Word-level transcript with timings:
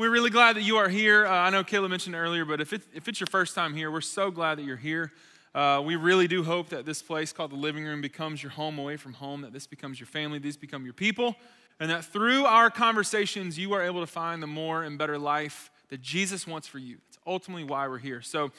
we're 0.00 0.08
really 0.08 0.30
glad 0.30 0.56
that 0.56 0.62
you 0.62 0.78
are 0.78 0.88
here. 0.88 1.26
Uh, 1.26 1.30
I 1.30 1.50
know 1.50 1.62
Kayla 1.62 1.90
mentioned 1.90 2.14
earlier, 2.14 2.46
but 2.46 2.58
if, 2.58 2.72
if 2.72 3.06
it's 3.06 3.20
your 3.20 3.26
first 3.26 3.54
time 3.54 3.74
here, 3.74 3.90
we're 3.90 4.00
so 4.00 4.30
glad 4.30 4.56
that 4.56 4.62
you're 4.62 4.78
here. 4.78 5.12
Uh, 5.54 5.82
we 5.84 5.94
really 5.94 6.26
do 6.26 6.42
hope 6.42 6.70
that 6.70 6.86
this 6.86 7.02
place 7.02 7.34
called 7.34 7.52
the 7.52 7.56
living 7.56 7.84
room 7.84 8.00
becomes 8.00 8.42
your 8.42 8.48
home 8.52 8.78
away 8.78 8.96
from 8.96 9.12
home, 9.12 9.42
that 9.42 9.52
this 9.52 9.66
becomes 9.66 10.00
your 10.00 10.06
family, 10.06 10.38
these 10.38 10.56
become 10.56 10.84
your 10.84 10.94
people, 10.94 11.36
and 11.80 11.90
that 11.90 12.02
through 12.02 12.46
our 12.46 12.70
conversations, 12.70 13.58
you 13.58 13.74
are 13.74 13.82
able 13.82 14.00
to 14.00 14.06
find 14.06 14.42
the 14.42 14.46
more 14.46 14.84
and 14.84 14.96
better 14.96 15.18
life 15.18 15.70
that 15.90 16.00
Jesus 16.00 16.46
wants 16.46 16.66
for 16.66 16.78
you. 16.78 16.96
It's 17.08 17.18
ultimately 17.26 17.64
why 17.64 17.86
we're 17.86 17.98
here. 17.98 18.22
So, 18.22 18.52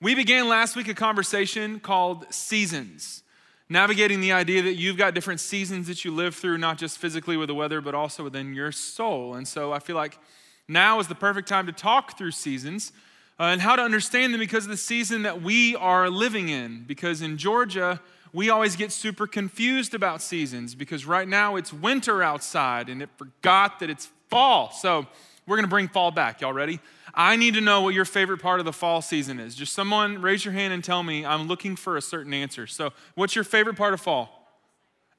we 0.00 0.14
began 0.14 0.48
last 0.48 0.76
week 0.76 0.86
a 0.86 0.94
conversation 0.94 1.80
called 1.80 2.32
Seasons, 2.32 3.24
navigating 3.68 4.20
the 4.20 4.30
idea 4.30 4.62
that 4.62 4.74
you've 4.74 4.98
got 4.98 5.14
different 5.14 5.40
seasons 5.40 5.88
that 5.88 6.04
you 6.04 6.12
live 6.12 6.36
through, 6.36 6.58
not 6.58 6.78
just 6.78 6.98
physically 6.98 7.36
with 7.36 7.48
the 7.48 7.56
weather, 7.56 7.80
but 7.80 7.96
also 7.96 8.22
within 8.22 8.54
your 8.54 8.70
soul. 8.70 9.34
And 9.34 9.48
so, 9.48 9.72
I 9.72 9.80
feel 9.80 9.96
like 9.96 10.20
now 10.68 10.98
is 10.98 11.08
the 11.08 11.14
perfect 11.14 11.48
time 11.48 11.66
to 11.66 11.72
talk 11.72 12.18
through 12.18 12.32
seasons 12.32 12.92
uh, 13.38 13.44
and 13.44 13.60
how 13.60 13.76
to 13.76 13.82
understand 13.82 14.32
them 14.32 14.40
because 14.40 14.64
of 14.64 14.70
the 14.70 14.76
season 14.76 15.22
that 15.22 15.42
we 15.42 15.76
are 15.76 16.10
living 16.10 16.48
in. 16.48 16.84
Because 16.86 17.22
in 17.22 17.36
Georgia, 17.36 18.00
we 18.32 18.50
always 18.50 18.76
get 18.76 18.92
super 18.92 19.26
confused 19.26 19.94
about 19.94 20.20
seasons 20.22 20.74
because 20.74 21.06
right 21.06 21.28
now 21.28 21.56
it's 21.56 21.72
winter 21.72 22.22
outside 22.22 22.88
and 22.88 23.02
it 23.02 23.10
forgot 23.16 23.80
that 23.80 23.90
it's 23.90 24.08
fall. 24.28 24.72
So 24.72 25.06
we're 25.46 25.56
going 25.56 25.64
to 25.64 25.70
bring 25.70 25.88
fall 25.88 26.10
back. 26.10 26.40
Y'all 26.40 26.52
ready? 26.52 26.80
I 27.14 27.36
need 27.36 27.54
to 27.54 27.60
know 27.60 27.80
what 27.80 27.94
your 27.94 28.04
favorite 28.04 28.42
part 28.42 28.58
of 28.60 28.66
the 28.66 28.72
fall 28.72 29.00
season 29.00 29.38
is. 29.40 29.54
Just 29.54 29.72
someone 29.72 30.20
raise 30.20 30.44
your 30.44 30.52
hand 30.52 30.74
and 30.74 30.84
tell 30.84 31.02
me 31.02 31.24
I'm 31.24 31.46
looking 31.48 31.76
for 31.76 31.96
a 31.96 32.02
certain 32.02 32.34
answer. 32.34 32.66
So, 32.66 32.92
what's 33.14 33.34
your 33.34 33.44
favorite 33.44 33.76
part 33.76 33.94
of 33.94 34.00
fall? 34.00 34.36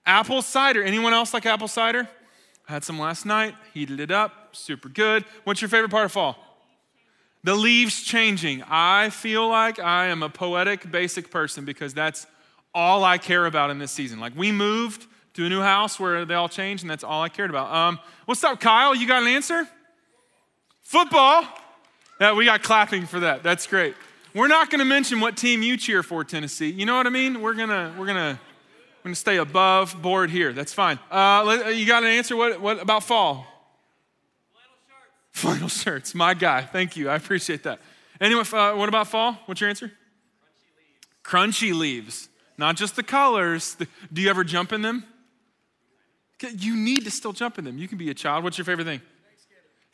Apple 0.05 0.41
cider. 0.41 0.83
Anyone 0.83 1.13
else 1.13 1.33
like 1.33 1.45
apple 1.45 1.67
cider? 1.67 2.07
Had 2.67 2.83
some 2.83 2.99
last 2.99 3.25
night, 3.25 3.55
heated 3.73 4.01
it 4.01 4.11
up, 4.11 4.49
super 4.51 4.89
good. 4.89 5.23
What's 5.45 5.61
your 5.61 5.69
favorite 5.69 5.89
part 5.89 6.05
of 6.05 6.11
fall? 6.11 6.37
The 7.43 7.55
leaves 7.55 8.03
changing. 8.03 8.61
I 8.63 9.09
feel 9.09 9.47
like 9.47 9.79
I 9.79 10.07
am 10.07 10.21
a 10.21 10.29
poetic, 10.29 10.91
basic 10.91 11.31
person 11.31 11.63
because 11.63 11.93
that's 11.93 12.27
all 12.73 13.05
I 13.05 13.19
care 13.19 13.45
about 13.45 13.69
in 13.69 13.79
this 13.79 13.91
season. 13.91 14.19
Like 14.19 14.35
we 14.35 14.51
moved 14.51 15.05
to 15.35 15.45
a 15.45 15.49
new 15.49 15.61
house 15.61 15.97
where 15.97 16.25
they 16.25 16.33
all 16.33 16.49
changed, 16.49 16.83
and 16.83 16.91
that's 16.91 17.05
all 17.05 17.21
I 17.21 17.29
cared 17.29 17.49
about. 17.49 17.73
Um, 17.73 17.99
what's 18.25 18.43
up, 18.43 18.59
Kyle? 18.59 18.93
You 18.93 19.07
got 19.07 19.21
an 19.21 19.29
answer? 19.29 19.65
Football. 20.81 21.45
Yeah, 22.19 22.33
we 22.33 22.43
got 22.45 22.63
clapping 22.63 23.05
for 23.05 23.21
that. 23.21 23.43
That's 23.43 23.65
great. 23.65 23.95
We're 24.33 24.47
not 24.47 24.69
going 24.69 24.79
to 24.79 24.85
mention 24.85 25.21
what 25.21 25.37
team 25.37 25.63
you 25.63 25.77
cheer 25.77 26.03
for, 26.03 26.23
Tennessee. 26.23 26.69
You 26.69 26.85
know 26.85 26.97
what 26.97 27.07
I 27.07 27.11
mean? 27.11 27.41
We're 27.41 27.53
gonna 27.53 27.93
we're 27.97 28.07
gonna 28.07 28.39
we're 29.07 29.11
gonna 29.11 29.15
stay 29.15 29.37
above 29.37 30.01
board 30.01 30.29
here. 30.29 30.51
That's 30.51 30.73
fine. 30.73 30.99
Uh, 31.09 31.71
you 31.73 31.85
got 31.85 32.03
an 32.03 32.09
answer? 32.09 32.35
What 32.35 32.59
what 32.59 32.81
about 32.81 33.05
fall? 33.05 33.47
Flannel 35.31 35.69
shirts, 35.69 36.13
my 36.13 36.33
guy. 36.33 36.63
Thank 36.63 36.97
you. 36.97 37.07
I 37.07 37.15
appreciate 37.15 37.63
that. 37.63 37.79
Anyway, 38.19 38.41
uh, 38.51 38.75
what 38.75 38.89
about 38.89 39.07
fall? 39.07 39.39
What's 39.45 39.61
your 39.61 39.69
answer? 39.69 39.93
Crunchy 41.23 41.71
leaves. 41.71 41.73
Crunchy 41.73 41.79
leaves. 41.79 42.29
Not 42.57 42.75
just 42.75 42.97
the 42.97 43.03
colors. 43.03 43.75
The, 43.75 43.87
do 44.11 44.21
you 44.21 44.29
ever 44.29 44.43
jump 44.43 44.73
in 44.73 44.81
them? 44.81 45.05
You 46.41 46.75
need 46.75 47.05
to 47.05 47.11
still 47.11 47.31
jump 47.31 47.57
in 47.57 47.63
them. 47.63 47.77
You 47.77 47.87
can 47.87 47.97
be 47.97 48.09
a 48.09 48.13
child. 48.13 48.43
What's 48.43 48.57
your 48.57 48.65
favorite 48.65 48.85
thing? 48.85 49.01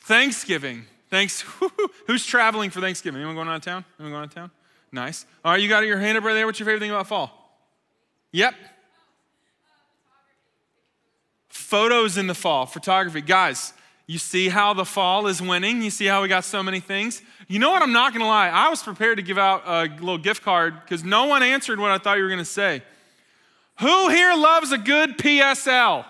Thanksgiving. 0.00 0.84
Thanks. 1.08 1.44
Who's 2.08 2.26
traveling 2.26 2.70
for 2.70 2.80
Thanksgiving? 2.80 3.20
Anyone 3.20 3.36
going 3.36 3.46
out 3.46 3.56
of 3.56 3.62
town? 3.62 3.84
Anyone 4.00 4.12
going 4.12 4.22
out 4.24 4.28
of 4.28 4.34
town? 4.34 4.50
Nice. 4.90 5.24
All 5.44 5.52
right, 5.52 5.60
you 5.60 5.68
got 5.68 5.84
your 5.84 5.98
hand 5.98 6.18
up 6.18 6.24
right 6.24 6.34
there. 6.34 6.46
What's 6.46 6.58
your 6.58 6.66
favorite 6.66 6.80
thing 6.80 6.90
about 6.90 7.06
fall? 7.06 7.60
Yep. 8.32 8.54
Photos 11.74 12.16
in 12.16 12.28
the 12.28 12.36
fall, 12.36 12.66
photography. 12.66 13.20
Guys, 13.20 13.72
you 14.06 14.16
see 14.16 14.48
how 14.48 14.74
the 14.74 14.84
fall 14.84 15.26
is 15.26 15.42
winning? 15.42 15.82
You 15.82 15.90
see 15.90 16.06
how 16.06 16.22
we 16.22 16.28
got 16.28 16.44
so 16.44 16.62
many 16.62 16.78
things? 16.78 17.20
You 17.48 17.58
know 17.58 17.72
what? 17.72 17.82
I'm 17.82 17.90
not 17.90 18.12
going 18.12 18.20
to 18.20 18.28
lie. 18.28 18.48
I 18.48 18.68
was 18.68 18.80
prepared 18.80 19.16
to 19.16 19.24
give 19.24 19.38
out 19.38 19.64
a 19.66 19.92
little 19.92 20.16
gift 20.16 20.44
card 20.44 20.80
because 20.82 21.02
no 21.02 21.24
one 21.24 21.42
answered 21.42 21.80
what 21.80 21.90
I 21.90 21.98
thought 21.98 22.18
you 22.18 22.22
were 22.22 22.28
going 22.28 22.38
to 22.38 22.44
say. 22.44 22.80
Who 23.80 24.08
here 24.08 24.36
loves 24.36 24.70
a 24.70 24.78
good 24.78 25.18
PSL? 25.18 26.04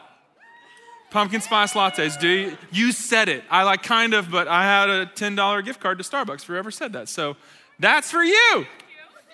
Pumpkin 1.11 1.41
spice 1.41 1.73
lattes. 1.73 2.21
Do 2.21 2.29
you? 2.29 2.59
You 2.71 2.93
said 2.93 3.31
it. 3.31 3.43
I 3.49 3.63
like 3.63 3.83
kind 3.83 4.13
of, 4.13 4.31
but 4.31 4.47
I 4.47 4.65
had 4.65 4.91
a 4.91 5.07
$10 5.07 5.65
gift 5.65 5.81
card 5.81 5.97
to 5.97 6.05
Starbucks 6.05 6.45
for 6.45 6.53
whoever 6.53 6.71
said 6.71 6.93
that. 6.93 7.09
So 7.09 7.39
that's 7.79 8.11
for 8.11 8.23
you. 8.23 8.67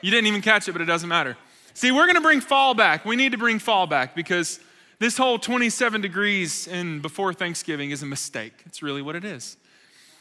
You 0.01 0.13
didn't 0.13 0.29
even 0.29 0.43
catch 0.43 0.69
it, 0.69 0.73
but 0.75 0.81
it 0.81 0.85
doesn't 0.85 1.09
matter. 1.09 1.37
See, 1.75 1.91
we're 1.91 2.05
going 2.05 2.15
to 2.15 2.21
bring 2.21 2.41
fall 2.41 2.75
back. 2.75 3.05
We 3.05 3.17
need 3.17 3.33
to 3.33 3.39
bring 3.39 3.59
fall 3.59 3.89
back 3.89 4.15
because 4.15 4.61
this 5.01 5.17
whole 5.17 5.39
27 5.39 6.03
degrees 6.03 6.69
in 6.69 7.01
before 7.01 7.33
Thanksgiving 7.33 7.91
is 7.91 8.03
a 8.03 8.07
mistake. 8.07 8.53
It's 8.67 8.83
really 8.83 9.01
what 9.01 9.17
it 9.17 9.25
is. 9.25 9.57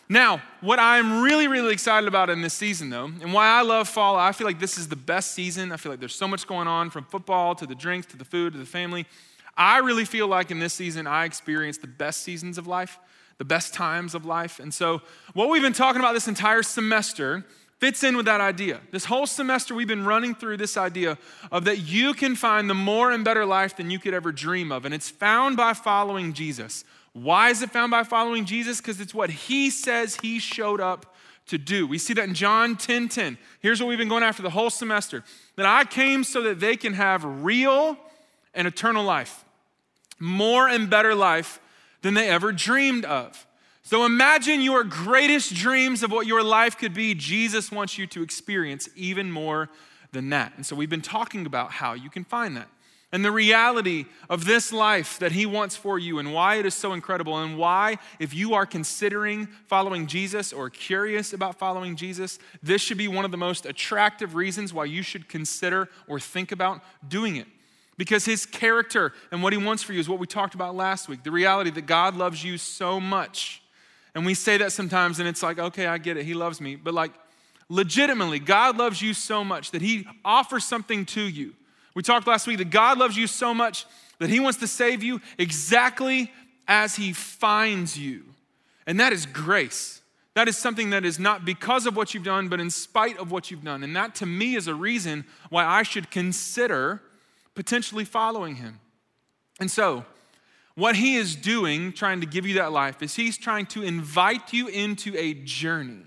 Now, 0.07 0.41
what 0.61 0.79
I'm 0.79 1.21
really, 1.21 1.47
really 1.47 1.73
excited 1.73 2.07
about 2.07 2.31
in 2.31 2.41
this 2.41 2.53
season, 2.53 2.89
though, 2.89 3.05
and 3.05 3.31
why 3.31 3.45
I 3.45 3.61
love 3.61 3.87
fall, 3.89 4.15
I 4.15 4.31
feel 4.31 4.47
like 4.47 4.59
this 4.59 4.77
is 4.77 4.87
the 4.87 4.95
best 4.95 5.33
season. 5.33 5.71
I 5.71 5.77
feel 5.77 5.91
like 5.91 5.99
there's 5.99 6.15
so 6.15 6.29
much 6.29 6.47
going 6.47 6.67
on 6.67 6.89
from 6.89 7.03
football 7.03 7.53
to 7.55 7.67
the 7.67 7.75
drinks 7.75 8.07
to 8.07 8.17
the 8.17 8.25
food 8.25 8.53
to 8.53 8.59
the 8.59 8.65
family. 8.65 9.05
I 9.55 9.79
really 9.79 10.05
feel 10.05 10.27
like 10.27 10.49
in 10.49 10.59
this 10.59 10.73
season, 10.73 11.05
I 11.05 11.25
experience 11.25 11.77
the 11.77 11.87
best 11.87 12.23
seasons 12.23 12.57
of 12.57 12.65
life, 12.65 12.97
the 13.37 13.45
best 13.45 13.73
times 13.73 14.15
of 14.15 14.25
life. 14.25 14.59
And 14.59 14.73
so, 14.73 15.01
what 15.33 15.49
we've 15.49 15.61
been 15.61 15.73
talking 15.73 15.99
about 15.99 16.13
this 16.13 16.29
entire 16.29 16.63
semester 16.63 17.45
fits 17.79 18.03
in 18.03 18.17
with 18.17 18.25
that 18.25 18.41
idea. 18.41 18.81
This 18.91 19.05
whole 19.05 19.25
semester, 19.25 19.73
we've 19.73 19.87
been 19.87 20.05
running 20.05 20.35
through 20.35 20.57
this 20.57 20.77
idea 20.77 21.17
of 21.51 21.65
that 21.65 21.79
you 21.79 22.13
can 22.13 22.35
find 22.35 22.69
the 22.69 22.73
more 22.73 23.11
and 23.11 23.23
better 23.23 23.45
life 23.45 23.77
than 23.77 23.89
you 23.89 23.99
could 23.99 24.13
ever 24.13 24.31
dream 24.31 24.71
of. 24.71 24.85
And 24.85 24.93
it's 24.93 25.09
found 25.09 25.55
by 25.55 25.73
following 25.73 26.33
Jesus. 26.33 26.83
Why 27.13 27.49
is 27.49 27.61
it 27.61 27.71
found 27.71 27.91
by 27.91 28.03
following 28.03 28.45
Jesus? 28.45 28.79
Because 28.81 28.99
it's 28.99 29.13
what 29.13 29.29
he 29.29 29.69
says 29.69 30.17
he 30.21 30.39
showed 30.39 30.81
up 30.81 31.15
to 31.47 31.57
do. 31.57 31.87
We 31.87 31.97
see 31.97 32.13
that 32.13 32.27
in 32.27 32.33
John 32.33 32.75
10 32.75 33.09
10. 33.09 33.37
Here's 33.59 33.81
what 33.81 33.87
we've 33.87 33.97
been 33.97 34.09
going 34.09 34.23
after 34.23 34.43
the 34.43 34.49
whole 34.51 34.69
semester 34.69 35.23
that 35.55 35.65
I 35.65 35.83
came 35.85 36.23
so 36.23 36.41
that 36.43 36.59
they 36.59 36.75
can 36.75 36.93
have 36.93 37.23
real 37.23 37.97
and 38.53 38.67
eternal 38.67 39.03
life, 39.03 39.45
more 40.19 40.67
and 40.67 40.89
better 40.89 41.15
life 41.15 41.59
than 42.01 42.13
they 42.13 42.29
ever 42.29 42.51
dreamed 42.51 43.05
of. 43.05 43.47
So 43.89 44.05
imagine 44.05 44.61
your 44.61 44.83
greatest 44.83 45.55
dreams 45.55 46.03
of 46.03 46.11
what 46.11 46.27
your 46.27 46.43
life 46.43 46.77
could 46.77 46.93
be. 46.93 47.15
Jesus 47.15 47.71
wants 47.71 47.97
you 47.97 48.05
to 48.05 48.21
experience 48.21 48.87
even 48.95 49.31
more 49.31 49.67
than 50.11 50.29
that. 50.29 50.53
And 50.57 50.63
so 50.63 50.75
we've 50.75 50.91
been 50.91 51.01
talking 51.01 51.47
about 51.47 51.71
how 51.71 51.93
you 51.93 52.07
can 52.07 52.23
find 52.23 52.55
that 52.55 52.67
and 53.11 53.25
the 53.25 53.31
reality 53.31 54.05
of 54.29 54.45
this 54.45 54.71
life 54.71 55.17
that 55.17 55.31
He 55.31 55.47
wants 55.47 55.75
for 55.75 55.97
you 55.97 56.19
and 56.19 56.31
why 56.35 56.57
it 56.57 56.67
is 56.67 56.75
so 56.75 56.93
incredible, 56.93 57.35
and 57.39 57.57
why, 57.57 57.97
if 58.19 58.31
you 58.31 58.53
are 58.53 58.67
considering 58.67 59.47
following 59.65 60.05
Jesus 60.05 60.53
or 60.53 60.69
curious 60.69 61.33
about 61.33 61.57
following 61.57 61.95
Jesus, 61.95 62.37
this 62.61 62.83
should 62.83 62.99
be 62.99 63.07
one 63.07 63.25
of 63.25 63.31
the 63.31 63.37
most 63.37 63.65
attractive 63.65 64.35
reasons 64.35 64.71
why 64.71 64.85
you 64.85 65.01
should 65.01 65.27
consider 65.27 65.89
or 66.07 66.19
think 66.19 66.51
about 66.51 66.83
doing 67.07 67.37
it. 67.37 67.47
Because 67.97 68.23
His 68.23 68.45
character 68.45 69.13
and 69.31 69.41
what 69.41 69.51
He 69.51 69.57
wants 69.57 69.81
for 69.81 69.93
you 69.93 69.99
is 69.99 70.07
what 70.07 70.19
we 70.19 70.27
talked 70.27 70.53
about 70.53 70.75
last 70.75 71.09
week 71.09 71.23
the 71.23 71.31
reality 71.31 71.71
that 71.71 71.87
God 71.87 72.15
loves 72.15 72.43
you 72.43 72.59
so 72.59 72.99
much 72.99 73.63
and 74.19 74.25
we 74.25 74.33
say 74.33 74.57
that 74.57 74.73
sometimes, 74.73 75.19
and 75.19 75.29
it's 75.29 75.41
like, 75.41 75.59
okay, 75.59 75.85
I 75.85 75.97
get 75.97 76.17
it. 76.17 76.25
He 76.25 76.33
loves 76.33 76.59
me. 76.59 76.75
But 76.75 76.93
like, 76.93 77.13
legitimately, 77.69 78.39
God 78.39 78.75
loves 78.75 79.01
you 79.01 79.13
so 79.13 79.45
much 79.45 79.71
that 79.71 79.81
He 79.81 80.05
offers 80.25 80.65
something 80.65 81.05
to 81.05 81.21
you. 81.21 81.55
We 81.95 82.03
talked 82.03 82.27
last 82.27 82.45
week 82.45 82.57
that 82.57 82.69
God 82.69 82.97
loves 82.97 83.15
you 83.15 83.27
so 83.27 83.53
much 83.53 83.85
that 84.17 84.29
He 84.29 84.41
wants 84.41 84.59
to 84.59 84.67
save 84.67 85.03
you 85.03 85.21
exactly 85.37 86.33
as 86.67 86.97
He 86.97 87.13
finds 87.13 87.97
you. 87.97 88.25
And 88.85 88.99
that 88.99 89.13
is 89.13 89.25
grace. 89.25 90.01
That 90.33 90.49
is 90.49 90.57
something 90.57 90.89
that 90.89 91.05
is 91.05 91.17
not 91.17 91.45
because 91.45 91.85
of 91.85 91.95
what 91.95 92.13
you've 92.13 92.25
done, 92.25 92.49
but 92.49 92.59
in 92.59 92.69
spite 92.69 93.17
of 93.19 93.31
what 93.31 93.49
you've 93.49 93.63
done. 93.63 93.85
And 93.85 93.95
that 93.95 94.15
to 94.15 94.25
me 94.25 94.57
is 94.57 94.67
a 94.67 94.75
reason 94.75 95.23
why 95.49 95.63
I 95.63 95.83
should 95.83 96.11
consider 96.11 97.01
potentially 97.55 98.03
following 98.03 98.57
Him. 98.57 98.81
And 99.61 99.71
so, 99.71 100.03
what 100.75 100.95
he 100.95 101.15
is 101.15 101.35
doing, 101.35 101.91
trying 101.91 102.21
to 102.21 102.27
give 102.27 102.45
you 102.45 102.55
that 102.55 102.71
life, 102.71 103.01
is 103.01 103.15
he's 103.15 103.37
trying 103.37 103.65
to 103.67 103.83
invite 103.83 104.53
you 104.53 104.67
into 104.67 105.15
a 105.17 105.33
journey. 105.33 106.03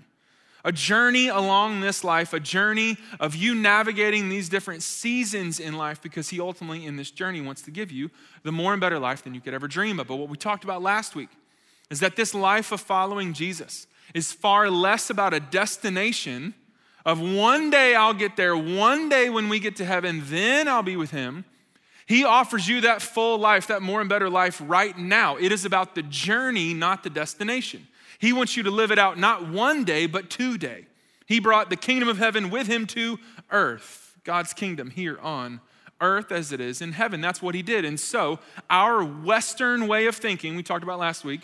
A 0.65 0.71
journey 0.71 1.27
along 1.27 1.81
this 1.81 2.03
life, 2.05 2.31
a 2.31 2.39
journey 2.39 2.97
of 3.19 3.35
you 3.35 3.53
navigating 3.53 4.29
these 4.29 4.47
different 4.47 4.81
seasons 4.81 5.59
in 5.59 5.73
life 5.73 6.01
because 6.01 6.29
he 6.29 6.39
ultimately, 6.39 6.85
in 6.85 6.95
this 6.95 7.11
journey, 7.11 7.41
wants 7.41 7.61
to 7.63 7.71
give 7.71 7.91
you 7.91 8.09
the 8.43 8.51
more 8.51 8.71
and 8.71 8.79
better 8.79 8.97
life 8.97 9.23
than 9.23 9.33
you 9.33 9.41
could 9.41 9.53
ever 9.53 9.67
dream 9.67 9.99
of. 9.99 10.07
But 10.07 10.15
what 10.15 10.29
we 10.29 10.37
talked 10.37 10.63
about 10.63 10.81
last 10.81 11.15
week 11.15 11.29
is 11.89 11.99
that 11.99 12.15
this 12.15 12.33
life 12.33 12.71
of 12.71 12.79
following 12.79 13.33
Jesus 13.33 13.87
is 14.13 14.31
far 14.31 14.69
less 14.69 15.09
about 15.09 15.33
a 15.33 15.39
destination 15.39 16.53
of 17.05 17.19
one 17.19 17.69
day 17.69 17.93
I'll 17.95 18.13
get 18.13 18.37
there, 18.37 18.55
one 18.55 19.09
day 19.09 19.29
when 19.29 19.49
we 19.49 19.59
get 19.59 19.75
to 19.77 19.85
heaven, 19.85 20.23
then 20.25 20.69
I'll 20.69 20.83
be 20.83 20.95
with 20.95 21.11
him 21.11 21.43
he 22.05 22.25
offers 22.25 22.67
you 22.67 22.81
that 22.81 23.01
full 23.01 23.37
life, 23.37 23.67
that 23.67 23.81
more 23.81 24.01
and 24.01 24.09
better 24.09 24.29
life 24.29 24.61
right 24.65 24.97
now. 24.97 25.37
It 25.37 25.51
is 25.51 25.65
about 25.65 25.95
the 25.95 26.03
journey, 26.03 26.73
not 26.73 27.03
the 27.03 27.09
destination. 27.09 27.87
He 28.19 28.33
wants 28.33 28.57
you 28.57 28.63
to 28.63 28.71
live 28.71 28.91
it 28.91 28.99
out 28.99 29.17
not 29.17 29.47
one 29.47 29.83
day, 29.83 30.05
but 30.05 30.29
today. 30.29 30.85
He 31.25 31.39
brought 31.39 31.69
the 31.69 31.75
kingdom 31.75 32.09
of 32.09 32.17
heaven 32.17 32.49
with 32.49 32.67
him 32.67 32.85
to 32.87 33.19
earth, 33.51 34.17
God's 34.23 34.53
kingdom 34.53 34.89
here 34.89 35.17
on 35.21 35.61
earth 36.01 36.31
as 36.31 36.51
it 36.51 36.59
is 36.59 36.81
in 36.81 36.91
heaven. 36.91 37.21
That's 37.21 37.41
what 37.41 37.55
he 37.55 37.61
did. 37.61 37.85
And 37.85 37.99
so, 37.99 38.39
our 38.69 39.03
Western 39.03 39.87
way 39.87 40.05
of 40.05 40.15
thinking, 40.15 40.55
we 40.55 40.63
talked 40.63 40.83
about 40.83 40.99
last 40.99 41.23
week, 41.23 41.41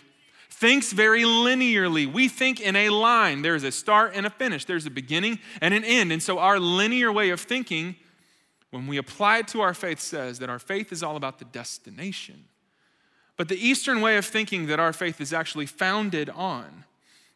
thinks 0.49 0.91
very 0.91 1.23
linearly. 1.23 2.11
We 2.11 2.27
think 2.27 2.59
in 2.59 2.75
a 2.75 2.89
line. 2.89 3.41
There's 3.41 3.63
a 3.63 3.71
start 3.71 4.11
and 4.15 4.25
a 4.25 4.29
finish, 4.29 4.65
there's 4.65 4.85
a 4.85 4.91
beginning 4.91 5.39
and 5.61 5.73
an 5.73 5.83
end. 5.83 6.11
And 6.11 6.21
so, 6.21 6.39
our 6.39 6.59
linear 6.59 7.11
way 7.11 7.29
of 7.29 7.39
thinking, 7.39 7.95
when 8.71 8.87
we 8.87 8.97
apply 8.97 9.39
it 9.39 9.47
to 9.49 9.61
our 9.61 9.73
faith, 9.73 9.99
says 9.99 10.39
that 10.39 10.49
our 10.49 10.59
faith 10.59 10.91
is 10.91 11.01
all 11.01 11.15
about 11.15 11.39
the 11.39 11.45
destination. 11.45 12.45
But 13.35 13.47
the 13.47 13.57
Eastern 13.57 14.01
way 14.01 14.17
of 14.17 14.25
thinking 14.25 14.67
that 14.67 14.79
our 14.79 14.93
faith 14.93 15.21
is 15.21 15.33
actually 15.33 15.65
founded 15.65 16.29
on 16.29 16.83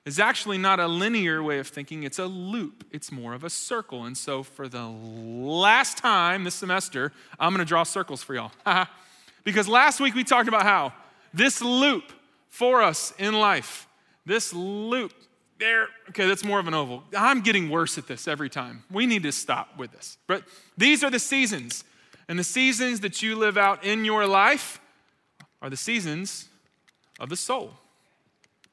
is 0.06 0.20
actually 0.20 0.58
not 0.58 0.80
a 0.80 0.88
linear 0.88 1.42
way 1.42 1.60
of 1.60 1.68
thinking, 1.68 2.04
it's 2.04 2.20
a 2.20 2.26
loop. 2.26 2.86
It's 2.92 3.12
more 3.12 3.34
of 3.34 3.44
a 3.44 3.50
circle. 3.50 4.04
And 4.04 4.18
so, 4.18 4.44
for 4.44 4.68
the 4.68 4.86
last 4.86 5.98
time 5.98 6.44
this 6.44 6.56
semester, 6.56 7.14
I'm 7.40 7.54
gonna 7.54 7.64
draw 7.64 7.84
circles 7.84 8.22
for 8.22 8.36
y'all. 8.36 8.52
because 9.44 9.68
last 9.68 10.02
week 10.02 10.14
we 10.14 10.24
talked 10.24 10.50
about 10.50 10.64
how 10.64 10.94
this 11.34 11.62
loop 11.62 12.12
for 12.50 12.84
us 12.84 13.14
in 13.18 13.34
life, 13.34 13.88
this 14.26 14.54
loop, 14.54 15.14
there, 15.64 15.88
okay, 16.10 16.28
that's 16.28 16.44
more 16.44 16.60
of 16.60 16.68
an 16.68 16.74
oval. 16.74 17.04
I'm 17.18 17.40
getting 17.42 17.70
worse 17.70 17.98
at 17.98 18.06
this 18.06 18.28
every 18.28 18.50
time. 18.50 18.84
We 18.92 19.06
need 19.06 19.24
to 19.24 19.32
stop 19.32 19.78
with 19.78 19.94
this. 19.94 20.18
But 20.28 20.44
these 20.78 21.04
are 21.04 21.10
the 21.10 21.20
seasons. 21.20 21.86
And 22.28 22.38
the 22.38 22.44
seasons 22.44 23.00
that 23.00 23.22
you 23.22 23.38
live 23.38 23.58
out 23.58 23.84
in 23.84 24.04
your 24.04 24.28
life 24.28 24.82
are 25.62 25.70
the 25.70 25.78
seasons 25.78 26.50
of 27.18 27.30
the 27.30 27.38
soul. 27.38 27.72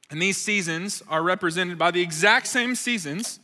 And 0.09 0.21
these 0.21 0.35
seasons 0.35 1.01
are 1.07 1.23
represented 1.23 1.77
by 1.77 1.91
the 1.91 2.01
exact 2.01 2.47
same 2.47 2.75
seasons 2.75 3.39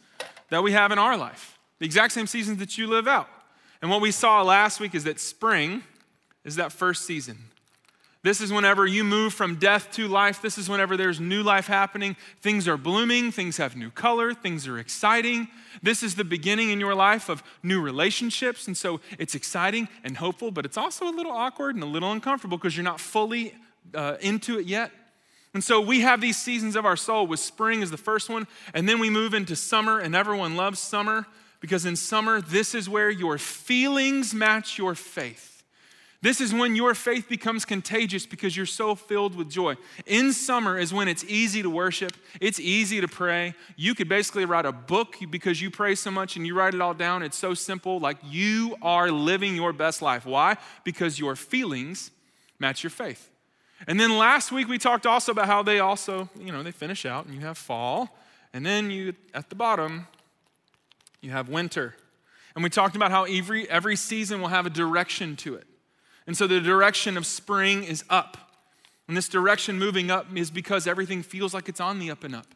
that 0.49 0.61
we 0.61 0.73
have 0.73 0.91
in 0.91 0.99
our 0.99 1.15
life, 1.15 1.57
the 1.79 1.85
exact 1.85 2.11
same 2.13 2.27
seasons 2.27 2.57
that 2.57 2.77
you 2.77 2.87
live 2.87 3.07
out. 3.07 3.29
And 3.81 3.89
what 3.89 4.01
we 4.01 4.11
saw 4.11 4.41
last 4.41 4.81
week 4.81 4.93
is 4.93 5.05
that 5.05 5.21
spring 5.21 5.83
is 6.43 6.57
that 6.57 6.73
first 6.73 7.05
season. 7.05 7.37
This 8.27 8.41
is 8.41 8.51
whenever 8.51 8.85
you 8.85 9.05
move 9.05 9.33
from 9.33 9.55
death 9.55 9.89
to 9.93 10.05
life. 10.09 10.41
This 10.41 10.57
is 10.57 10.69
whenever 10.69 10.97
there's 10.97 11.17
new 11.17 11.43
life 11.43 11.65
happening. 11.65 12.17
Things 12.41 12.67
are 12.67 12.75
blooming, 12.75 13.31
things 13.31 13.55
have 13.55 13.77
new 13.77 13.89
color, 13.89 14.33
things 14.33 14.67
are 14.67 14.77
exciting. 14.77 15.47
This 15.81 16.03
is 16.03 16.15
the 16.15 16.25
beginning 16.25 16.69
in 16.71 16.77
your 16.81 16.93
life 16.93 17.29
of 17.29 17.41
new 17.63 17.79
relationships. 17.79 18.67
And 18.67 18.75
so 18.75 18.99
it's 19.17 19.33
exciting 19.33 19.87
and 20.03 20.17
hopeful, 20.17 20.51
but 20.51 20.65
it's 20.65 20.75
also 20.75 21.07
a 21.07 21.15
little 21.15 21.31
awkward 21.31 21.75
and 21.75 21.83
a 21.85 21.87
little 21.87 22.11
uncomfortable 22.11 22.57
because 22.57 22.75
you're 22.75 22.83
not 22.83 22.99
fully 22.99 23.55
uh, 23.95 24.17
into 24.19 24.59
it 24.59 24.65
yet. 24.65 24.91
And 25.53 25.63
so 25.63 25.79
we 25.79 26.01
have 26.01 26.19
these 26.19 26.35
seasons 26.35 26.75
of 26.75 26.85
our 26.85 26.97
soul, 26.97 27.27
with 27.27 27.39
spring 27.39 27.81
is 27.81 27.91
the 27.91 27.97
first 27.97 28.29
one, 28.29 28.45
and 28.73 28.89
then 28.89 28.99
we 28.99 29.09
move 29.09 29.33
into 29.33 29.55
summer, 29.55 29.99
and 29.99 30.13
everyone 30.13 30.57
loves 30.57 30.79
summer 30.79 31.25
because 31.61 31.85
in 31.85 31.95
summer, 31.95 32.41
this 32.41 32.75
is 32.75 32.89
where 32.89 33.09
your 33.09 33.37
feelings 33.37 34.33
match 34.33 34.77
your 34.77 34.95
faith. 34.95 35.56
This 36.21 36.41
is 36.41 36.51
when 36.51 36.75
your 36.75 36.95
faith 36.95 37.29
becomes 37.29 37.63
contagious 37.63 38.25
because 38.25 38.57
you're 38.57 38.65
so 38.65 38.95
filled 38.95 39.35
with 39.35 39.49
joy. 39.49 39.75
In 40.07 40.33
summer 40.33 40.79
is 40.79 40.91
when 40.91 41.07
it's 41.07 41.23
easy 41.25 41.61
to 41.61 41.69
worship, 41.69 42.13
it's 42.41 42.59
easy 42.59 42.99
to 43.01 43.07
pray. 43.07 43.53
You 43.75 43.93
could 43.93 44.09
basically 44.09 44.45
write 44.45 44.65
a 44.65 44.71
book 44.71 45.15
because 45.29 45.61
you 45.61 45.69
pray 45.69 45.93
so 45.93 46.09
much 46.09 46.35
and 46.35 46.47
you 46.47 46.55
write 46.55 46.73
it 46.73 46.81
all 46.81 46.95
down. 46.95 47.21
It's 47.21 47.37
so 47.37 47.53
simple, 47.53 47.99
like 47.99 48.17
you 48.23 48.75
are 48.81 49.11
living 49.11 49.55
your 49.55 49.73
best 49.73 50.01
life. 50.01 50.25
Why? 50.25 50.57
Because 50.83 51.19
your 51.19 51.35
feelings 51.35 52.09
match 52.57 52.83
your 52.83 52.89
faith. 52.89 53.29
And 53.85 53.99
then 53.99 54.17
last 54.17 54.51
week 54.51 54.67
we 54.67 54.79
talked 54.79 55.05
also 55.05 55.31
about 55.31 55.45
how 55.45 55.61
they 55.61 55.79
also, 55.79 56.29
you 56.39 56.51
know, 56.51 56.63
they 56.63 56.71
finish 56.71 57.05
out 57.05 57.27
and 57.27 57.35
you 57.35 57.41
have 57.41 57.59
fall. 57.59 58.17
And 58.53 58.65
then 58.65 58.89
you, 58.89 59.13
at 59.35 59.49
the 59.49 59.55
bottom, 59.55 60.07
you 61.21 61.29
have 61.29 61.47
winter. 61.47 61.93
And 62.55 62.63
we 62.63 62.71
talked 62.71 62.95
about 62.95 63.11
how 63.11 63.25
every, 63.25 63.69
every 63.69 63.95
season 63.95 64.41
will 64.41 64.47
have 64.47 64.65
a 64.65 64.71
direction 64.71 65.35
to 65.37 65.53
it. 65.53 65.67
And 66.27 66.37
so 66.37 66.45
the 66.45 66.59
direction 66.59 67.17
of 67.17 67.25
spring 67.25 67.83
is 67.83 68.03
up. 68.09 68.37
And 69.07 69.15
this 69.15 69.29
direction 69.29 69.79
moving 69.79 70.11
up 70.11 70.27
is 70.35 70.51
because 70.51 70.85
everything 70.85 71.23
feels 71.23 71.53
like 71.53 71.69
it's 71.69 71.79
on 71.79 71.99
the 71.99 72.11
up 72.11 72.23
and 72.25 72.35
up. 72.35 72.47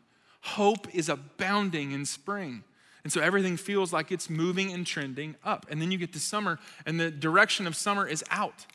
Hope 0.42 0.94
is 0.94 1.08
abounding 1.08 1.94
in 1.94 2.06
spring. 2.06 2.64
And 3.04 3.12
so 3.12 3.22
everything 3.22 3.58
feels 3.58 3.94
like 3.94 4.12
it's 4.12 4.30
moving 4.30 4.72
and 4.72 4.86
trending 4.86 5.36
up. 5.44 5.66
And 5.70 5.82
then 5.82 5.92
you 5.92 5.98
get 5.98 6.14
to 6.14 6.20
summer, 6.20 6.60
and 6.86 7.00
the 7.00 7.10
direction 7.10 7.66
of 7.66 7.76
summer 7.76 8.06
is 8.06 8.24
out 8.30 8.66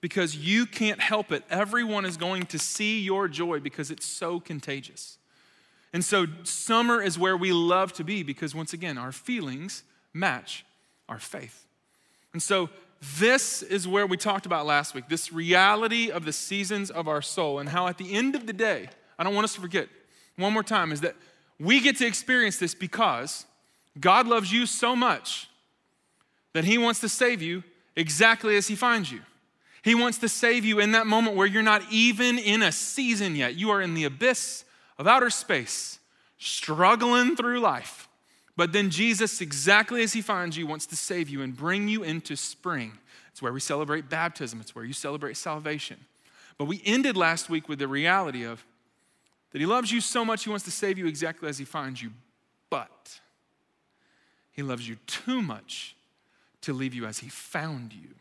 because 0.00 0.36
you 0.36 0.66
can't 0.66 1.00
help 1.00 1.32
it. 1.32 1.42
Everyone 1.48 2.04
is 2.04 2.16
going 2.16 2.44
to 2.46 2.58
see 2.58 3.00
your 3.00 3.26
joy 3.26 3.58
because 3.58 3.90
it's 3.90 4.06
so 4.06 4.38
contagious. 4.38 5.18
And 5.92 6.04
so, 6.04 6.26
summer 6.42 7.00
is 7.00 7.18
where 7.18 7.36
we 7.36 7.52
love 7.52 7.92
to 7.94 8.04
be 8.04 8.22
because, 8.22 8.54
once 8.54 8.72
again, 8.72 8.98
our 8.98 9.12
feelings 9.12 9.84
match 10.12 10.64
our 11.08 11.18
faith. 11.18 11.66
And 12.32 12.42
so, 12.42 12.68
this 13.18 13.62
is 13.62 13.86
where 13.86 14.06
we 14.06 14.16
talked 14.16 14.46
about 14.46 14.66
last 14.66 14.94
week 14.94 15.08
this 15.08 15.32
reality 15.32 16.10
of 16.10 16.24
the 16.24 16.32
seasons 16.32 16.90
of 16.90 17.08
our 17.08 17.22
soul, 17.22 17.58
and 17.58 17.68
how 17.68 17.86
at 17.86 17.98
the 17.98 18.12
end 18.14 18.34
of 18.34 18.46
the 18.46 18.52
day, 18.52 18.88
I 19.18 19.24
don't 19.24 19.34
want 19.34 19.44
us 19.44 19.54
to 19.54 19.60
forget 19.60 19.88
one 20.36 20.52
more 20.52 20.62
time, 20.62 20.92
is 20.92 21.00
that 21.02 21.14
we 21.58 21.80
get 21.80 21.96
to 21.98 22.06
experience 22.06 22.58
this 22.58 22.74
because 22.74 23.46
God 24.00 24.26
loves 24.26 24.52
you 24.52 24.66
so 24.66 24.96
much 24.96 25.48
that 26.52 26.64
He 26.64 26.78
wants 26.78 27.00
to 27.00 27.08
save 27.08 27.42
you 27.42 27.62
exactly 27.96 28.56
as 28.56 28.66
He 28.66 28.76
finds 28.76 29.12
you. 29.12 29.20
He 29.82 29.94
wants 29.94 30.18
to 30.18 30.28
save 30.28 30.64
you 30.64 30.80
in 30.80 30.92
that 30.92 31.06
moment 31.06 31.36
where 31.36 31.46
you're 31.46 31.62
not 31.62 31.82
even 31.90 32.38
in 32.38 32.62
a 32.62 32.72
season 32.72 33.36
yet. 33.36 33.54
You 33.54 33.70
are 33.70 33.82
in 33.82 33.94
the 33.94 34.04
abyss 34.04 34.64
of 34.98 35.06
outer 35.06 35.30
space, 35.30 35.98
struggling 36.38 37.36
through 37.36 37.60
life. 37.60 38.08
But 38.56 38.72
then 38.72 38.90
Jesus, 38.90 39.40
exactly 39.40 40.02
as 40.02 40.12
he 40.12 40.22
finds 40.22 40.56
you, 40.56 40.66
wants 40.66 40.86
to 40.86 40.96
save 40.96 41.28
you 41.28 41.42
and 41.42 41.56
bring 41.56 41.88
you 41.88 42.02
into 42.02 42.36
spring. 42.36 42.92
It's 43.32 43.42
where 43.42 43.52
we 43.52 43.60
celebrate 43.60 44.08
baptism, 44.08 44.60
it's 44.60 44.74
where 44.74 44.84
you 44.84 44.92
celebrate 44.92 45.36
salvation. 45.36 45.98
But 46.56 46.66
we 46.66 46.80
ended 46.84 47.16
last 47.16 47.50
week 47.50 47.68
with 47.68 47.80
the 47.80 47.88
reality 47.88 48.44
of 48.44 48.64
that 49.50 49.60
he 49.60 49.66
loves 49.66 49.90
you 49.90 50.00
so 50.00 50.24
much, 50.24 50.44
he 50.44 50.50
wants 50.50 50.64
to 50.64 50.70
save 50.70 50.98
you 50.98 51.06
exactly 51.06 51.48
as 51.48 51.58
he 51.58 51.64
finds 51.64 52.02
you. 52.02 52.10
But 52.70 53.20
he 54.52 54.62
loves 54.62 54.88
you 54.88 54.96
too 55.06 55.42
much 55.42 55.96
to 56.60 56.72
leave 56.72 56.94
you 56.94 57.06
as 57.06 57.18
he 57.18 57.28
found 57.28 57.92
you. 57.92 58.14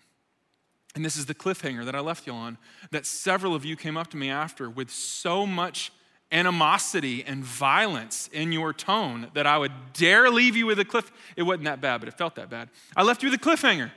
And 0.95 1.03
this 1.03 1.15
is 1.15 1.25
the 1.25 1.33
cliffhanger 1.33 1.85
that 1.85 1.95
I 1.95 1.99
left 1.99 2.27
you 2.27 2.33
on 2.33 2.57
that 2.91 3.05
several 3.05 3.55
of 3.55 3.65
you 3.65 3.75
came 3.75 3.97
up 3.97 4.09
to 4.11 4.17
me 4.17 4.29
after 4.29 4.69
with 4.69 4.91
so 4.91 5.45
much 5.45 5.91
animosity 6.33 7.23
and 7.23 7.43
violence 7.43 8.27
in 8.33 8.51
your 8.51 8.73
tone 8.73 9.29
that 9.35 9.45
I 9.45 9.57
would 9.57 9.71
dare 9.93 10.29
leave 10.29 10.55
you 10.55 10.65
with 10.65 10.79
a 10.79 10.85
cliff. 10.85 11.11
It 11.37 11.43
wasn't 11.43 11.65
that 11.65 11.79
bad, 11.79 11.99
but 12.01 12.09
it 12.09 12.17
felt 12.17 12.35
that 12.35 12.49
bad. 12.49 12.69
I 12.95 13.03
left 13.03 13.23
you 13.23 13.29
with 13.29 13.39
a 13.39 13.43
cliffhanger. 13.43 13.91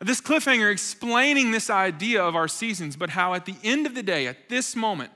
This 0.00 0.20
cliffhanger 0.20 0.70
explaining 0.70 1.50
this 1.50 1.70
idea 1.70 2.22
of 2.22 2.36
our 2.36 2.48
seasons, 2.48 2.94
but 2.94 3.10
how 3.10 3.32
at 3.32 3.46
the 3.46 3.54
end 3.64 3.86
of 3.86 3.94
the 3.94 4.02
day, 4.02 4.26
at 4.26 4.50
this 4.50 4.76
moment, 4.76 5.10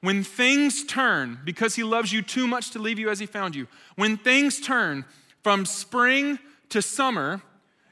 when 0.00 0.22
things 0.22 0.84
turn, 0.84 1.40
because 1.44 1.74
he 1.74 1.82
loves 1.82 2.12
you 2.12 2.22
too 2.22 2.46
much 2.46 2.70
to 2.70 2.78
leave 2.78 3.00
you 3.00 3.10
as 3.10 3.18
he 3.18 3.26
found 3.26 3.56
you, 3.56 3.66
when 3.96 4.16
things 4.16 4.60
turn 4.60 5.04
from 5.42 5.66
spring 5.66 6.38
to 6.68 6.80
summer, 6.80 7.42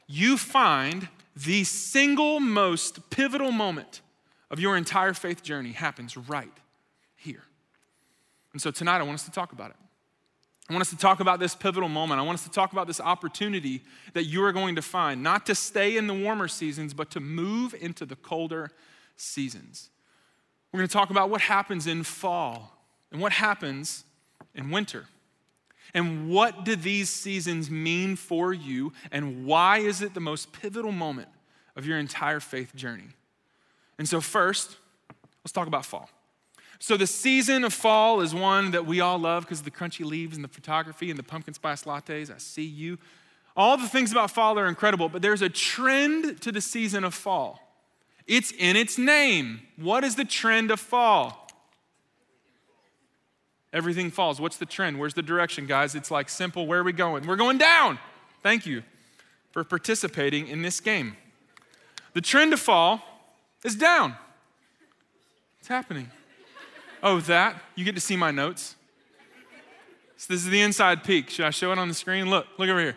you 0.07 0.37
find 0.37 1.09
the 1.35 1.65
single 1.65 2.39
most 2.39 3.09
pivotal 3.09 3.51
moment 3.51 4.01
of 4.49 4.59
your 4.59 4.77
entire 4.77 5.13
faith 5.13 5.43
journey 5.43 5.73
happens 5.73 6.15
right. 6.15 6.53
And 8.57 8.61
so 8.63 8.71
tonight 8.71 8.97
I 8.97 9.03
want 9.03 9.13
us 9.13 9.25
to 9.25 9.29
talk 9.29 9.51
about 9.51 9.69
it. 9.69 9.75
I 10.67 10.73
want 10.73 10.81
us 10.81 10.89
to 10.89 10.97
talk 10.97 11.19
about 11.19 11.39
this 11.39 11.53
pivotal 11.53 11.89
moment. 11.89 12.19
I 12.19 12.23
want 12.23 12.39
us 12.39 12.43
to 12.45 12.49
talk 12.49 12.71
about 12.71 12.87
this 12.87 12.99
opportunity 12.99 13.83
that 14.13 14.23
you 14.23 14.43
are 14.45 14.51
going 14.51 14.77
to 14.77 14.81
find, 14.81 15.21
not 15.21 15.45
to 15.45 15.53
stay 15.53 15.95
in 15.95 16.07
the 16.07 16.13
warmer 16.15 16.47
seasons, 16.47 16.95
but 16.95 17.11
to 17.11 17.19
move 17.19 17.75
into 17.79 18.03
the 18.03 18.15
colder 18.15 18.71
seasons. 19.15 19.91
We're 20.71 20.79
going 20.79 20.87
to 20.87 20.93
talk 20.93 21.11
about 21.11 21.29
what 21.29 21.41
happens 21.41 21.85
in 21.85 22.01
fall 22.01 22.75
and 23.11 23.21
what 23.21 23.31
happens 23.31 24.05
in 24.55 24.71
winter. 24.71 25.05
And 25.93 26.27
what 26.27 26.65
do 26.65 26.75
these 26.75 27.11
seasons 27.11 27.69
mean 27.69 28.15
for 28.15 28.55
you? 28.55 28.91
And 29.11 29.45
why 29.45 29.77
is 29.77 30.01
it 30.01 30.15
the 30.15 30.19
most 30.19 30.51
pivotal 30.51 30.91
moment 30.91 31.29
of 31.75 31.85
your 31.85 31.99
entire 31.99 32.39
faith 32.39 32.75
journey? 32.75 33.09
And 33.99 34.09
so, 34.09 34.19
first, 34.19 34.77
let's 35.43 35.51
talk 35.51 35.67
about 35.67 35.85
fall. 35.85 36.09
So, 36.79 36.95
the 36.95 37.07
season 37.07 37.63
of 37.63 37.73
fall 37.73 38.21
is 38.21 38.35
one 38.35 38.71
that 38.71 38.85
we 38.85 39.01
all 39.01 39.17
love 39.17 39.43
because 39.43 39.59
of 39.59 39.65
the 39.65 39.71
crunchy 39.71 40.05
leaves 40.05 40.35
and 40.35 40.43
the 40.43 40.49
photography 40.49 41.09
and 41.09 41.17
the 41.17 41.23
pumpkin 41.23 41.53
spice 41.53 41.83
lattes. 41.83 42.33
I 42.33 42.37
see 42.37 42.65
you. 42.65 42.99
All 43.55 43.77
the 43.77 43.87
things 43.87 44.11
about 44.11 44.29
fall 44.29 44.59
are 44.59 44.67
incredible, 44.67 45.09
but 45.09 45.23
there's 45.23 45.41
a 45.41 45.49
trend 45.49 46.41
to 46.41 46.51
the 46.51 46.61
season 46.61 47.03
of 47.03 47.15
fall. 47.15 47.59
It's 48.27 48.51
in 48.51 48.75
its 48.75 48.97
name. 48.97 49.61
What 49.77 50.03
is 50.03 50.15
the 50.15 50.25
trend 50.25 50.69
of 50.69 50.79
fall? 50.79 51.47
Everything 53.73 54.11
falls. 54.11 54.39
What's 54.39 54.57
the 54.57 54.65
trend? 54.65 54.99
Where's 54.99 55.13
the 55.13 55.21
direction, 55.21 55.65
guys? 55.65 55.95
It's 55.95 56.11
like 56.11 56.29
simple. 56.29 56.67
Where 56.67 56.79
are 56.79 56.83
we 56.83 56.93
going? 56.93 57.25
We're 57.25 57.35
going 57.35 57.57
down. 57.57 57.99
Thank 58.43 58.65
you 58.65 58.83
for 59.51 59.63
participating 59.63 60.47
in 60.47 60.61
this 60.61 60.79
game. 60.79 61.17
The 62.13 62.21
trend 62.21 62.51
to 62.51 62.57
fall 62.57 63.01
is 63.63 63.75
down. 63.75 64.15
It's 65.59 65.67
happening. 65.67 66.11
Oh, 67.03 67.19
that? 67.21 67.61
You 67.75 67.85
get 67.85 67.95
to 67.95 68.01
see 68.01 68.15
my 68.15 68.31
notes. 68.31 68.75
So 70.17 70.33
this 70.33 70.43
is 70.43 70.49
the 70.49 70.61
inside 70.61 71.03
peek. 71.03 71.29
Should 71.29 71.45
I 71.45 71.51
show 71.51 71.71
it 71.71 71.77
on 71.77 71.87
the 71.87 71.93
screen? 71.93 72.29
Look, 72.29 72.47
look 72.57 72.69
over 72.69 72.79
here. 72.79 72.95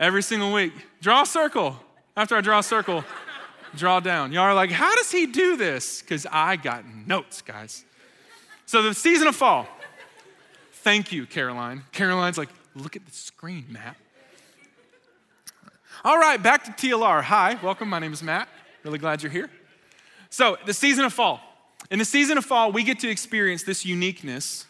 Every 0.00 0.22
single 0.22 0.52
week, 0.52 0.72
draw 1.00 1.22
a 1.22 1.26
circle. 1.26 1.76
After 2.16 2.34
I 2.34 2.40
draw 2.40 2.60
a 2.60 2.62
circle, 2.62 3.04
draw 3.74 4.00
down. 4.00 4.32
Y'all 4.32 4.44
are 4.44 4.54
like, 4.54 4.70
how 4.70 4.94
does 4.96 5.10
he 5.10 5.26
do 5.26 5.56
this? 5.56 6.00
Because 6.00 6.26
I 6.30 6.56
got 6.56 6.84
notes, 6.86 7.42
guys. 7.42 7.84
So 8.64 8.82
the 8.82 8.94
season 8.94 9.28
of 9.28 9.36
fall. 9.36 9.68
Thank 10.72 11.12
you, 11.12 11.26
Caroline. 11.26 11.82
Caroline's 11.92 12.38
like, 12.38 12.48
look 12.74 12.96
at 12.96 13.04
the 13.04 13.12
screen, 13.12 13.66
Matt. 13.68 13.96
All 16.04 16.18
right, 16.18 16.42
back 16.42 16.64
to 16.64 16.70
TLR. 16.70 17.22
Hi, 17.22 17.58
welcome. 17.62 17.88
My 17.88 17.98
name 17.98 18.12
is 18.12 18.22
Matt. 18.22 18.48
Really 18.82 18.98
glad 18.98 19.22
you're 19.22 19.32
here. 19.32 19.50
So, 20.30 20.56
the 20.64 20.74
season 20.74 21.04
of 21.04 21.12
fall. 21.12 21.40
In 21.90 21.98
the 21.98 22.04
season 22.04 22.36
of 22.38 22.44
fall, 22.44 22.72
we 22.72 22.82
get 22.82 22.98
to 23.00 23.08
experience 23.08 23.62
this 23.62 23.84
uniqueness 23.84 24.66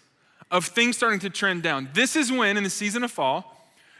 of 0.51 0.67
things 0.67 0.97
starting 0.97 1.19
to 1.21 1.31
trend 1.31 1.63
down. 1.63 1.89
This 1.95 2.15
is 2.15 2.31
when, 2.31 2.57
in 2.57 2.65
the 2.65 2.71
season 2.71 3.03
of 3.03 3.11
fall, 3.11 3.53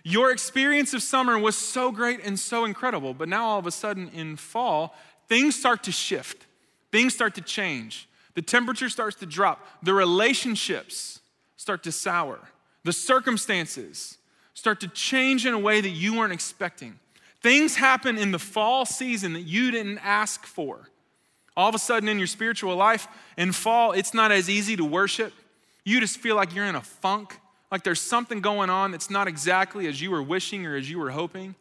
your 0.05 0.31
experience 0.31 0.95
of 0.95 1.03
summer 1.03 1.39
was 1.39 1.57
so 1.57 1.91
great 1.91 2.21
and 2.25 2.39
so 2.39 2.65
incredible, 2.65 3.15
but 3.15 3.29
now 3.29 3.45
all 3.47 3.59
of 3.59 3.67
a 3.67 3.73
sudden 3.73 4.09
in 4.11 4.37
fall, 4.37 4.95
things 5.29 5.57
start 5.57 5.83
to 5.85 5.93
shift, 5.93 6.47
things 6.93 7.15
start 7.15 7.35
to 7.35 7.41
change. 7.41 8.09
The 8.35 8.43
temperature 8.43 8.89
starts 8.89 9.17
to 9.17 9.27
drop, 9.27 9.67
the 9.83 9.95
relationships 9.95 11.21
start 11.57 11.83
to 11.85 11.93
sour, 11.93 12.39
the 12.85 12.93
circumstances 12.93 14.19
start 14.55 14.81
to 14.81 14.89
change 14.89 15.45
in 15.45 15.55
a 15.55 15.59
way 15.59 15.81
that 15.81 15.89
you 15.91 16.17
weren't 16.17 16.33
expecting. 16.33 16.99
Things 17.43 17.77
happen 17.77 18.17
in 18.17 18.31
the 18.31 18.39
fall 18.39 18.87
season 18.87 19.33
that 19.33 19.43
you 19.43 19.71
didn't 19.71 19.99
ask 19.99 20.47
for. 20.47 20.89
All 21.57 21.69
of 21.69 21.75
a 21.75 21.79
sudden, 21.79 22.09
in 22.09 22.19
your 22.19 22.27
spiritual 22.27 22.77
life, 22.77 23.09
in 23.39 23.53
fall, 23.53 23.93
it's 23.93 24.13
not 24.13 24.31
as 24.31 24.51
easy 24.51 24.77
to 24.77 24.85
worship. 24.85 25.33
You 25.85 26.01
just 26.01 26.19
feel 26.19 26.37
like 26.37 26.55
you're 26.55 26.67
in 26.67 26.75
a 26.75 26.83
funk, 26.83 27.39
like 27.71 27.83
there's 27.83 28.01
something 28.01 28.41
going 28.41 28.71
on 28.71 28.91
that's 28.91 29.11
not 29.11 29.29
exactly 29.29 29.87
as 29.87 30.01
you 30.01 30.11
were 30.11 30.23
wishing 30.23 30.67
or 30.67 30.77
as 30.77 30.91
you 30.91 30.99
were 30.99 31.11
hoping. 31.11 31.55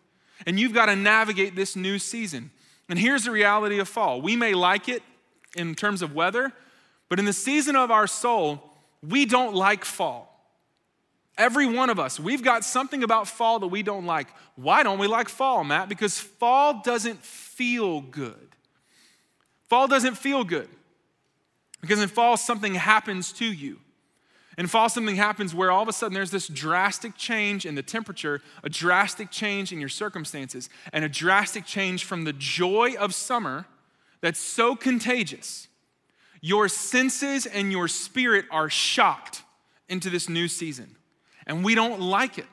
And 0.46 0.60
you've 0.60 0.74
got 0.74 0.88
to 0.88 0.96
navigate 0.96 1.56
this 1.56 1.76
new 1.76 1.98
season. 1.98 2.52
And 2.90 3.00
here's 3.00 3.24
the 3.24 3.32
reality 3.32 3.80
of 3.80 3.88
fall 3.88 4.22
we 4.22 4.36
may 4.36 4.54
like 4.54 4.90
it 4.90 5.02
in 5.56 5.76
terms 5.76 6.02
of 6.02 6.14
weather, 6.14 6.52
but 7.10 7.20
in 7.20 7.26
the 7.26 7.34
season 7.34 7.76
of 7.76 7.92
our 7.92 8.08
soul, 8.08 8.62
we 9.02 9.26
don't 9.26 9.56
like 9.56 9.86
fall. 9.86 10.32
Every 11.38 11.66
one 11.66 11.90
of 11.90 12.00
us, 12.00 12.20
we've 12.20 12.44
got 12.44 12.64
something 12.64 13.04
about 13.04 13.28
fall 13.28 13.60
that 13.60 13.68
we 13.68 13.84
don't 13.84 14.06
like. 14.06 14.28
Why 14.56 14.84
don't 14.84 15.00
we 15.00 15.08
like 15.08 15.28
fall, 15.28 15.64
Matt? 15.64 15.90
Because 15.90 16.18
fall 16.18 16.82
doesn't 16.82 17.24
feel 17.24 18.02
good. 18.02 18.55
Fall 19.70 19.88
doesn't 19.88 20.16
feel 20.16 20.44
good. 20.44 20.70
Because 21.82 22.02
in 22.02 22.10
fall, 22.10 22.38
something 22.38 22.76
happens 22.76 23.32
to 23.34 23.46
you. 23.46 23.80
In 24.58 24.68
fall, 24.68 24.88
something 24.88 25.18
happens 25.18 25.54
where 25.54 25.70
all 25.70 25.84
of 25.84 25.90
a 25.90 25.94
sudden 25.94 26.14
there's 26.14 26.32
this 26.32 26.48
drastic 26.48 27.16
change 27.18 27.66
in 27.66 27.76
the 27.76 27.84
temperature, 27.84 28.42
a 28.64 28.70
drastic 28.70 29.30
change 29.30 29.74
in 29.74 29.80
your 29.80 29.90
circumstances, 29.90 30.70
and 30.94 31.04
a 31.04 31.10
drastic 31.10 31.66
change 31.66 32.06
from 32.06 32.24
the 32.24 32.34
joy 32.34 32.96
of 32.98 33.14
summer 33.14 33.66
that's 34.22 34.40
so 34.40 34.76
contagious. 34.76 35.68
Your 36.42 36.70
senses 36.70 37.46
and 37.46 37.72
your 37.72 37.88
spirit 37.88 38.46
are 38.50 38.70
shocked 38.70 39.44
into 39.90 40.10
this 40.10 40.30
new 40.30 40.48
season, 40.48 40.96
and 41.46 41.66
we 41.66 41.76
don't 41.76 42.00
like 42.00 42.38
it. 42.38 42.48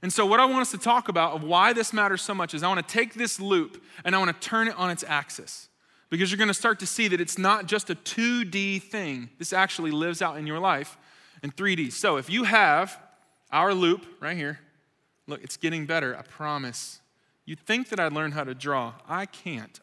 And 0.00 0.12
so, 0.12 0.24
what 0.26 0.40
I 0.40 0.46
want 0.46 0.62
us 0.62 0.70
to 0.72 0.78
talk 0.78 1.08
about 1.08 1.34
of 1.34 1.44
why 1.44 1.72
this 1.74 1.92
matters 1.92 2.22
so 2.22 2.34
much 2.34 2.54
is 2.54 2.62
I 2.62 2.68
want 2.68 2.86
to 2.86 2.92
take 2.92 3.14
this 3.14 3.38
loop 3.38 3.80
and 4.04 4.16
I 4.16 4.18
want 4.18 4.40
to 4.40 4.48
turn 4.48 4.66
it 4.66 4.76
on 4.76 4.90
its 4.90 5.04
axis 5.06 5.68
because 6.12 6.30
you're 6.30 6.36
going 6.36 6.48
to 6.48 6.54
start 6.54 6.78
to 6.78 6.86
see 6.86 7.08
that 7.08 7.22
it's 7.22 7.38
not 7.38 7.64
just 7.64 7.88
a 7.88 7.94
2D 7.94 8.82
thing. 8.82 9.30
This 9.38 9.54
actually 9.54 9.92
lives 9.92 10.20
out 10.20 10.36
in 10.36 10.46
your 10.46 10.58
life 10.58 10.98
in 11.42 11.50
3D. 11.50 11.90
So 11.90 12.18
if 12.18 12.28
you 12.28 12.44
have 12.44 13.00
our 13.50 13.72
loop 13.72 14.04
right 14.20 14.36
here, 14.36 14.60
look, 15.26 15.42
it's 15.42 15.56
getting 15.56 15.86
better, 15.86 16.14
I 16.14 16.20
promise. 16.20 17.00
You'd 17.46 17.60
think 17.60 17.88
that 17.88 17.98
I'd 17.98 18.12
learn 18.12 18.32
how 18.32 18.44
to 18.44 18.54
draw. 18.54 18.92
I 19.08 19.24
can't, 19.24 19.80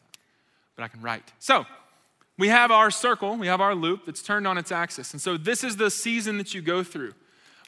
but 0.76 0.84
I 0.84 0.88
can 0.88 1.02
write. 1.02 1.32
So 1.40 1.66
we 2.38 2.46
have 2.46 2.70
our 2.70 2.92
circle, 2.92 3.36
we 3.36 3.48
have 3.48 3.60
our 3.60 3.74
loop 3.74 4.06
that's 4.06 4.22
turned 4.22 4.46
on 4.46 4.56
its 4.56 4.70
axis. 4.70 5.12
And 5.12 5.20
so 5.20 5.36
this 5.36 5.64
is 5.64 5.78
the 5.78 5.90
season 5.90 6.38
that 6.38 6.54
you 6.54 6.62
go 6.62 6.84
through. 6.84 7.14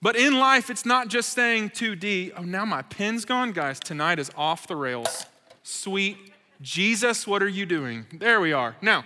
But 0.00 0.14
in 0.14 0.38
life, 0.38 0.70
it's 0.70 0.86
not 0.86 1.08
just 1.08 1.30
staying 1.30 1.70
2D. 1.70 2.34
Oh, 2.36 2.42
now 2.42 2.64
my 2.64 2.82
pen's 2.82 3.24
gone. 3.24 3.50
Guys, 3.50 3.80
tonight 3.80 4.20
is 4.20 4.30
off 4.36 4.68
the 4.68 4.76
rails. 4.76 5.26
Sweet 5.64 6.31
Jesus, 6.62 7.26
what 7.26 7.42
are 7.42 7.48
you 7.48 7.66
doing? 7.66 8.06
There 8.12 8.40
we 8.40 8.52
are. 8.52 8.76
Now, 8.80 9.04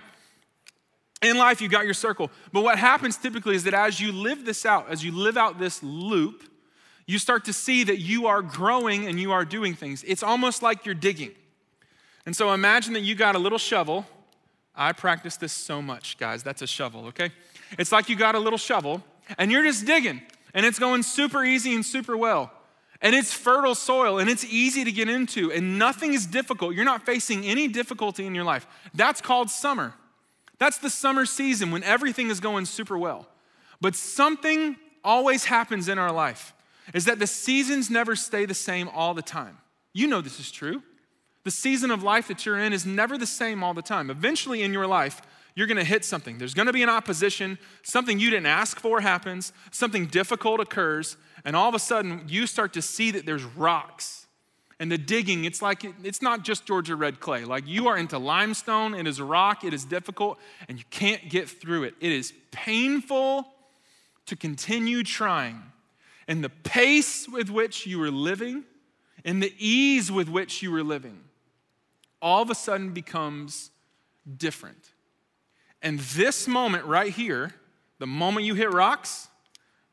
in 1.22 1.38
life, 1.38 1.60
you 1.60 1.68
got 1.68 1.86
your 1.86 1.94
circle. 1.94 2.30
But 2.52 2.62
what 2.62 2.78
happens 2.78 3.16
typically 3.16 3.56
is 3.56 3.64
that 3.64 3.75
as 3.75 4.00
you 4.00 4.12
live 4.12 4.44
this 4.44 4.66
out, 4.66 4.88
as 4.90 5.02
you 5.02 5.12
live 5.12 5.36
out 5.36 5.58
this 5.58 5.82
loop, 5.82 6.44
you 7.06 7.18
start 7.18 7.44
to 7.46 7.52
see 7.52 7.84
that 7.84 7.98
you 7.98 8.26
are 8.26 8.42
growing 8.42 9.06
and 9.06 9.18
you 9.18 9.32
are 9.32 9.44
doing 9.44 9.75
things. 9.75 10.04
It's 10.06 10.22
almost 10.22 10.62
like 10.62 10.84
you're 10.84 10.94
digging. 10.94 11.32
And 12.26 12.36
so 12.36 12.52
imagine 12.52 12.92
that 12.94 13.02
you 13.02 13.14
got 13.14 13.34
a 13.34 13.38
little 13.38 13.58
shovel. 13.58 14.04
I 14.75 14.92
practice 14.92 15.36
this 15.36 15.52
so 15.52 15.80
much, 15.80 16.18
guys. 16.18 16.42
That's 16.42 16.62
a 16.62 16.66
shovel, 16.66 17.06
okay? 17.06 17.30
It's 17.78 17.92
like 17.92 18.08
you 18.08 18.16
got 18.16 18.34
a 18.34 18.38
little 18.38 18.58
shovel 18.58 19.02
and 19.38 19.50
you're 19.50 19.62
just 19.62 19.86
digging 19.86 20.20
and 20.52 20.66
it's 20.66 20.78
going 20.78 21.02
super 21.02 21.44
easy 21.44 21.75
and 21.75 21.84
super 21.84 22.16
well 22.16 22.52
and 23.00 23.14
it's 23.14 23.32
fertile 23.32 23.74
soil 23.74 24.18
and 24.18 24.28
it's 24.30 24.44
easy 24.44 24.84
to 24.84 24.92
get 24.92 25.08
into 25.08 25.52
and 25.52 25.78
nothing 25.78 26.14
is 26.14 26.26
difficult. 26.26 26.74
You're 26.74 26.84
not 26.84 27.04
facing 27.04 27.44
any 27.44 27.68
difficulty 27.68 28.26
in 28.26 28.34
your 28.34 28.44
life. 28.44 28.66
That's 28.94 29.20
called 29.20 29.50
summer. 29.50 29.94
That's 30.58 30.78
the 30.78 30.90
summer 30.90 31.26
season 31.26 31.70
when 31.70 31.82
everything 31.84 32.30
is 32.30 32.40
going 32.40 32.64
super 32.64 32.96
well. 32.96 33.28
But 33.80 33.94
something 33.94 34.76
always 35.04 35.44
happens 35.44 35.88
in 35.88 35.98
our 35.98 36.12
life 36.12 36.54
is 36.94 37.04
that 37.04 37.18
the 37.18 37.26
seasons 37.26 37.90
never 37.90 38.16
stay 38.16 38.46
the 38.46 38.54
same 38.54 38.88
all 38.88 39.14
the 39.14 39.22
time. 39.22 39.58
You 39.92 40.06
know 40.06 40.20
this 40.20 40.40
is 40.40 40.50
true. 40.50 40.82
The 41.44 41.50
season 41.50 41.90
of 41.90 42.02
life 42.02 42.28
that 42.28 42.44
you're 42.44 42.58
in 42.58 42.72
is 42.72 42.86
never 42.86 43.16
the 43.16 43.26
same 43.26 43.62
all 43.62 43.74
the 43.74 43.82
time. 43.82 44.10
Eventually 44.10 44.62
in 44.62 44.72
your 44.72 44.86
life, 44.86 45.22
you're 45.54 45.66
going 45.66 45.78
to 45.78 45.84
hit 45.84 46.04
something. 46.04 46.38
There's 46.38 46.54
going 46.54 46.66
to 46.66 46.72
be 46.72 46.82
an 46.82 46.88
opposition. 46.88 47.58
Something 47.82 48.18
you 48.18 48.30
didn't 48.30 48.46
ask 48.46 48.78
for 48.78 49.00
happens. 49.00 49.52
Something 49.70 50.06
difficult 50.06 50.60
occurs. 50.60 51.16
And 51.46 51.54
all 51.54 51.68
of 51.68 51.76
a 51.76 51.78
sudden, 51.78 52.24
you 52.26 52.48
start 52.48 52.72
to 52.72 52.82
see 52.82 53.12
that 53.12 53.24
there's 53.24 53.44
rocks. 53.44 54.26
And 54.80 54.90
the 54.90 54.98
digging, 54.98 55.44
it's 55.44 55.62
like, 55.62 55.84
it's 56.02 56.20
not 56.20 56.42
just 56.42 56.66
Georgia 56.66 56.96
red 56.96 57.20
clay. 57.20 57.44
Like 57.44 57.68
you 57.68 57.86
are 57.86 57.96
into 57.96 58.18
limestone, 58.18 58.94
it 58.94 59.06
is 59.06 59.20
rock, 59.20 59.62
it 59.62 59.72
is 59.72 59.84
difficult, 59.84 60.38
and 60.68 60.76
you 60.76 60.84
can't 60.90 61.30
get 61.30 61.48
through 61.48 61.84
it. 61.84 61.94
It 62.00 62.10
is 62.10 62.34
painful 62.50 63.46
to 64.26 64.36
continue 64.36 65.04
trying. 65.04 65.62
And 66.26 66.42
the 66.42 66.50
pace 66.50 67.28
with 67.28 67.48
which 67.48 67.86
you 67.86 68.00
were 68.00 68.10
living, 68.10 68.64
and 69.24 69.40
the 69.40 69.54
ease 69.56 70.10
with 70.10 70.28
which 70.28 70.62
you 70.62 70.72
were 70.72 70.82
living, 70.82 71.20
all 72.20 72.42
of 72.42 72.50
a 72.50 72.56
sudden 72.56 72.90
becomes 72.90 73.70
different. 74.36 74.90
And 75.80 76.00
this 76.00 76.48
moment 76.48 76.84
right 76.86 77.12
here, 77.12 77.54
the 78.00 78.06
moment 78.06 78.44
you 78.46 78.54
hit 78.54 78.72
rocks, 78.72 79.28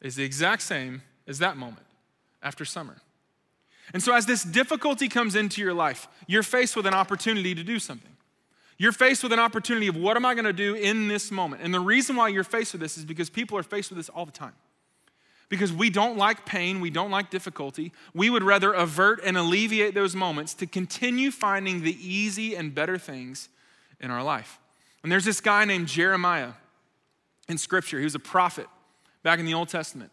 is 0.01 0.15
the 0.15 0.24
exact 0.24 0.63
same 0.63 1.03
as 1.27 1.39
that 1.39 1.58
moment 1.58 1.86
after 2.42 2.65
summer. 2.65 2.98
And 3.94 4.01
so, 4.01 4.13
as 4.13 4.25
this 4.25 4.44
difficulty 4.44 5.10
comes 5.10 5.36
into 5.36 5.62
your 5.62 5.74
life, 5.74 6.08
you're 6.27 6.44
faced 6.44 6.75
with 6.75 6.86
an 6.86 6.94
opportunity 6.94 7.53
to 7.53 7.63
do 7.63 7.80
something. 7.80 8.12
You're 8.77 8.92
faced 8.92 9.24
with 9.24 9.34
an 9.34 9.39
opportunity 9.39 9.88
of 9.88 9.96
what 9.96 10.18
am 10.18 10.25
I 10.25 10.34
going 10.34 10.46
to 10.46 10.53
do 10.53 10.74
in 10.74 11.08
this 11.08 11.32
moment? 11.32 11.62
And 11.62 11.74
the 11.74 11.80
reason 11.80 12.15
why 12.15 12.30
you're 12.30 12.44
faced 12.44 12.74
with 12.74 12.82
this 12.82 12.98
is 12.98 13.06
because 13.06 13.30
people 13.30 13.58
are 13.58 13.63
faced 13.63 13.89
with 13.89 13.98
this 13.98 14.10
all 14.10 14.25
the 14.25 14.32
time. 14.32 14.53
Because 15.50 15.72
we 15.72 15.89
don't 15.89 16.18
like 16.18 16.46
pain, 16.46 16.82
we 16.82 16.89
don't 16.89 17.12
like 17.12 17.30
difficulty. 17.30 17.92
We 18.13 18.30
would 18.30 18.44
rather 18.44 18.74
avert 18.74 19.22
and 19.24 19.38
alleviate 19.38 19.94
those 19.94 20.15
moments 20.15 20.53
to 20.56 20.65
continue 20.65 21.30
finding 21.30 21.84
the 21.84 21.96
easy 21.96 22.56
and 22.56 22.74
better 22.74 22.98
things 22.98 23.50
in 24.00 24.10
our 24.10 24.24
life. 24.24 24.60
And 25.03 25.12
there's 25.12 25.25
this 25.25 25.42
guy 25.42 25.65
named 25.65 25.88
Jeremiah 25.88 26.53
in 27.48 27.58
Scripture. 27.58 28.00
He 28.00 28.06
was 28.06 28.15
a 28.15 28.20
prophet 28.20 28.68
back 29.22 29.39
in 29.39 29.46
the 29.46 29.53
Old 29.53 29.70
Testament. 29.70 30.12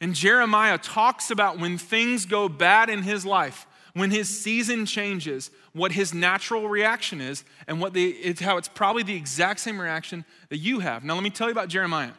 And 0.00 0.14
Jeremiah 0.14 0.78
talks 0.78 1.30
about 1.30 1.58
when 1.58 1.76
things 1.76 2.26
go 2.26 2.48
bad 2.48 2.88
in 2.88 3.02
his 3.02 3.26
life, 3.26 3.66
when 3.92 4.10
his 4.10 4.28
season 4.28 4.86
changes, 4.86 5.50
what 5.72 5.92
his 5.92 6.14
natural 6.14 6.68
reaction 6.68 7.20
is, 7.20 7.44
and 7.66 7.80
what 7.80 7.92
the, 7.92 8.10
it's 8.10 8.40
how 8.40 8.56
it's 8.56 8.68
probably 8.68 9.02
the 9.02 9.16
exact 9.16 9.60
same 9.60 9.80
reaction 9.80 10.24
that 10.48 10.58
you 10.58 10.80
have. 10.80 11.04
Now, 11.04 11.14
let 11.14 11.22
me 11.22 11.30
tell 11.30 11.48
you 11.48 11.52
about 11.52 11.68
Jeremiah. 11.68 12.12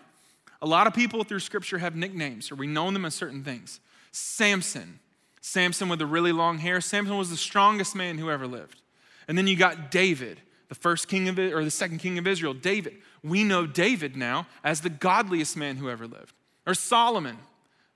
A 0.61 0.67
lot 0.67 0.85
of 0.85 0.93
people 0.93 1.23
through 1.23 1.39
Scripture 1.39 1.79
have 1.79 1.95
nicknames, 1.95 2.51
or 2.51 2.55
we 2.55 2.67
know 2.67 2.91
them 2.91 3.05
as 3.05 3.15
certain 3.15 3.43
things. 3.43 3.79
Samson, 4.11 4.99
Samson 5.41 5.89
with 5.89 5.99
the 5.99 6.05
really 6.05 6.31
long 6.31 6.59
hair. 6.59 6.81
Samson 6.81 7.17
was 7.17 7.31
the 7.31 7.37
strongest 7.37 7.95
man 7.95 8.19
who 8.19 8.29
ever 8.29 8.45
lived. 8.45 8.81
And 9.27 9.37
then 9.37 9.47
you 9.47 9.55
got 9.55 9.89
David 9.89 10.39
the 10.71 10.75
first 10.75 11.09
king 11.09 11.27
of 11.27 11.37
or 11.37 11.65
the 11.65 11.69
second 11.69 11.97
king 11.97 12.17
of 12.17 12.25
Israel, 12.25 12.53
David. 12.53 12.95
We 13.21 13.43
know 13.43 13.67
David 13.67 14.15
now 14.15 14.47
as 14.63 14.79
the 14.79 14.89
godliest 14.89 15.57
man 15.57 15.75
who 15.75 15.89
ever 15.89 16.07
lived. 16.07 16.33
Or 16.65 16.73
Solomon, 16.73 17.37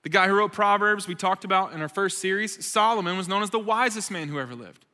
the 0.05 0.09
guy 0.09 0.27
who 0.27 0.35
wrote 0.35 0.53
Proverbs 0.53 1.07
we 1.07 1.15
talked 1.15 1.45
about 1.45 1.73
in 1.73 1.81
our 1.81 1.89
first 1.89 2.19
series. 2.19 2.63
Solomon 2.63 3.17
was 3.17 3.27
known 3.27 3.41
as 3.41 3.49
the 3.49 3.57
wisest 3.57 4.11
man 4.11 4.27
who 4.27 4.39
ever 4.39 4.53
lived. 4.53 4.85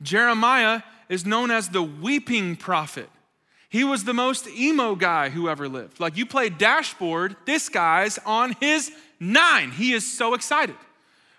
Jeremiah 0.00 0.82
is 1.08 1.26
known 1.26 1.50
as 1.50 1.70
the 1.70 1.82
weeping 1.82 2.54
prophet. 2.54 3.10
He 3.68 3.82
was 3.82 4.04
the 4.04 4.14
most 4.14 4.46
emo 4.46 4.94
guy 4.94 5.30
who 5.30 5.48
ever 5.48 5.68
lived. 5.68 5.98
Like 5.98 6.16
you 6.16 6.26
play 6.26 6.48
dashboard, 6.48 7.34
this 7.44 7.68
guy's 7.68 8.18
on 8.18 8.54
his 8.60 8.92
nine. 9.18 9.72
He 9.72 9.92
is 9.92 10.16
so 10.16 10.32
excited. 10.32 10.76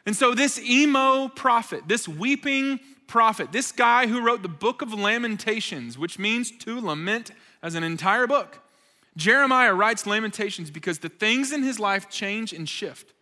And 0.06 0.14
so, 0.14 0.36
this 0.36 0.60
emo 0.60 1.30
prophet, 1.30 1.84
this 1.88 2.10
weeping 2.10 2.78
prophet, 3.08 3.54
this 3.54 3.72
guy 3.72 4.08
who 4.08 4.20
wrote 4.20 4.42
the 4.42 4.50
book 4.50 4.82
of 4.82 4.94
Lamentations, 4.94 5.98
which 5.98 6.20
means 6.20 6.52
to 6.60 6.82
lament 6.82 7.32
as 7.64 7.74
an 7.74 7.84
entire 7.84 8.28
book, 8.28 8.60
Jeremiah 9.18 9.74
writes 9.74 10.06
Lamentations 10.08 10.72
because 10.72 11.00
the 11.00 11.10
things 11.10 11.52
in 11.52 11.64
his 11.64 11.80
life 11.80 12.10
change 12.10 12.54
and 12.54 12.70
shift. 12.70 13.14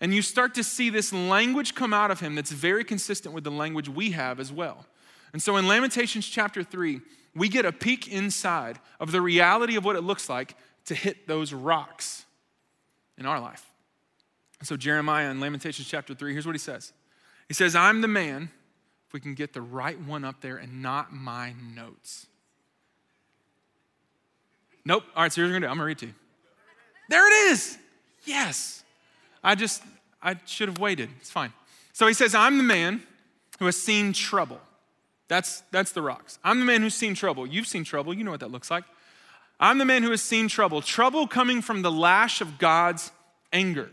And 0.00 0.12
you 0.12 0.22
start 0.22 0.54
to 0.54 0.64
see 0.64 0.90
this 0.90 1.12
language 1.12 1.74
come 1.74 1.94
out 1.94 2.10
of 2.10 2.20
him 2.20 2.34
that's 2.34 2.50
very 2.50 2.84
consistent 2.84 3.34
with 3.34 3.44
the 3.44 3.50
language 3.50 3.88
we 3.88 4.10
have 4.10 4.40
as 4.40 4.52
well. 4.52 4.86
And 5.32 5.40
so 5.40 5.56
in 5.56 5.68
Lamentations 5.68 6.26
chapter 6.26 6.64
3, 6.64 7.00
we 7.34 7.48
get 7.48 7.64
a 7.64 7.70
peek 7.70 8.08
inside 8.08 8.80
of 8.98 9.12
the 9.12 9.20
reality 9.20 9.76
of 9.76 9.84
what 9.84 9.94
it 9.94 10.02
looks 10.02 10.28
like 10.28 10.56
to 10.86 10.94
hit 10.94 11.28
those 11.28 11.52
rocks 11.52 12.24
in 13.16 13.24
our 13.24 13.38
life. 13.38 13.64
And 14.58 14.66
so 14.66 14.76
Jeremiah 14.76 15.30
in 15.30 15.38
Lamentations 15.38 15.86
chapter 15.86 16.14
3, 16.14 16.32
here's 16.32 16.46
what 16.46 16.54
he 16.54 16.58
says. 16.58 16.92
He 17.46 17.54
says, 17.54 17.76
I'm 17.76 18.00
the 18.00 18.08
man, 18.08 18.50
if 19.06 19.12
we 19.12 19.20
can 19.20 19.34
get 19.34 19.52
the 19.52 19.62
right 19.62 20.00
one 20.00 20.24
up 20.24 20.40
there 20.40 20.56
and 20.56 20.82
not 20.82 21.12
my 21.12 21.54
notes. 21.74 22.26
Nope. 24.84 25.04
All 25.14 25.22
right, 25.22 25.32
so 25.32 25.40
here's 25.40 25.50
what 25.50 25.56
I'm 25.56 25.60
gonna 25.62 25.66
do. 25.66 25.70
I'm 25.70 25.76
gonna 25.78 25.86
read 25.86 25.98
to 25.98 26.06
you. 26.06 26.14
There 27.08 27.26
it 27.26 27.52
is. 27.52 27.78
Yes. 28.24 28.84
I 29.42 29.54
just, 29.54 29.82
I 30.22 30.36
should 30.46 30.68
have 30.68 30.78
waited. 30.78 31.10
It's 31.20 31.30
fine. 31.30 31.52
So 31.92 32.06
he 32.06 32.14
says, 32.14 32.34
I'm 32.34 32.56
the 32.56 32.64
man 32.64 33.02
who 33.58 33.66
has 33.66 33.76
seen 33.76 34.12
trouble. 34.12 34.60
That's, 35.28 35.62
that's 35.70 35.92
the 35.92 36.02
rocks. 36.02 36.38
I'm 36.42 36.58
the 36.58 36.64
man 36.64 36.82
who's 36.82 36.94
seen 36.94 37.14
trouble. 37.14 37.46
You've 37.46 37.66
seen 37.66 37.84
trouble. 37.84 38.14
You 38.14 38.24
know 38.24 38.30
what 38.30 38.40
that 38.40 38.50
looks 38.50 38.70
like. 38.70 38.84
I'm 39.58 39.78
the 39.78 39.84
man 39.84 40.02
who 40.02 40.10
has 40.10 40.22
seen 40.22 40.48
trouble, 40.48 40.80
trouble 40.80 41.26
coming 41.26 41.60
from 41.60 41.82
the 41.82 41.90
lash 41.90 42.40
of 42.40 42.58
God's 42.58 43.12
anger. 43.52 43.90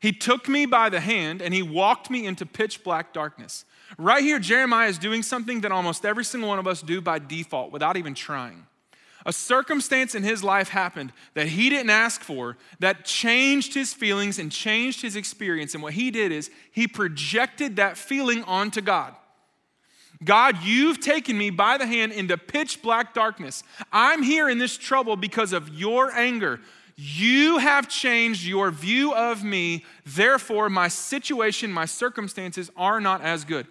He 0.00 0.12
took 0.12 0.48
me 0.48 0.66
by 0.66 0.88
the 0.88 1.00
hand 1.00 1.42
and 1.42 1.54
he 1.54 1.62
walked 1.62 2.10
me 2.10 2.26
into 2.26 2.44
pitch 2.44 2.84
black 2.84 3.12
darkness. 3.12 3.64
Right 3.96 4.22
here, 4.22 4.38
Jeremiah 4.38 4.88
is 4.88 4.98
doing 4.98 5.22
something 5.22 5.62
that 5.62 5.72
almost 5.72 6.04
every 6.04 6.24
single 6.24 6.48
one 6.48 6.58
of 6.58 6.66
us 6.66 6.82
do 6.82 7.00
by 7.00 7.18
default 7.18 7.72
without 7.72 7.96
even 7.96 8.14
trying. 8.14 8.66
A 9.28 9.32
circumstance 9.32 10.14
in 10.14 10.22
his 10.22 10.42
life 10.42 10.70
happened 10.70 11.12
that 11.34 11.48
he 11.48 11.68
didn't 11.68 11.90
ask 11.90 12.22
for 12.22 12.56
that 12.78 13.04
changed 13.04 13.74
his 13.74 13.92
feelings 13.92 14.38
and 14.38 14.50
changed 14.50 15.02
his 15.02 15.16
experience. 15.16 15.74
And 15.74 15.82
what 15.82 15.92
he 15.92 16.10
did 16.10 16.32
is 16.32 16.50
he 16.72 16.88
projected 16.88 17.76
that 17.76 17.98
feeling 17.98 18.42
onto 18.44 18.80
God. 18.80 19.14
God, 20.24 20.62
you've 20.62 21.00
taken 21.00 21.36
me 21.36 21.50
by 21.50 21.76
the 21.76 21.86
hand 21.86 22.12
into 22.12 22.38
pitch 22.38 22.80
black 22.80 23.12
darkness. 23.12 23.62
I'm 23.92 24.22
here 24.22 24.48
in 24.48 24.56
this 24.56 24.78
trouble 24.78 25.14
because 25.14 25.52
of 25.52 25.68
your 25.68 26.10
anger. 26.12 26.58
You 26.96 27.58
have 27.58 27.86
changed 27.86 28.46
your 28.46 28.70
view 28.70 29.14
of 29.14 29.44
me. 29.44 29.84
Therefore, 30.06 30.70
my 30.70 30.88
situation, 30.88 31.70
my 31.70 31.84
circumstances 31.84 32.70
are 32.78 32.98
not 32.98 33.20
as 33.20 33.44
good. 33.44 33.66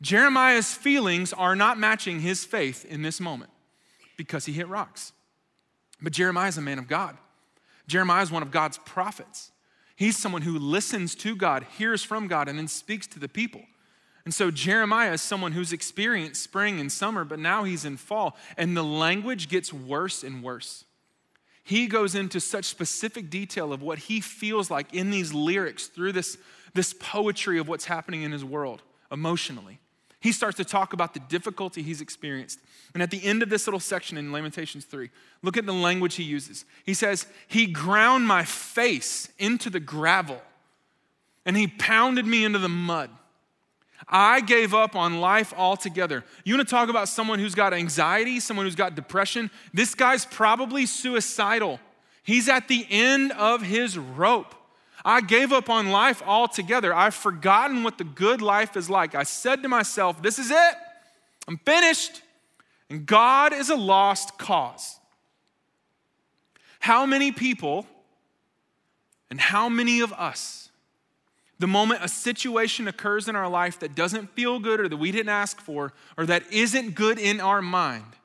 Jeremiah's 0.00 0.72
feelings 0.72 1.32
are 1.32 1.56
not 1.56 1.76
matching 1.76 2.20
his 2.20 2.44
faith 2.44 2.84
in 2.84 3.02
this 3.02 3.18
moment 3.18 3.51
because 4.22 4.46
he 4.46 4.52
hit 4.52 4.68
rocks. 4.68 5.12
But 6.00 6.12
Jeremiah 6.12 6.48
is 6.48 6.58
a 6.58 6.62
man 6.62 6.78
of 6.78 6.86
God. 6.86 7.16
Jeremiah 7.88 8.22
is 8.22 8.30
one 8.30 8.42
of 8.42 8.52
God's 8.52 8.78
prophets. 8.78 9.50
He's 9.96 10.16
someone 10.16 10.42
who 10.42 10.58
listens 10.58 11.14
to 11.16 11.34
God, 11.34 11.66
hears 11.76 12.04
from 12.04 12.28
God, 12.28 12.48
and 12.48 12.56
then 12.56 12.68
speaks 12.68 13.06
to 13.08 13.18
the 13.18 13.28
people. 13.28 13.62
And 14.24 14.32
so 14.32 14.52
Jeremiah 14.52 15.14
is 15.14 15.22
someone 15.22 15.50
who's 15.50 15.72
experienced 15.72 16.42
spring 16.42 16.78
and 16.78 16.90
summer, 16.90 17.24
but 17.24 17.40
now 17.40 17.64
he's 17.64 17.84
in 17.84 17.96
fall, 17.96 18.36
and 18.56 18.76
the 18.76 18.84
language 18.84 19.48
gets 19.48 19.72
worse 19.72 20.22
and 20.22 20.42
worse. 20.42 20.84
He 21.64 21.88
goes 21.88 22.14
into 22.14 22.40
such 22.40 22.64
specific 22.66 23.30
detail 23.30 23.72
of 23.72 23.82
what 23.82 23.98
he 23.98 24.20
feels 24.20 24.70
like 24.70 24.94
in 24.94 25.10
these 25.10 25.34
lyrics 25.34 25.88
through 25.88 26.12
this, 26.12 26.38
this 26.74 26.94
poetry 26.98 27.58
of 27.58 27.66
what's 27.66 27.84
happening 27.84 28.22
in 28.22 28.30
his 28.30 28.44
world 28.44 28.82
emotionally. 29.10 29.80
He 30.22 30.30
starts 30.30 30.56
to 30.58 30.64
talk 30.64 30.92
about 30.92 31.14
the 31.14 31.20
difficulty 31.20 31.82
he's 31.82 32.00
experienced. 32.00 32.60
And 32.94 33.02
at 33.02 33.10
the 33.10 33.22
end 33.24 33.42
of 33.42 33.50
this 33.50 33.66
little 33.66 33.80
section 33.80 34.16
in 34.16 34.30
Lamentations 34.30 34.84
3, 34.84 35.10
look 35.42 35.56
at 35.56 35.66
the 35.66 35.72
language 35.72 36.14
he 36.14 36.22
uses. 36.22 36.64
He 36.86 36.94
says, 36.94 37.26
He 37.48 37.66
ground 37.66 38.28
my 38.28 38.44
face 38.44 39.28
into 39.40 39.68
the 39.68 39.80
gravel, 39.80 40.40
and 41.44 41.56
He 41.56 41.66
pounded 41.66 42.24
me 42.24 42.44
into 42.44 42.60
the 42.60 42.68
mud. 42.68 43.10
I 44.08 44.40
gave 44.40 44.74
up 44.74 44.94
on 44.94 45.20
life 45.20 45.52
altogether. 45.56 46.24
You 46.44 46.56
want 46.56 46.68
to 46.68 46.70
talk 46.70 46.88
about 46.88 47.08
someone 47.08 47.40
who's 47.40 47.54
got 47.56 47.74
anxiety, 47.74 48.38
someone 48.38 48.66
who's 48.66 48.76
got 48.76 48.94
depression? 48.94 49.50
This 49.74 49.94
guy's 49.94 50.24
probably 50.24 50.86
suicidal. 50.86 51.80
He's 52.22 52.48
at 52.48 52.68
the 52.68 52.86
end 52.90 53.32
of 53.32 53.62
his 53.62 53.98
rope. 53.98 54.54
I 55.04 55.20
gave 55.20 55.52
up 55.52 55.68
on 55.68 55.90
life 55.90 56.22
altogether. 56.24 56.94
I've 56.94 57.14
forgotten 57.14 57.82
what 57.82 57.98
the 57.98 58.04
good 58.04 58.40
life 58.40 58.76
is 58.76 58.88
like. 58.88 59.14
I 59.14 59.24
said 59.24 59.62
to 59.62 59.68
myself, 59.68 60.22
This 60.22 60.38
is 60.38 60.50
it. 60.50 60.74
I'm 61.48 61.58
finished. 61.58 62.22
And 62.88 63.06
God 63.06 63.52
is 63.52 63.70
a 63.70 63.74
lost 63.74 64.38
cause. 64.38 64.98
How 66.78 67.06
many 67.06 67.32
people 67.32 67.86
and 69.30 69.40
how 69.40 69.68
many 69.68 70.00
of 70.00 70.12
us 70.12 70.62
the 71.62 71.68
moment 71.68 72.00
a 72.02 72.08
situation 72.08 72.88
occurs 72.88 73.28
in 73.28 73.36
our 73.36 73.48
life 73.48 73.78
that 73.78 73.94
doesn't 73.94 74.34
feel 74.34 74.58
good 74.58 74.80
or 74.80 74.88
that 74.88 74.96
we 74.96 75.12
didn't 75.12 75.28
ask 75.28 75.60
for 75.60 75.92
or 76.18 76.26
that 76.26 76.42
isn't 76.52 76.96
good 76.96 77.20
in 77.20 77.40
our 77.40 77.62
mind, 77.62 78.16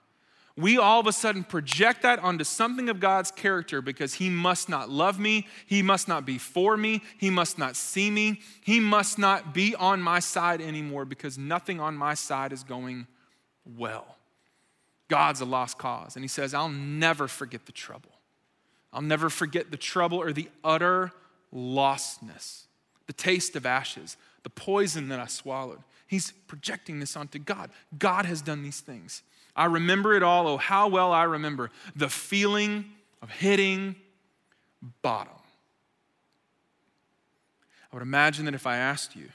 we 0.58 0.78
all 0.78 1.00
of 1.00 1.08
a 1.08 1.14
sudden 1.14 1.44
project 1.44 2.02
that 2.02 2.20
onto 2.20 2.44
something 2.44 2.90
of 2.90 3.00
God's 3.00 3.32
character 3.32 3.82
because 3.82 4.16
He 4.16 4.30
must 4.30 4.68
not 4.68 4.90
love 4.90 5.20
me, 5.20 5.48
He 5.66 5.82
must 5.82 6.08
not 6.08 6.26
be 6.26 6.38
for 6.38 6.76
me, 6.76 7.02
He 7.18 7.30
must 7.30 7.58
not 7.58 7.76
see 7.76 8.10
me, 8.10 8.42
He 8.62 8.80
must 8.80 9.18
not 9.18 9.54
be 9.54 9.76
on 9.76 10.02
my 10.02 10.20
side 10.20 10.62
anymore 10.62 11.06
because 11.06 11.38
nothing 11.38 11.80
on 11.80 11.96
my 11.96 12.16
side 12.16 12.52
is 12.52 12.64
going 12.64 13.08
well. 13.78 14.18
God's 15.08 15.42
a 15.42 15.46
lost 15.46 15.78
cause. 15.78 16.16
And 16.16 16.24
He 16.24 16.30
says, 16.30 16.54
I'll 16.54 16.70
never 16.70 17.28
forget 17.28 17.66
the 17.66 17.72
trouble. 17.72 18.12
I'll 18.92 19.02
never 19.02 19.30
forget 19.30 19.70
the 19.70 19.78
trouble 19.78 20.18
or 20.18 20.34
the 20.34 20.50
utter 20.64 21.12
lostness 21.54 22.68
the 23.08 23.14
taste 23.14 23.56
of 23.56 23.66
ashes, 23.66 24.18
the 24.44 24.50
poison 24.50 25.08
that 25.08 25.20
I 25.20 25.26
swallowed. 25.26 25.80
He's 26.06 26.32
projecting 26.48 27.00
this 27.00 27.18
onto 27.18 27.40
God. 27.40 27.72
God 27.98 28.26
has 28.26 28.42
done 28.42 28.64
these 28.64 28.82
things. 28.82 29.24
I 29.58 29.66
remember 29.66 30.14
it 30.14 30.22
all. 30.22 30.48
Oh, 30.48 30.58
how 30.58 30.88
well 30.88 31.12
I 31.12 31.24
remember 31.24 31.72
the 31.96 32.08
feeling 32.08 32.86
of 33.22 33.32
hitting 33.32 33.96
bottom. 35.02 35.34
I 37.92 37.96
would 37.96 38.04
imagine 38.04 38.46
that 38.46 38.54
if 38.54 38.68
I 38.68 38.78
asked 38.78 39.16
you, 39.16 39.30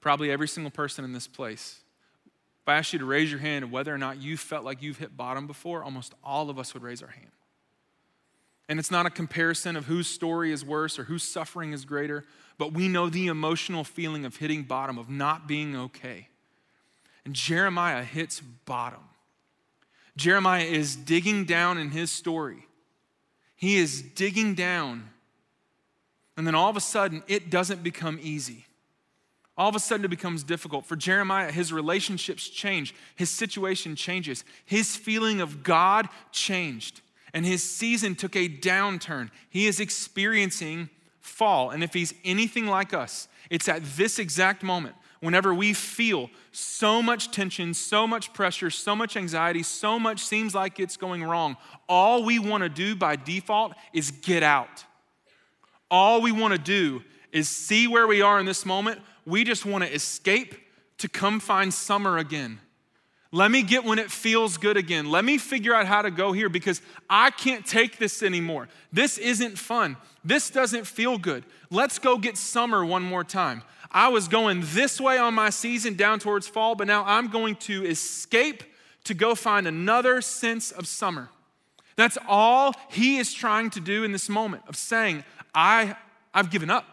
probably 0.00 0.30
every 0.30 0.48
single 0.48 0.72
person 0.72 1.04
in 1.04 1.12
this 1.12 1.28
place, 1.28 1.78
if 2.62 2.68
I 2.68 2.78
asked 2.78 2.92
you 2.92 2.98
to 2.98 3.04
raise 3.04 3.30
your 3.30 3.38
hand 3.38 3.70
whether 3.70 3.94
or 3.94 3.98
not 3.98 4.20
you 4.20 4.36
felt 4.36 4.64
like 4.64 4.82
you've 4.82 4.98
hit 4.98 5.16
bottom 5.16 5.46
before, 5.46 5.84
almost 5.84 6.12
all 6.24 6.50
of 6.50 6.58
us 6.58 6.74
would 6.74 6.82
raise 6.82 7.00
our 7.00 7.10
hand. 7.10 7.30
And 8.68 8.80
it's 8.80 8.90
not 8.90 9.06
a 9.06 9.10
comparison 9.10 9.76
of 9.76 9.84
whose 9.84 10.08
story 10.08 10.50
is 10.50 10.64
worse 10.64 10.98
or 10.98 11.04
whose 11.04 11.22
suffering 11.22 11.72
is 11.72 11.84
greater, 11.84 12.24
but 12.58 12.72
we 12.72 12.88
know 12.88 13.08
the 13.08 13.28
emotional 13.28 13.84
feeling 13.84 14.24
of 14.24 14.36
hitting 14.36 14.64
bottom, 14.64 14.98
of 14.98 15.08
not 15.08 15.46
being 15.46 15.76
okay. 15.76 16.28
And 17.26 17.34
Jeremiah 17.34 18.04
hits 18.04 18.40
bottom. 18.40 19.00
Jeremiah 20.16 20.64
is 20.64 20.94
digging 20.94 21.44
down 21.44 21.76
in 21.76 21.90
his 21.90 22.12
story. 22.12 22.68
He 23.56 23.78
is 23.78 24.00
digging 24.00 24.54
down. 24.54 25.10
And 26.36 26.46
then 26.46 26.54
all 26.54 26.70
of 26.70 26.76
a 26.76 26.80
sudden, 26.80 27.24
it 27.26 27.50
doesn't 27.50 27.82
become 27.82 28.20
easy. 28.22 28.66
All 29.58 29.68
of 29.68 29.74
a 29.74 29.80
sudden, 29.80 30.04
it 30.04 30.08
becomes 30.08 30.44
difficult. 30.44 30.86
For 30.86 30.94
Jeremiah, 30.94 31.50
his 31.50 31.72
relationships 31.72 32.48
change, 32.48 32.94
his 33.16 33.28
situation 33.28 33.96
changes, 33.96 34.44
his 34.64 34.94
feeling 34.94 35.40
of 35.40 35.64
God 35.64 36.08
changed, 36.30 37.00
and 37.34 37.44
his 37.44 37.68
season 37.68 38.14
took 38.14 38.36
a 38.36 38.48
downturn. 38.48 39.30
He 39.50 39.66
is 39.66 39.80
experiencing 39.80 40.90
fall. 41.20 41.70
And 41.70 41.82
if 41.82 41.92
he's 41.92 42.14
anything 42.24 42.68
like 42.68 42.94
us, 42.94 43.26
it's 43.50 43.68
at 43.68 43.82
this 43.96 44.20
exact 44.20 44.62
moment, 44.62 44.94
whenever 45.20 45.54
we 45.54 45.72
feel 45.72 46.30
so 46.52 47.02
much 47.02 47.30
tension, 47.30 47.74
so 47.74 48.06
much 48.06 48.32
pressure, 48.32 48.70
so 48.70 48.96
much 48.96 49.16
anxiety, 49.16 49.62
so 49.62 49.98
much 49.98 50.20
seems 50.20 50.54
like 50.54 50.78
it's 50.80 50.96
going 50.96 51.22
wrong, 51.22 51.56
all 51.88 52.24
we 52.24 52.38
want 52.38 52.62
to 52.62 52.68
do 52.68 52.94
by 52.96 53.16
default 53.16 53.72
is 53.92 54.10
get 54.10 54.42
out. 54.42 54.84
All 55.90 56.20
we 56.20 56.32
want 56.32 56.52
to 56.52 56.58
do 56.58 57.02
is 57.32 57.48
see 57.48 57.86
where 57.86 58.06
we 58.06 58.22
are 58.22 58.40
in 58.40 58.46
this 58.46 58.66
moment. 58.66 59.00
We 59.24 59.44
just 59.44 59.64
want 59.64 59.84
to 59.84 59.92
escape 59.92 60.54
to 60.98 61.08
come 61.08 61.40
find 61.40 61.72
summer 61.72 62.18
again. 62.18 62.60
Let 63.32 63.50
me 63.50 63.62
get 63.62 63.84
when 63.84 63.98
it 63.98 64.10
feels 64.10 64.56
good 64.56 64.76
again. 64.76 65.10
Let 65.10 65.24
me 65.24 65.36
figure 65.36 65.74
out 65.74 65.86
how 65.86 66.00
to 66.00 66.10
go 66.10 66.32
here 66.32 66.48
because 66.48 66.80
I 67.10 67.30
can't 67.30 67.66
take 67.66 67.98
this 67.98 68.22
anymore. 68.22 68.68
This 68.92 69.18
isn't 69.18 69.58
fun. 69.58 69.96
This 70.24 70.48
doesn't 70.48 70.86
feel 70.86 71.18
good. 71.18 71.44
Let's 71.70 71.98
go 71.98 72.18
get 72.18 72.38
summer 72.38 72.84
one 72.84 73.02
more 73.02 73.24
time. 73.24 73.62
I 73.90 74.08
was 74.08 74.28
going 74.28 74.62
this 74.64 75.00
way 75.00 75.18
on 75.18 75.34
my 75.34 75.50
season 75.50 75.94
down 75.94 76.18
towards 76.18 76.48
fall, 76.48 76.74
but 76.74 76.86
now 76.86 77.04
I'm 77.06 77.28
going 77.28 77.56
to 77.56 77.84
escape 77.84 78.62
to 79.04 79.14
go 79.14 79.34
find 79.34 79.66
another 79.66 80.20
sense 80.20 80.72
of 80.72 80.86
summer. 80.86 81.28
That's 81.96 82.18
all 82.28 82.74
he 82.90 83.18
is 83.18 83.32
trying 83.32 83.70
to 83.70 83.80
do 83.80 84.04
in 84.04 84.12
this 84.12 84.28
moment 84.28 84.64
of 84.68 84.76
saying, 84.76 85.24
I, 85.54 85.96
I've 86.34 86.50
given 86.50 86.70
up. 86.70 86.84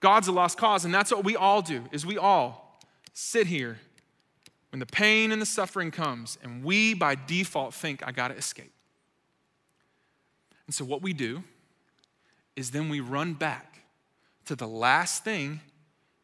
God's 0.00 0.28
a 0.28 0.32
lost 0.32 0.56
cause, 0.56 0.84
and 0.84 0.94
that's 0.94 1.10
what 1.10 1.24
we 1.24 1.36
all 1.36 1.62
do, 1.62 1.84
is 1.92 2.06
we 2.06 2.16
all 2.18 2.80
sit 3.12 3.46
here 3.46 3.78
when 4.70 4.80
the 4.80 4.86
pain 4.86 5.32
and 5.32 5.40
the 5.40 5.46
suffering 5.46 5.90
comes, 5.90 6.38
and 6.42 6.62
we 6.62 6.94
by 6.94 7.14
default 7.14 7.74
think, 7.74 8.06
I 8.06 8.12
gotta 8.12 8.34
escape. 8.34 8.72
And 10.66 10.74
so, 10.74 10.84
what 10.84 11.02
we 11.02 11.12
do 11.12 11.44
is 12.56 12.70
then 12.70 12.88
we 12.88 13.00
run 13.00 13.34
back 13.34 13.80
to 14.46 14.56
the 14.56 14.66
last 14.66 15.24
thing 15.24 15.60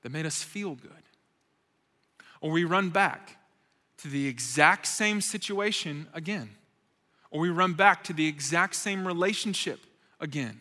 that 0.02 0.12
made 0.12 0.26
us 0.26 0.42
feel 0.42 0.74
good. 0.74 0.90
Or 2.40 2.50
we 2.50 2.64
run 2.64 2.90
back 2.90 3.38
to 3.98 4.08
the 4.08 4.26
exact 4.26 4.86
same 4.86 5.20
situation 5.20 6.08
again. 6.12 6.50
Or 7.30 7.40
we 7.40 7.50
run 7.50 7.72
back 7.74 8.04
to 8.04 8.12
the 8.12 8.26
exact 8.26 8.74
same 8.74 9.06
relationship 9.06 9.80
again. 10.20 10.60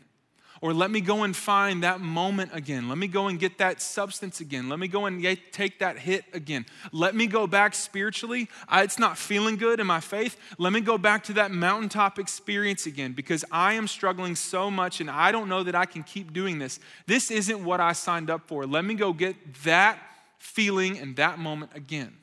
Or 0.62 0.76
let 0.76 0.92
me 0.92 1.02
go 1.02 1.24
and 1.24 1.36
find 1.36 1.82
that 1.82 2.02
moment 2.02 2.52
again. 2.54 2.88
Let 2.88 3.00
me 3.00 3.08
go 3.08 3.28
and 3.28 3.40
get 3.40 3.58
that 3.58 3.82
substance 3.82 4.42
again. 4.42 4.70
Let 4.70 4.78
me 4.78 4.88
go 4.88 5.08
and 5.08 5.20
take 5.52 5.80
that 5.80 5.98
hit 5.98 6.24
again. 6.34 6.68
Let 6.92 7.16
me 7.16 7.26
go 7.26 7.48
back 7.48 7.74
spiritually. 7.74 8.48
I, 8.68 8.84
it's 8.84 9.00
not 9.00 9.18
feeling 9.18 9.58
good 9.58 9.80
in 9.80 9.88
my 9.88 10.00
faith. 10.00 10.38
Let 10.60 10.72
me 10.72 10.80
go 10.80 11.00
back 11.00 11.24
to 11.26 11.34
that 11.34 11.50
mountaintop 11.50 12.20
experience 12.20 12.86
again 12.86 13.14
because 13.14 13.44
I 13.52 13.74
am 13.74 13.88
struggling 13.88 14.36
so 14.36 14.70
much 14.70 15.02
and 15.02 15.10
I 15.10 15.32
don't 15.32 15.50
know 15.50 15.64
that 15.64 15.74
I 15.74 15.86
can 15.86 16.04
keep 16.04 16.32
doing 16.32 16.60
this. 16.60 16.80
This 17.08 17.32
isn't 17.32 17.66
what 17.66 17.80
I 17.80 17.94
signed 17.94 18.30
up 18.30 18.48
for. 18.48 18.68
Let 18.68 18.86
me 18.86 18.94
go 18.94 19.14
get 19.14 19.36
that 19.64 19.98
feeling 20.38 21.00
and 21.00 21.16
that 21.16 21.40
moment 21.40 21.72
again. 21.74 22.16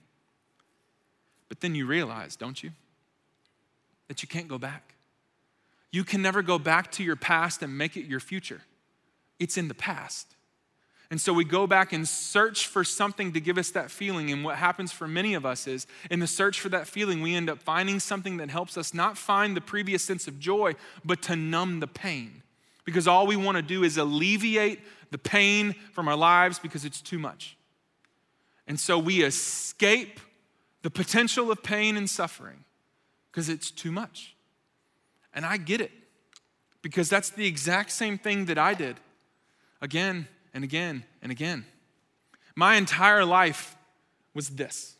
But 1.49 1.61
then 1.61 1.75
you 1.75 1.87
realize, 1.87 2.37
don't 2.37 2.63
you, 2.63 2.71
that 4.07 4.23
you 4.23 4.29
can't 4.29 4.47
go 4.47 4.59
back. 4.59 4.95
You 5.91 6.05
can 6.05 6.23
never 6.23 6.43
go 6.43 6.59
back 6.59 6.93
to 6.93 7.03
your 7.03 7.17
past 7.17 7.63
and 7.63 7.77
make 7.77 7.97
it 7.97 8.07
your 8.07 8.21
future. 8.21 8.63
It's 9.39 9.57
in 9.57 9.69
the 9.69 9.75
past. 9.75 10.35
And 11.11 11.19
so 11.19 11.33
we 11.33 11.45
go 11.45 11.67
back 11.67 11.95
and 11.95 12.07
search 12.07 12.67
for 12.67 12.85
something 12.85 13.33
to 13.33 13.41
give 13.41 13.57
us 13.57 13.71
that 13.71 13.91
feeling. 13.91 14.31
And 14.31 14.45
what 14.45 14.57
happens 14.57 14.93
for 14.93 15.09
many 15.09 15.33
of 15.33 15.47
us 15.47 15.67
is, 15.67 15.87
in 16.11 16.21
the 16.21 16.27
search 16.27 16.61
for 16.61 16.69
that 16.69 16.87
feeling, 16.87 17.23
we 17.23 17.35
end 17.35 17.49
up 17.49 17.63
finding 17.63 17.99
something 17.99 18.37
that 18.37 18.51
helps 18.51 18.77
us 18.77 18.93
not 18.93 19.17
find 19.17 19.57
the 19.57 19.63
previous 19.63 20.03
sense 20.03 20.29
of 20.29 20.39
joy, 20.39 20.75
but 21.05 21.23
to 21.23 21.37
numb 21.37 21.81
the 21.81 21.87
pain. 21.87 22.43
Because 22.85 23.09
all 23.09 23.27
we 23.27 23.37
want 23.37 23.57
to 23.57 23.63
do 23.63 23.85
is 23.85 23.97
alleviate 23.97 24.81
the 25.11 25.19
pain 25.19 25.75
from 25.93 26.09
our 26.09 26.17
lives 26.17 26.59
because 26.59 26.85
it's 26.85 27.01
too 27.01 27.19
much. 27.19 27.57
And 28.67 28.79
so 28.79 28.99
we 28.99 29.23
escape 29.23 30.21
the 30.83 30.91
potential 30.91 31.51
of 31.51 31.63
pain 31.63 31.97
and 31.97 32.09
suffering 32.09 32.65
because 33.31 33.49
it's 33.49 33.71
too 33.71 33.91
much. 33.91 34.35
And 35.35 35.45
I 35.45 35.57
get 35.57 35.81
it 35.81 35.93
because 36.83 37.09
that's 37.09 37.31
the 37.31 37.47
exact 37.47 37.93
same 37.93 38.19
thing 38.19 38.47
that 38.47 38.59
I 38.59 38.75
did 38.75 38.97
again 39.81 40.29
and 40.55 40.65
again 40.65 41.05
and 41.23 41.31
again. 41.31 41.65
My 42.55 42.75
entire 42.75 43.25
life 43.25 43.77
was 44.35 44.51
this. 44.51 44.97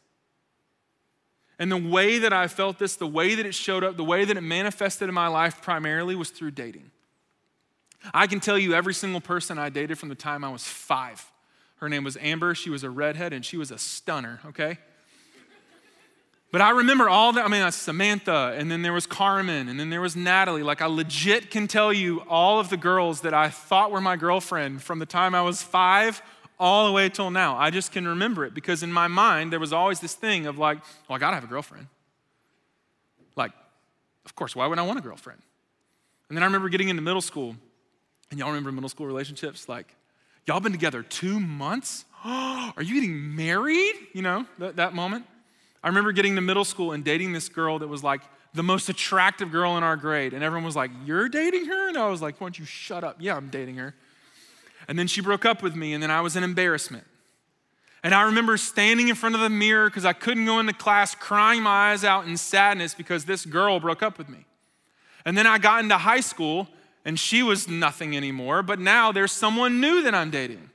And 1.59 1.73
the 1.73 1.77
way 1.77 2.19
that 2.21 2.33
I 2.33 2.47
felt 2.47 2.79
this, 2.79 2.95
the 2.95 3.07
way 3.07 3.35
that 3.35 3.45
it 3.45 3.55
showed 3.55 3.83
up, 3.83 3.97
the 3.97 4.05
way 4.05 4.25
that 4.25 4.37
it 4.37 4.43
manifested 4.43 5.09
in 5.09 5.15
my 5.15 5.27
life 5.27 5.61
primarily 5.61 6.15
was 6.15 6.31
through 6.31 6.53
dating. 6.53 6.93
I 8.15 8.29
can 8.29 8.39
tell 8.39 8.57
you 8.57 8.75
every 8.75 8.95
single 8.95 9.21
person 9.21 9.59
I 9.59 9.69
dated 9.69 9.99
from 9.99 10.09
the 10.09 10.15
time 10.15 10.45
I 10.45 10.53
was 10.53 10.63
five. 10.65 11.31
Her 11.77 11.89
name 11.89 12.05
was 12.05 12.17
Amber. 12.21 12.55
She 12.55 12.71
was 12.71 12.85
a 12.85 12.91
redhead 12.91 13.33
and 13.33 13.45
she 13.45 13.57
was 13.57 13.71
a 13.71 13.79
stunner, 13.79 14.41
okay? 14.47 14.79
But 16.51 16.63
I 16.63 16.71
remember 16.71 17.09
all 17.09 17.33
that. 17.35 17.45
I 17.45 17.49
mean, 17.49 17.71
Samantha, 17.73 18.55
and 18.57 18.71
then 18.71 18.81
there 18.81 18.93
was 18.93 19.07
Carmen, 19.07 19.69
and 19.69 19.79
then 19.79 19.91
there 19.91 20.01
was 20.01 20.17
Natalie. 20.17 20.63
Like, 20.63 20.81
I 20.81 20.87
legit 20.87 21.51
can 21.51 21.67
tell 21.67 21.93
you 21.93 22.21
all 22.29 22.59
of 22.59 22.71
the 22.71 22.79
girls 22.79 23.21
that 23.21 23.35
I 23.35 23.51
thought 23.51 23.91
were 23.91 24.01
my 24.01 24.17
girlfriend 24.17 24.83
from 24.83 24.99
the 24.99 25.07
time 25.07 25.35
I 25.35 25.43
was 25.43 25.63
five 25.63 26.23
all 26.59 26.87
the 26.87 26.93
way 26.93 27.09
till 27.11 27.31
now. 27.31 27.57
I 27.57 27.71
just 27.71 27.93
can 27.93 28.09
remember 28.09 28.45
it 28.45 28.55
because 28.55 28.83
in 28.83 28.93
my 28.93 29.09
mind, 29.09 29.53
there 29.53 29.61
was 29.61 29.73
always 29.73 30.01
this 30.01 30.15
thing 30.15 30.47
of 30.47 30.59
like, 30.59 30.79
well, 31.09 31.17
I 31.17 31.19
gotta 31.19 31.35
have 31.35 31.45
a 31.45 31.49
girlfriend. 31.49 31.87
Like, 33.37 33.53
of 34.25 34.35
course, 34.35 34.57
why 34.57 34.67
would 34.67 34.79
I 34.79 34.83
want 34.83 34.99
a 34.99 35.03
girlfriend? 35.03 35.41
And 36.29 36.37
then 36.37 36.43
I 36.43 36.47
remember 36.47 36.69
getting 36.69 36.89
into 36.89 37.03
middle 37.03 37.21
school, 37.21 37.57
and 38.31 38.39
y'all 38.39 38.49
remember 38.49 38.73
middle 38.73 38.89
school 38.89 39.07
relationships? 39.07 39.69
Like, 39.69 39.95
y'all 40.47 40.61
been 40.61 40.73
together 40.73 41.03
two 41.03 41.39
months? 41.39 42.05
Are 42.25 42.83
you 42.83 42.95
getting 42.95 43.37
married? 43.37 43.95
You 44.15 44.23
know, 44.23 44.47
that, 44.59 44.77
that 44.77 44.95
moment. 44.95 45.27
I 45.83 45.89
remember 45.89 46.13
getting 46.13 46.35
to 46.35 46.41
middle 46.41 46.65
school 46.65 46.93
and 46.93 47.05
dating 47.05 47.33
this 47.33 47.49
girl 47.49 47.79
that 47.79 47.89
was 47.89 48.03
like 48.03 48.23
the 48.55 48.63
most 48.63 48.89
attractive 48.89 49.51
girl 49.51 49.77
in 49.77 49.83
our 49.83 49.97
grade. 49.97 50.35
And 50.35 50.43
everyone 50.43 50.65
was 50.65 50.77
like, 50.77 50.91
You're 51.05 51.29
dating 51.29 51.67
her? 51.67 51.89
And 51.89 51.97
I 51.97 52.09
was 52.09 52.21
like, 52.21 52.41
Why 52.41 52.47
don't 52.47 52.59
you 52.59 52.65
shut 52.65 53.05
up? 53.05 53.17
Yeah, 53.21 53.37
I'm 53.37 53.49
dating 53.49 53.77
her. 53.77 53.95
And 54.89 54.99
then 54.99 55.07
she 55.07 55.21
broke 55.21 55.45
up 55.45 55.63
with 55.63 55.77
me, 55.77 55.93
and 55.93 56.03
then 56.03 56.11
I 56.11 56.23
was 56.23 56.35
an 56.35 56.43
embarrassment. 56.43 57.05
And 58.03 58.15
I 58.15 58.23
remember 58.23 58.57
standing 58.57 59.09
in 59.09 59.15
front 59.15 59.35
of 59.35 59.41
the 59.41 59.51
mirror 59.51 59.91
because 59.91 60.05
I 60.05 60.13
couldn't 60.13 60.47
go 60.47 60.61
into 60.61 60.73
class, 60.73 61.15
crying 61.15 61.63
my 61.63 61.91
eyes 61.91 62.05
out 62.05 62.27
in 62.27 62.37
sadness 62.37 62.95
because 62.95 63.25
this 63.25 63.45
girl 63.45 63.81
broke 63.81 64.03
up 64.03 64.19
with 64.19 64.29
me. 64.29 64.47
And 65.25 65.37
then 65.37 65.47
I 65.47 65.59
got 65.59 65.83
into 65.83 65.99
high 65.99 66.21
school, 66.21 66.69
and 67.05 67.19
she 67.19 67.43
was 67.43 67.69
nothing 67.69 68.17
anymore, 68.17 68.63
but 68.63 68.79
now 68.79 69.13
there's 69.13 69.33
someone 69.33 69.81
new 69.81 70.03
that 70.03 70.15
I'm 70.15 70.31
dating. 70.31 70.68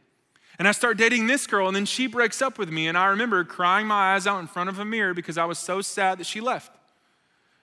And 0.60 0.68
I 0.68 0.72
start 0.72 0.98
dating 0.98 1.28
this 1.28 1.48
girl, 1.48 1.68
and 1.68 1.76
then 1.76 1.86
she 1.86 2.08
breaks 2.08 2.42
up 2.42 2.58
with 2.58 2.70
me. 2.70 2.88
And 2.88 2.98
I 2.98 3.08
remember 3.08 3.44
crying 3.44 3.88
my 3.88 4.14
eyes 4.14 4.28
out 4.28 4.40
in 4.40 4.48
front 4.48 4.70
of 4.70 4.80
a 4.80 4.86
mirror 4.86 5.14
because 5.14 5.38
I 5.38 5.46
was 5.46 5.58
so 5.58 5.82
sad 5.82 6.20
that 6.20 6.26
she 6.26 6.42
left. 6.42 6.72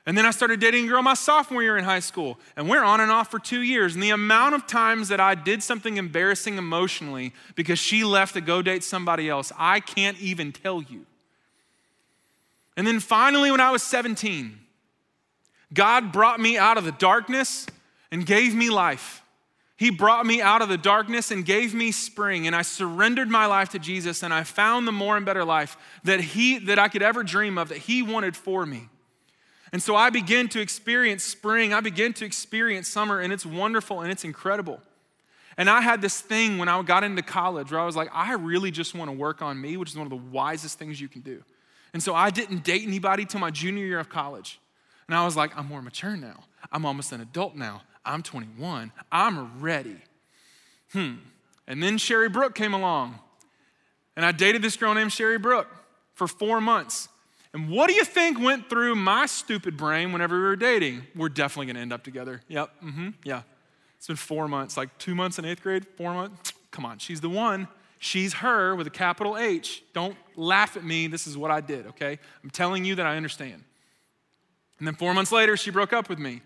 And 0.07 0.17
then 0.17 0.27
I 0.27 0.31
started 0.31 0.61
dating 0.61 0.87
a 0.87 0.89
girl 0.89 1.03
my 1.03 1.15
sophomore 1.15 1.63
year 1.63 1.77
in 1.77 1.85
high 1.85 2.01
school, 2.01 2.39
and 2.57 2.69
we're 2.69 2.83
on 2.83 3.01
and 3.01 3.13
off 3.13 3.31
for 3.31 3.39
two 3.39 3.61
years. 3.61 3.95
And 3.95 4.03
the 4.03 4.11
amount 4.11 4.55
of 4.55 4.67
times 4.67 5.09
that 5.09 5.21
I 5.21 5.35
did 5.35 5.63
something 5.63 5.99
embarrassing 5.99 6.57
emotionally 6.57 7.33
because 7.55 7.79
she 7.79 8.03
left 8.03 8.35
to 8.35 8.41
go 8.41 8.63
date 8.63 8.83
somebody 8.83 9.29
else, 9.29 9.53
I 9.57 9.79
can't 9.81 10.19
even 10.19 10.53
tell 10.53 10.83
you. 10.83 11.07
And 12.77 12.87
then 12.87 12.99
finally, 12.99 13.51
when 13.51 13.61
I 13.61 13.71
was 13.71 13.83
17, 13.83 14.59
God 15.73 16.13
brought 16.13 16.41
me 16.41 16.57
out 16.57 16.79
of 16.79 16.85
the 16.85 16.93
darkness 16.93 17.67
and 18.11 18.25
gave 18.25 18.55
me 18.55 18.71
life. 18.71 19.23
He 19.81 19.89
brought 19.89 20.27
me 20.27 20.43
out 20.43 20.61
of 20.61 20.69
the 20.69 20.77
darkness 20.77 21.31
and 21.31 21.43
gave 21.43 21.73
me 21.73 21.91
spring, 21.91 22.47
and 22.47 22.55
I 22.55 22.61
surrendered 22.61 23.31
my 23.31 23.47
life 23.47 23.71
to 23.71 23.79
Jesus, 23.79 24.23
and 24.23 24.31
I 24.31 24.45
found 24.45 24.87
the 24.87 24.93
more 24.93 25.17
and 25.17 25.25
better 25.25 25.43
life 25.43 25.79
that 26.05 26.21
He 26.21 26.59
that 26.59 26.79
I 26.79 26.89
could 26.89 27.01
ever 27.01 27.23
dream 27.23 27.57
of, 27.57 27.71
that 27.71 27.79
He 27.79 28.03
wanted 28.03 28.37
for 28.37 28.67
me. 28.67 28.91
And 29.73 29.83
so 29.83 29.97
I 29.97 30.11
began 30.11 30.49
to 30.49 30.61
experience 30.61 31.25
spring, 31.25 31.73
I 31.73 31.81
began 31.81 32.13
to 32.13 32.27
experience 32.27 32.89
summer, 32.89 33.21
and 33.21 33.33
it's 33.33 33.47
wonderful 33.47 34.03
and 34.03 34.13
it's 34.13 34.23
incredible. 34.23 34.83
And 35.57 35.71
I 35.71 35.81
had 35.81 36.03
this 36.03 36.21
thing 36.21 36.59
when 36.59 36.69
I 36.69 36.83
got 36.83 37.03
into 37.03 37.23
college 37.23 37.73
where 37.73 37.81
I 37.81 37.87
was 37.87 37.97
like, 37.97 38.11
I 38.13 38.35
really 38.35 38.71
just 38.71 38.95
want 38.95 39.11
to 39.11 39.17
work 39.17 39.41
on 39.41 39.59
me, 39.59 39.79
which 39.79 39.89
is 39.89 39.97
one 39.97 40.07
of 40.07 40.11
the 40.11 40.17
wisest 40.31 40.79
things 40.79 41.01
you 41.01 41.09
can 41.09 41.23
do. 41.23 41.43
And 41.95 42.03
so 42.03 42.15
I 42.15 42.29
didn't 42.29 42.65
date 42.65 42.83
anybody 42.87 43.25
till 43.25 43.41
my 43.41 43.51
junior 43.51 43.87
year 43.87 43.99
of 43.99 44.11
college. 44.11 44.61
And 45.09 45.17
I 45.17 45.25
was 45.25 45.39
like, 45.39 45.57
I'm 45.57 45.65
more 45.65 45.81
mature 45.81 46.19
now. 46.19 46.45
I'm 46.71 46.85
almost 46.85 47.13
an 47.13 47.23
adult 47.23 47.57
now. 47.57 47.81
I'm 48.05 48.23
21. 48.23 48.93
I'm 49.11 49.61
ready. 49.61 49.97
Hmm. 50.93 51.15
And 51.67 51.83
then 51.83 51.99
Sherry 51.99 52.29
Brook 52.29 52.55
came 52.55 52.75
along. 52.75 53.19
And 54.17 54.25
I 54.25 54.33
dated 54.33 54.63
this 54.63 54.77
girl 54.77 54.93
named 54.95 55.13
Sherry 55.13 55.39
Brook 55.39 55.69
for 56.15 56.27
four 56.27 56.61
months. 56.61 57.09
And 57.53 57.69
what 57.69 57.89
do 57.89 57.95
you 57.95 58.05
think 58.05 58.39
went 58.39 58.69
through 58.69 58.95
my 58.95 59.27
stupid 59.27 59.77
brain 59.77 60.13
whenever 60.13 60.37
we 60.37 60.43
were 60.43 60.57
dating? 60.57 61.03
We're 61.17 61.29
definitely 61.29 61.67
gonna 61.67 61.81
end 61.81 61.93
up 61.93 62.05
together. 62.05 62.43
Yep, 62.49 62.71
mm-hmm, 62.85 63.09
yeah. 63.25 63.43
It's 63.97 64.07
been 64.07 64.17
four 64.17 64.47
months, 64.49 64.77
like 64.77 64.97
two 64.99 65.15
months 65.15 65.39
in 65.39 65.45
eighth 65.45 65.63
grade, 65.63 65.87
four 65.97 66.15
months. 66.15 66.53
Come 66.71 66.85
on, 66.85 66.99
she's 66.99 67.21
the 67.21 67.29
one. 67.29 67.67
She's 67.99 68.35
her 68.35 68.75
with 68.77 68.87
a 68.87 68.91
capital 68.91 69.37
H. 69.37 69.83
Don't 69.93 70.17
laugh 70.37 70.77
at 70.77 70.85
me. 70.85 71.07
This 71.07 71.27
is 71.27 71.37
what 71.37 71.51
I 71.51 71.61
did, 71.61 71.87
okay? 71.89 72.19
I'm 72.43 72.51
telling 72.51 72.85
you 72.85 72.95
that 72.95 73.05
I 73.05 73.17
understand. 73.17 73.63
And 74.79 74.87
then 74.87 74.95
four 74.95 75.13
months 75.13 75.33
later, 75.33 75.57
she 75.57 75.71
broke 75.71 75.93
up 75.93 76.09
with 76.09 76.19
me. 76.19 76.41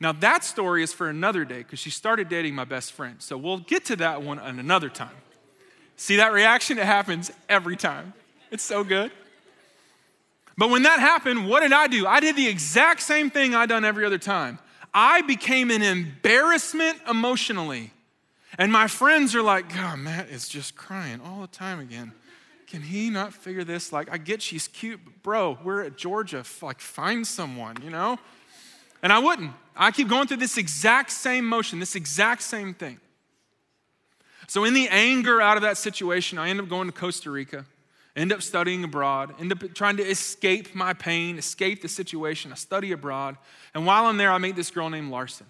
Now, 0.00 0.12
that 0.12 0.44
story 0.44 0.82
is 0.82 0.92
for 0.92 1.08
another 1.08 1.44
day 1.44 1.58
because 1.58 1.78
she 1.78 1.90
started 1.90 2.28
dating 2.28 2.54
my 2.54 2.64
best 2.64 2.92
friend. 2.92 3.16
So 3.20 3.36
we'll 3.36 3.58
get 3.58 3.86
to 3.86 3.96
that 3.96 4.22
one 4.22 4.38
on 4.38 4.58
another 4.58 4.88
time. 4.88 5.16
See 5.96 6.16
that 6.16 6.32
reaction? 6.32 6.78
It 6.78 6.84
happens 6.84 7.32
every 7.48 7.76
time. 7.76 8.12
It's 8.50 8.62
so 8.62 8.84
good. 8.84 9.10
But 10.58 10.70
when 10.70 10.82
that 10.84 11.00
happened, 11.00 11.48
what 11.48 11.60
did 11.60 11.72
I 11.72 11.86
do? 11.86 12.06
I 12.06 12.20
did 12.20 12.36
the 12.36 12.46
exact 12.46 13.02
same 13.02 13.30
thing 13.30 13.54
I'd 13.54 13.68
done 13.68 13.84
every 13.84 14.04
other 14.04 14.18
time. 14.18 14.58
I 14.92 15.22
became 15.22 15.70
an 15.70 15.82
embarrassment 15.82 16.98
emotionally. 17.08 17.92
And 18.58 18.72
my 18.72 18.86
friends 18.86 19.34
are 19.34 19.42
like, 19.42 19.74
God, 19.74 19.98
Matt 19.98 20.30
is 20.30 20.48
just 20.48 20.76
crying 20.76 21.20
all 21.22 21.42
the 21.42 21.46
time 21.48 21.80
again. 21.80 22.12
Can 22.66 22.82
he 22.82 23.10
not 23.10 23.34
figure 23.34 23.64
this? 23.64 23.92
Like, 23.92 24.10
I 24.10 24.16
get 24.16 24.40
she's 24.40 24.66
cute, 24.68 25.00
but 25.04 25.22
bro, 25.22 25.58
we're 25.62 25.82
at 25.82 25.96
Georgia. 25.96 26.42
Like, 26.62 26.80
find 26.80 27.26
someone, 27.26 27.76
you 27.82 27.90
know? 27.90 28.18
And 29.06 29.12
I 29.12 29.20
wouldn't. 29.20 29.52
I 29.76 29.92
keep 29.92 30.08
going 30.08 30.26
through 30.26 30.38
this 30.38 30.58
exact 30.58 31.12
same 31.12 31.44
motion, 31.44 31.78
this 31.78 31.94
exact 31.94 32.42
same 32.42 32.74
thing. 32.74 32.98
So, 34.48 34.64
in 34.64 34.74
the 34.74 34.88
anger 34.88 35.40
out 35.40 35.56
of 35.56 35.62
that 35.62 35.78
situation, 35.78 36.38
I 36.38 36.48
end 36.48 36.58
up 36.58 36.68
going 36.68 36.88
to 36.88 36.92
Costa 36.92 37.30
Rica, 37.30 37.66
end 38.16 38.32
up 38.32 38.42
studying 38.42 38.82
abroad, 38.82 39.32
end 39.38 39.52
up 39.52 39.62
trying 39.74 39.96
to 39.98 40.02
escape 40.02 40.74
my 40.74 40.92
pain, 40.92 41.38
escape 41.38 41.82
the 41.82 41.88
situation. 41.88 42.50
I 42.50 42.56
study 42.56 42.90
abroad. 42.90 43.36
And 43.74 43.86
while 43.86 44.06
I'm 44.06 44.16
there, 44.16 44.32
I 44.32 44.38
meet 44.38 44.56
this 44.56 44.72
girl 44.72 44.90
named 44.90 45.12
Larson. 45.12 45.46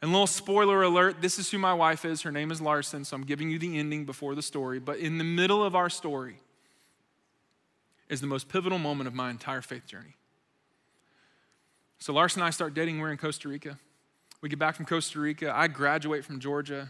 And 0.00 0.12
little 0.12 0.28
spoiler 0.28 0.84
alert, 0.84 1.20
this 1.20 1.40
is 1.40 1.50
who 1.50 1.58
my 1.58 1.74
wife 1.74 2.04
is. 2.04 2.22
Her 2.22 2.30
name 2.30 2.52
is 2.52 2.60
Larson, 2.60 3.04
so 3.04 3.16
I'm 3.16 3.24
giving 3.24 3.50
you 3.50 3.58
the 3.58 3.76
ending 3.76 4.04
before 4.04 4.36
the 4.36 4.42
story. 4.42 4.78
But 4.78 4.98
in 4.98 5.18
the 5.18 5.24
middle 5.24 5.64
of 5.64 5.74
our 5.74 5.90
story 5.90 6.36
is 8.08 8.20
the 8.20 8.28
most 8.28 8.48
pivotal 8.48 8.78
moment 8.78 9.08
of 9.08 9.14
my 9.14 9.28
entire 9.28 9.60
faith 9.60 9.88
journey. 9.88 10.14
So 11.98 12.12
Larson 12.12 12.42
and 12.42 12.46
I 12.46 12.50
start 12.50 12.74
dating. 12.74 12.98
We're 13.00 13.10
in 13.10 13.18
Costa 13.18 13.48
Rica. 13.48 13.78
We 14.40 14.48
get 14.48 14.58
back 14.58 14.76
from 14.76 14.86
Costa 14.86 15.18
Rica. 15.18 15.52
I 15.54 15.66
graduate 15.66 16.24
from 16.24 16.40
Georgia. 16.40 16.88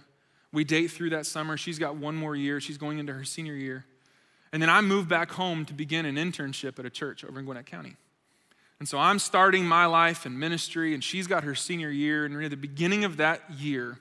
We 0.53 0.65
date 0.65 0.89
through 0.89 1.11
that 1.11 1.27
summer. 1.27 1.57
She's 1.57 1.79
got 1.79 1.97
one 1.97 2.17
more 2.17 2.35
year. 2.35 2.61
She's 2.61 2.79
going 2.79 2.99
into 2.99 3.13
her 3.13 3.25
senior 3.25 3.55
year. 3.55 3.85
And 4.53 4.63
then 4.63 4.71
I 4.71 4.81
move 4.81 5.09
back 5.09 5.33
home 5.33 5.65
to 5.67 5.75
begin 5.75 6.07
an 6.07 6.17
internship 6.17 6.79
at 6.79 6.87
a 6.87 6.91
church 6.91 7.25
over 7.25 7.39
in 7.39 7.45
Gwinnett 7.45 7.67
County. 7.67 7.97
And 8.79 8.89
so 8.89 8.99
I'm 8.99 9.19
starting 9.19 9.65
my 9.65 9.87
life 9.87 10.27
in 10.27 10.39
ministry, 10.39 10.93
and 10.93 11.03
she's 11.03 11.27
got 11.27 11.45
her 11.45 11.55
senior 11.55 11.91
year. 11.91 12.25
And 12.25 12.37
near 12.37 12.49
the 12.49 12.57
beginning 12.57 13.05
of 13.05 13.17
that 13.19 13.43
year, 13.51 13.99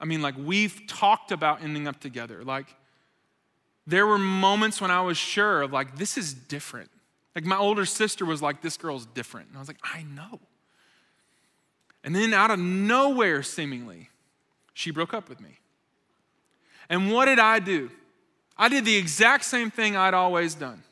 I 0.00 0.04
mean, 0.04 0.22
like 0.22 0.34
we've 0.38 0.86
talked 0.86 1.32
about 1.32 1.62
ending 1.62 1.86
up 1.86 2.00
together. 2.00 2.44
Like 2.44 2.74
there 3.86 4.06
were 4.06 4.18
moments 4.18 4.80
when 4.80 4.90
I 4.90 5.02
was 5.02 5.16
sure 5.16 5.62
of 5.62 5.72
like, 5.72 5.96
this 5.96 6.16
is 6.18 6.34
different. 6.34 6.90
Like 7.36 7.44
my 7.44 7.58
older 7.58 7.84
sister 7.84 8.24
was 8.24 8.40
like, 8.40 8.62
this 8.62 8.78
girl's 8.78 9.04
different. 9.04 9.48
And 9.48 9.58
I 9.58 9.60
was 9.60 9.68
like, 9.68 9.78
I 9.84 10.02
know. 10.04 10.40
And 12.02 12.16
then 12.16 12.32
out 12.32 12.50
of 12.50 12.58
nowhere, 12.58 13.42
seemingly, 13.42 14.08
she 14.72 14.90
broke 14.90 15.12
up 15.12 15.28
with 15.28 15.38
me. 15.38 15.58
And 16.88 17.12
what 17.12 17.26
did 17.26 17.38
I 17.38 17.58
do? 17.58 17.90
I 18.56 18.70
did 18.70 18.86
the 18.86 18.96
exact 18.96 19.44
same 19.44 19.70
thing 19.70 19.96
I'd 19.96 20.14
always 20.14 20.54
done. 20.54 20.82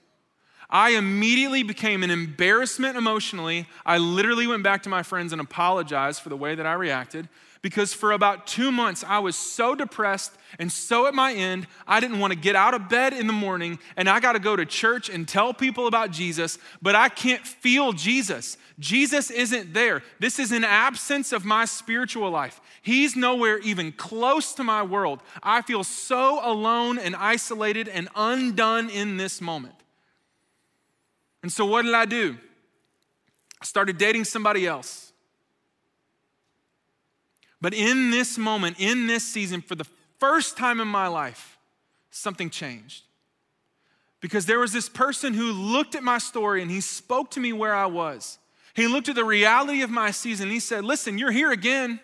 I 0.69 0.91
immediately 0.91 1.63
became 1.63 2.03
an 2.03 2.11
embarrassment 2.11 2.99
emotionally. 2.99 3.67
I 3.87 3.97
literally 3.97 4.47
went 4.47 4.63
back 4.63 4.83
to 4.83 4.91
my 4.91 5.03
friends 5.03 5.33
and 5.33 5.41
apologized 5.41 6.21
for 6.21 6.29
the 6.29 6.37
way 6.37 6.55
that 6.55 6.67
I 6.67 6.75
reacted 6.75 7.29
because 7.65 7.95
for 7.95 8.13
about 8.13 8.47
two 8.47 8.71
months 8.71 9.03
I 9.09 9.21
was 9.21 9.35
so 9.35 9.75
depressed 9.75 10.33
and 10.59 10.71
so 10.71 11.07
at 11.07 11.15
my 11.15 11.33
end, 11.33 11.67
I 11.87 11.99
didn't 11.99 12.19
want 12.19 12.35
to 12.35 12.39
get 12.39 12.55
out 12.55 12.75
of 12.75 12.91
bed 12.91 13.15
in 13.15 13.27
the 13.27 13.33
morning 13.33 13.79
and 13.97 14.07
I 14.07 14.21
got 14.21 14.35
to 14.35 14.39
go 14.39 14.55
to 14.55 14.67
church 14.67 15.09
and 15.09 15.27
tell 15.27 15.55
people 15.55 15.87
about 15.87 16.11
Jesus, 16.11 16.59
but 16.83 16.95
I 16.95 17.09
can't 17.09 17.45
feel 17.47 17.95
Jesus. 17.95 18.59
Jesus 18.79 19.31
isn't 19.31 19.73
there. 19.73 20.03
This 20.21 20.39
is 20.39 20.53
an 20.53 20.63
absence 20.63 21.33
of 21.33 21.47
my 21.47 21.65
spiritual 21.65 22.29
life. 22.29 22.61
He's 22.83 23.17
nowhere 23.17 23.57
even 23.61 23.93
close 23.93 24.53
to 24.57 24.63
my 24.63 24.83
world. 24.83 25.23
I 25.43 25.63
feel 25.63 25.85
so 25.85 26.41
alone 26.47 26.99
and 26.99 27.17
isolated 27.17 27.89
and 27.89 28.11
undone 28.15 28.91
in 28.91 29.17
this 29.17 29.41
moment. 29.41 29.77
And 31.43 31.51
so, 31.51 31.65
what 31.65 31.87
did 31.87 31.95
I 31.95 32.05
do? 32.05 32.37
I 33.59 33.65
started 33.65 33.97
dating 33.97 34.25
somebody 34.25 34.67
else. 34.67 35.14
But 37.65 37.73
in 37.73 38.11
this 38.11 38.37
moment, 38.37 38.77
in 38.79 39.07
this 39.07 39.25
season, 39.25 39.63
for 39.63 39.75
the 39.75 39.87
first 40.19 40.59
time 40.59 40.81
in 40.81 40.87
my 40.87 41.07
life, 41.07 41.57
something 42.11 42.51
changed. 42.51 43.05
Because 44.21 44.45
there 44.45 44.59
was 44.59 44.71
this 44.71 44.91
person 44.91 45.33
who 45.33 45.51
looked 45.51 45.95
at 45.95 46.03
my 46.03 46.19
story 46.19 46.61
and 46.61 46.71
he 46.71 46.83
spoke 46.83 47.31
to 47.31 47.41
me 47.41 47.55
where 47.55 47.75
I 47.75 47.87
was. 47.87 48.37
He 48.75 48.87
looked 48.87 49.09
at 49.09 49.15
the 49.15 49.25
reality 49.25 49.81
of 49.81 49.89
my 49.89 50.11
season 50.11 50.49
and 50.49 50.53
he 50.53 50.61
said, 50.61 50.85
Listen, 50.85 51.17
you're 51.17 51.31
here 51.31 51.53
again. 51.53 52.01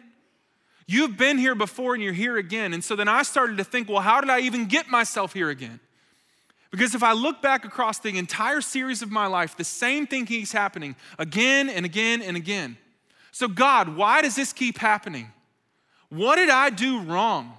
You've 0.86 1.18
been 1.18 1.36
here 1.36 1.54
before 1.54 1.92
and 1.92 2.02
you're 2.02 2.14
here 2.14 2.38
again. 2.38 2.72
And 2.72 2.82
so 2.82 2.96
then 2.96 3.06
I 3.08 3.20
started 3.22 3.58
to 3.58 3.64
think, 3.64 3.86
well, 3.86 4.00
how 4.00 4.22
did 4.22 4.30
I 4.30 4.40
even 4.40 4.64
get 4.64 4.88
myself 4.88 5.34
here 5.34 5.50
again? 5.50 5.78
Because 6.70 6.94
if 6.94 7.02
I 7.02 7.12
look 7.12 7.42
back 7.42 7.66
across 7.66 7.98
the 7.98 8.16
entire 8.16 8.62
series 8.62 9.02
of 9.02 9.10
my 9.10 9.26
life, 9.26 9.58
the 9.58 9.64
same 9.64 10.06
thing 10.06 10.24
keeps 10.24 10.52
happening 10.52 10.96
again 11.18 11.68
and 11.68 11.84
again 11.84 12.22
and 12.22 12.34
again. 12.34 12.78
So, 13.30 13.46
God, 13.46 13.94
why 13.94 14.22
does 14.22 14.36
this 14.36 14.54
keep 14.54 14.78
happening? 14.78 15.30
What 16.10 16.36
did 16.36 16.50
I 16.50 16.70
do 16.70 17.00
wrong? 17.00 17.54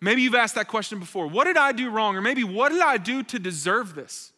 Maybe 0.00 0.22
you've 0.22 0.34
asked 0.34 0.56
that 0.56 0.68
question 0.68 0.98
before. 0.98 1.26
What 1.26 1.44
did 1.44 1.56
I 1.56 1.72
do 1.72 1.88
wrong? 1.88 2.16
Or 2.16 2.20
maybe 2.20 2.44
what 2.44 2.70
did 2.70 2.82
I 2.82 2.98
do 2.98 3.22
to 3.22 3.38
deserve 3.38 3.94
this? 3.94 4.32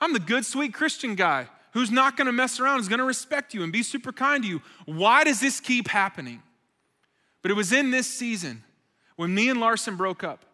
I'm 0.00 0.12
the 0.12 0.20
good, 0.20 0.46
sweet 0.46 0.72
Christian 0.72 1.14
guy 1.14 1.48
who's 1.72 1.90
not 1.90 2.16
gonna 2.16 2.32
mess 2.32 2.60
around, 2.60 2.80
is 2.80 2.88
gonna 2.88 3.04
respect 3.04 3.54
you 3.54 3.62
and 3.64 3.72
be 3.72 3.82
super 3.82 4.12
kind 4.12 4.44
to 4.44 4.48
you. 4.48 4.62
Why 4.84 5.24
does 5.24 5.40
this 5.40 5.58
keep 5.58 5.88
happening? 5.88 6.42
But 7.42 7.50
it 7.50 7.54
was 7.54 7.72
in 7.72 7.90
this 7.90 8.06
season 8.06 8.62
when 9.16 9.34
me 9.34 9.48
and 9.48 9.58
Larson 9.58 9.96
broke 9.96 10.22
up 10.22 10.44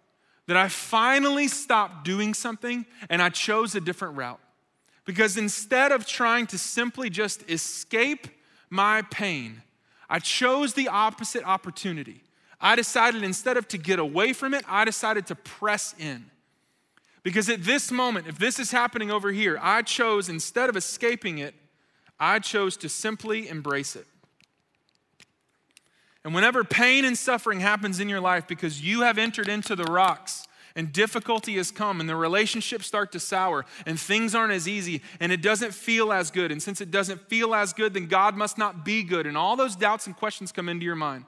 that 0.47 0.57
I 0.57 0.69
finally 0.69 1.47
stopped 1.47 2.05
doing 2.05 2.33
something 2.35 2.87
and 3.09 3.21
I 3.21 3.29
chose 3.29 3.75
a 3.75 3.81
different 3.81 4.17
route. 4.17 4.41
Because 5.05 5.37
instead 5.37 5.93
of 5.93 6.07
trying 6.07 6.47
to 6.49 6.59
simply 6.59 7.11
just 7.11 7.49
escape 7.51 8.27
my 8.71 9.03
pain, 9.03 9.63
I 10.11 10.19
chose 10.19 10.75
the 10.75 10.89
opposite 10.89 11.45
opportunity. 11.45 12.25
I 12.61 12.75
decided 12.77 13.23
instead 13.23 13.57
of 13.57 13.69
to 13.69 13.79
get 13.79 14.01
away 14.01 14.33
from 14.33 14.53
it, 14.53 14.65
I 14.69 14.85
decided 14.85 15.27
to 15.29 15.37
press 15.37 15.95
in. 15.99 16.27
Because 17.23 17.49
at 17.49 17.63
this 17.63 17.93
moment, 17.93 18.27
if 18.27 18.39
this 18.39 18.59
is 18.59 18.73
happening 18.73 19.11
over 19.11 19.31
here, 19.31 19.59
I 19.63 19.83
chose 19.83 20.29
instead 20.29 20.69
of 20.69 20.77
escaping 20.77 21.39
it, 21.39 21.55
I 22.19 22.41
chose 22.41 22.77
to 22.79 22.89
simply 22.89 23.49
embrace 23.49 23.95
it. 23.95 24.07
And 26.25 26.35
whenever 26.35 26.65
pain 26.65 27.05
and 27.05 27.17
suffering 27.17 27.61
happens 27.61 28.01
in 28.01 28.09
your 28.09 28.21
life 28.21 28.47
because 28.47 28.83
you 28.83 29.03
have 29.03 29.17
entered 29.17 29.49
into 29.49 29.75
the 29.77 29.85
rocks 29.85 30.47
and 30.77 30.93
difficulty 30.93 31.57
has 31.57 31.71
come 31.71 32.01
and 32.01 32.09
the 32.09 32.17
relationships 32.17 32.87
start 32.87 33.13
to 33.13 33.21
sour 33.21 33.65
and 33.87 33.99
things 33.99 34.35
aren't 34.35 34.53
as 34.53 34.69
easy 34.69 35.03
and 35.21 35.33
it 35.33 35.43
doesn't 35.43 35.73
feel 35.73 36.13
as 36.13 36.31
good. 36.31 36.53
And 36.53 36.63
since 36.63 36.81
it 36.81 36.91
doesn't 36.91 37.29
feel 37.29 37.55
as 37.55 37.73
good, 37.73 37.95
then 37.95 38.07
God 38.07 38.37
must 38.37 38.59
not 38.59 38.85
be 38.85 39.03
good. 39.03 39.27
And 39.27 39.37
all 39.37 39.57
those 39.57 39.77
doubts 39.77 40.07
and 40.07 40.17
questions 40.17 40.53
come 40.53 40.69
into 40.69 40.85
your 40.85 40.97
mind. 40.97 41.25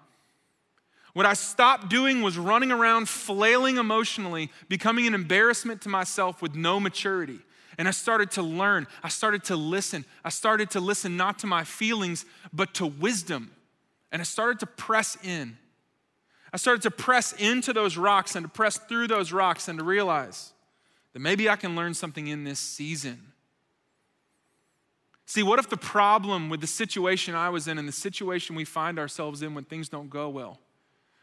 What 1.13 1.27
I 1.27 1.35
stopped 1.35 1.91
doing 1.91 2.23
was 2.23 2.39
running 2.39 2.73
around 2.73 3.09
flailing 3.09 3.77
emotionally, 3.77 4.51
becoming 4.69 5.07
an 5.07 5.15
embarrassment 5.15 5.83
to 5.83 5.89
myself 5.89 6.41
with 6.41 6.55
no 6.55 6.81
maturity. 6.81 7.39
And 7.79 7.87
I 7.87 7.91
started 7.91 8.31
to 8.33 8.43
learn. 8.43 8.87
I 9.03 9.09
started 9.09 9.45
to 9.45 9.57
listen. 9.57 10.05
I 10.25 10.31
started 10.31 10.71
to 10.71 10.81
listen 10.81 11.17
not 11.17 11.39
to 11.41 11.47
my 11.47 11.65
feelings, 11.65 12.25
but 12.53 12.75
to 12.75 12.87
wisdom. 12.87 13.51
And 14.11 14.21
I 14.21 14.25
started 14.25 14.61
to 14.61 14.67
press 14.67 15.17
in. 15.23 15.57
I 16.53 16.59
started 16.59 16.83
to 16.83 16.91
press 16.91 17.33
into 17.33 17.73
those 17.73 17.97
rocks 17.97 18.37
and 18.37 18.45
to 18.45 18.51
press 18.51 18.77
through 18.77 19.09
those 19.09 19.33
rocks 19.33 19.69
and 19.69 19.79
to 19.79 19.85
realize 19.85 20.53
that 21.13 21.21
maybe 21.21 21.49
I 21.49 21.57
can 21.57 21.75
learn 21.75 21.95
something 21.95 22.27
in 22.27 22.45
this 22.45 22.59
season. 22.59 23.33
See, 25.25 25.43
what 25.43 25.59
if 25.59 25.71
the 25.71 25.79
problem 25.79 26.51
with 26.51 26.61
the 26.61 26.67
situation 26.67 27.35
I 27.35 27.49
was 27.49 27.69
in 27.69 27.79
and 27.79 27.89
the 27.89 27.93
situation 27.93 28.55
we 28.55 28.67
find 28.67 28.99
ourselves 28.99 29.41
in 29.41 29.55
when 29.55 29.65
things 29.65 29.89
don't 29.89 30.11
go 30.11 30.29
well? 30.29 30.61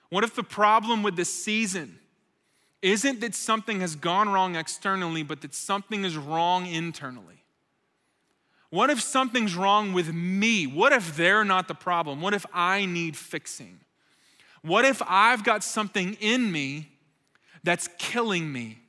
What 0.10 0.24
if 0.24 0.34
the 0.34 0.44
problem 0.44 1.04
with 1.04 1.16
this 1.16 1.32
season 1.32 2.00
isn't 2.82 3.20
that 3.20 3.36
something 3.36 3.82
has 3.82 3.96
gone 3.96 4.30
wrong 4.30 4.56
externally, 4.56 5.22
but 5.22 5.42
that 5.42 5.54
something 5.54 6.06
is 6.06 6.18
wrong 6.18 6.66
internally? 6.66 7.44
What 8.72 8.90
if 8.90 9.02
something's 9.02 9.56
wrong 9.56 9.94
with 9.94 10.14
me? 10.14 10.66
What 10.66 10.94
if 10.94 11.16
they're 11.16 11.44
not 11.44 11.68
the 11.68 11.76
problem? 11.76 12.22
What 12.22 12.34
if 12.34 12.46
I 12.54 12.86
need 12.86 13.18
fixing? 13.18 13.80
What 14.62 14.86
if 14.86 15.02
I've 15.08 15.44
got 15.44 15.64
something 15.64 16.16
in 16.20 16.52
me 16.52 16.90
that's 17.64 17.90
killing 17.98 18.52
me? 18.52 18.80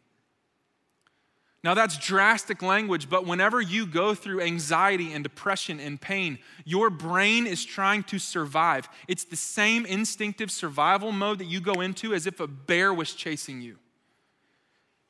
Now, 1.62 1.74
that's 1.74 1.98
drastic 1.98 2.62
language, 2.62 3.10
but 3.10 3.26
whenever 3.26 3.60
you 3.60 3.84
go 3.84 4.14
through 4.14 4.40
anxiety 4.40 5.12
and 5.12 5.22
depression 5.22 5.78
and 5.78 6.00
pain, 6.00 6.38
your 6.64 6.88
brain 6.88 7.46
is 7.46 7.66
trying 7.66 8.02
to 8.04 8.18
survive. 8.18 8.88
It's 9.06 9.24
the 9.24 9.36
same 9.36 9.84
instinctive 9.84 10.50
survival 10.50 11.12
mode 11.12 11.38
that 11.38 11.44
you 11.44 11.60
go 11.60 11.82
into 11.82 12.14
as 12.14 12.26
if 12.26 12.40
a 12.40 12.46
bear 12.46 12.94
was 12.94 13.12
chasing 13.12 13.60
you. 13.60 13.76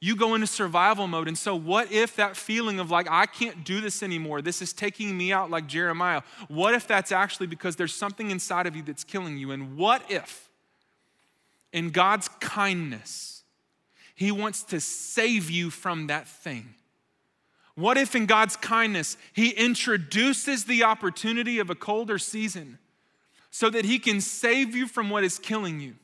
You 0.00 0.16
go 0.16 0.34
into 0.34 0.48
survival 0.48 1.06
mode. 1.06 1.28
And 1.28 1.38
so, 1.38 1.54
what 1.54 1.92
if 1.92 2.16
that 2.16 2.36
feeling 2.36 2.80
of 2.80 2.90
like, 2.90 3.06
I 3.08 3.26
can't 3.26 3.64
do 3.64 3.80
this 3.80 4.02
anymore, 4.02 4.42
this 4.42 4.60
is 4.60 4.72
taking 4.72 5.16
me 5.16 5.32
out 5.32 5.50
like 5.50 5.68
Jeremiah? 5.68 6.22
What 6.48 6.74
if 6.74 6.88
that's 6.88 7.12
actually 7.12 7.46
because 7.46 7.76
there's 7.76 7.94
something 7.94 8.32
inside 8.32 8.66
of 8.66 8.74
you 8.74 8.82
that's 8.82 9.04
killing 9.04 9.36
you? 9.36 9.52
And 9.52 9.76
what 9.76 10.10
if 10.10 10.49
in 11.72 11.90
God's 11.90 12.28
kindness, 12.40 13.42
He 14.14 14.32
wants 14.32 14.62
to 14.64 14.80
save 14.80 15.50
you 15.50 15.70
from 15.70 16.08
that 16.08 16.28
thing. 16.28 16.74
What 17.74 17.96
if, 17.96 18.14
in 18.14 18.26
God's 18.26 18.56
kindness, 18.56 19.16
He 19.32 19.50
introduces 19.50 20.64
the 20.64 20.84
opportunity 20.84 21.58
of 21.58 21.70
a 21.70 21.74
colder 21.74 22.18
season 22.18 22.78
so 23.50 23.70
that 23.70 23.84
He 23.84 23.98
can 23.98 24.20
save 24.20 24.74
you 24.74 24.86
from 24.86 25.10
what 25.10 25.24
is 25.24 25.38
killing 25.38 25.80
you? 25.80 25.94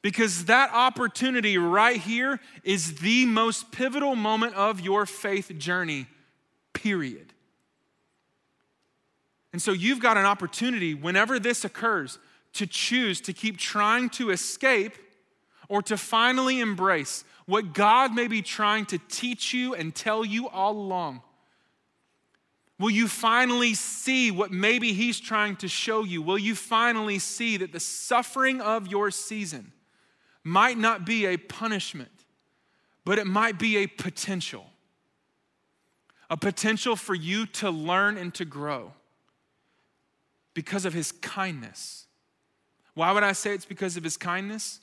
Because 0.00 0.44
that 0.46 0.70
opportunity 0.72 1.58
right 1.58 2.00
here 2.00 2.40
is 2.62 2.96
the 2.96 3.26
most 3.26 3.72
pivotal 3.72 4.14
moment 4.14 4.54
of 4.54 4.80
your 4.80 5.06
faith 5.06 5.52
journey, 5.58 6.06
period. 6.72 7.32
And 9.52 9.60
so 9.60 9.72
you've 9.72 10.00
got 10.00 10.16
an 10.16 10.24
opportunity 10.24 10.94
whenever 10.94 11.38
this 11.38 11.64
occurs 11.64 12.18
to 12.54 12.66
choose 12.66 13.20
to 13.22 13.32
keep 13.32 13.56
trying 13.58 14.08
to 14.10 14.30
escape 14.30 14.94
or 15.68 15.82
to 15.82 15.96
finally 15.96 16.60
embrace 16.60 17.24
what 17.46 17.72
God 17.72 18.14
may 18.14 18.28
be 18.28 18.42
trying 18.42 18.86
to 18.86 18.98
teach 19.08 19.54
you 19.54 19.74
and 19.74 19.94
tell 19.94 20.24
you 20.24 20.48
all 20.48 20.72
along? 20.72 21.22
Will 22.78 22.90
you 22.90 23.08
finally 23.08 23.74
see 23.74 24.30
what 24.30 24.50
maybe 24.52 24.92
He's 24.92 25.18
trying 25.20 25.56
to 25.56 25.68
show 25.68 26.04
you? 26.04 26.22
Will 26.22 26.38
you 26.38 26.54
finally 26.54 27.18
see 27.18 27.56
that 27.56 27.72
the 27.72 27.80
suffering 27.80 28.60
of 28.60 28.86
your 28.88 29.10
season 29.10 29.72
might 30.44 30.78
not 30.78 31.04
be 31.04 31.26
a 31.26 31.36
punishment, 31.36 32.24
but 33.04 33.18
it 33.18 33.26
might 33.26 33.58
be 33.58 33.78
a 33.78 33.86
potential? 33.86 34.66
A 36.30 36.36
potential 36.36 36.94
for 36.94 37.14
you 37.14 37.46
to 37.46 37.70
learn 37.70 38.16
and 38.16 38.34
to 38.34 38.44
grow. 38.44 38.92
because 40.54 40.84
of 40.84 40.92
his 40.92 41.12
kindness. 41.12 42.07
Why 42.98 43.12
would 43.12 43.22
I 43.22 43.30
say 43.30 43.54
it's 43.54 43.64
because 43.64 43.96
of 43.96 44.02
his 44.02 44.16
kindness? 44.16 44.80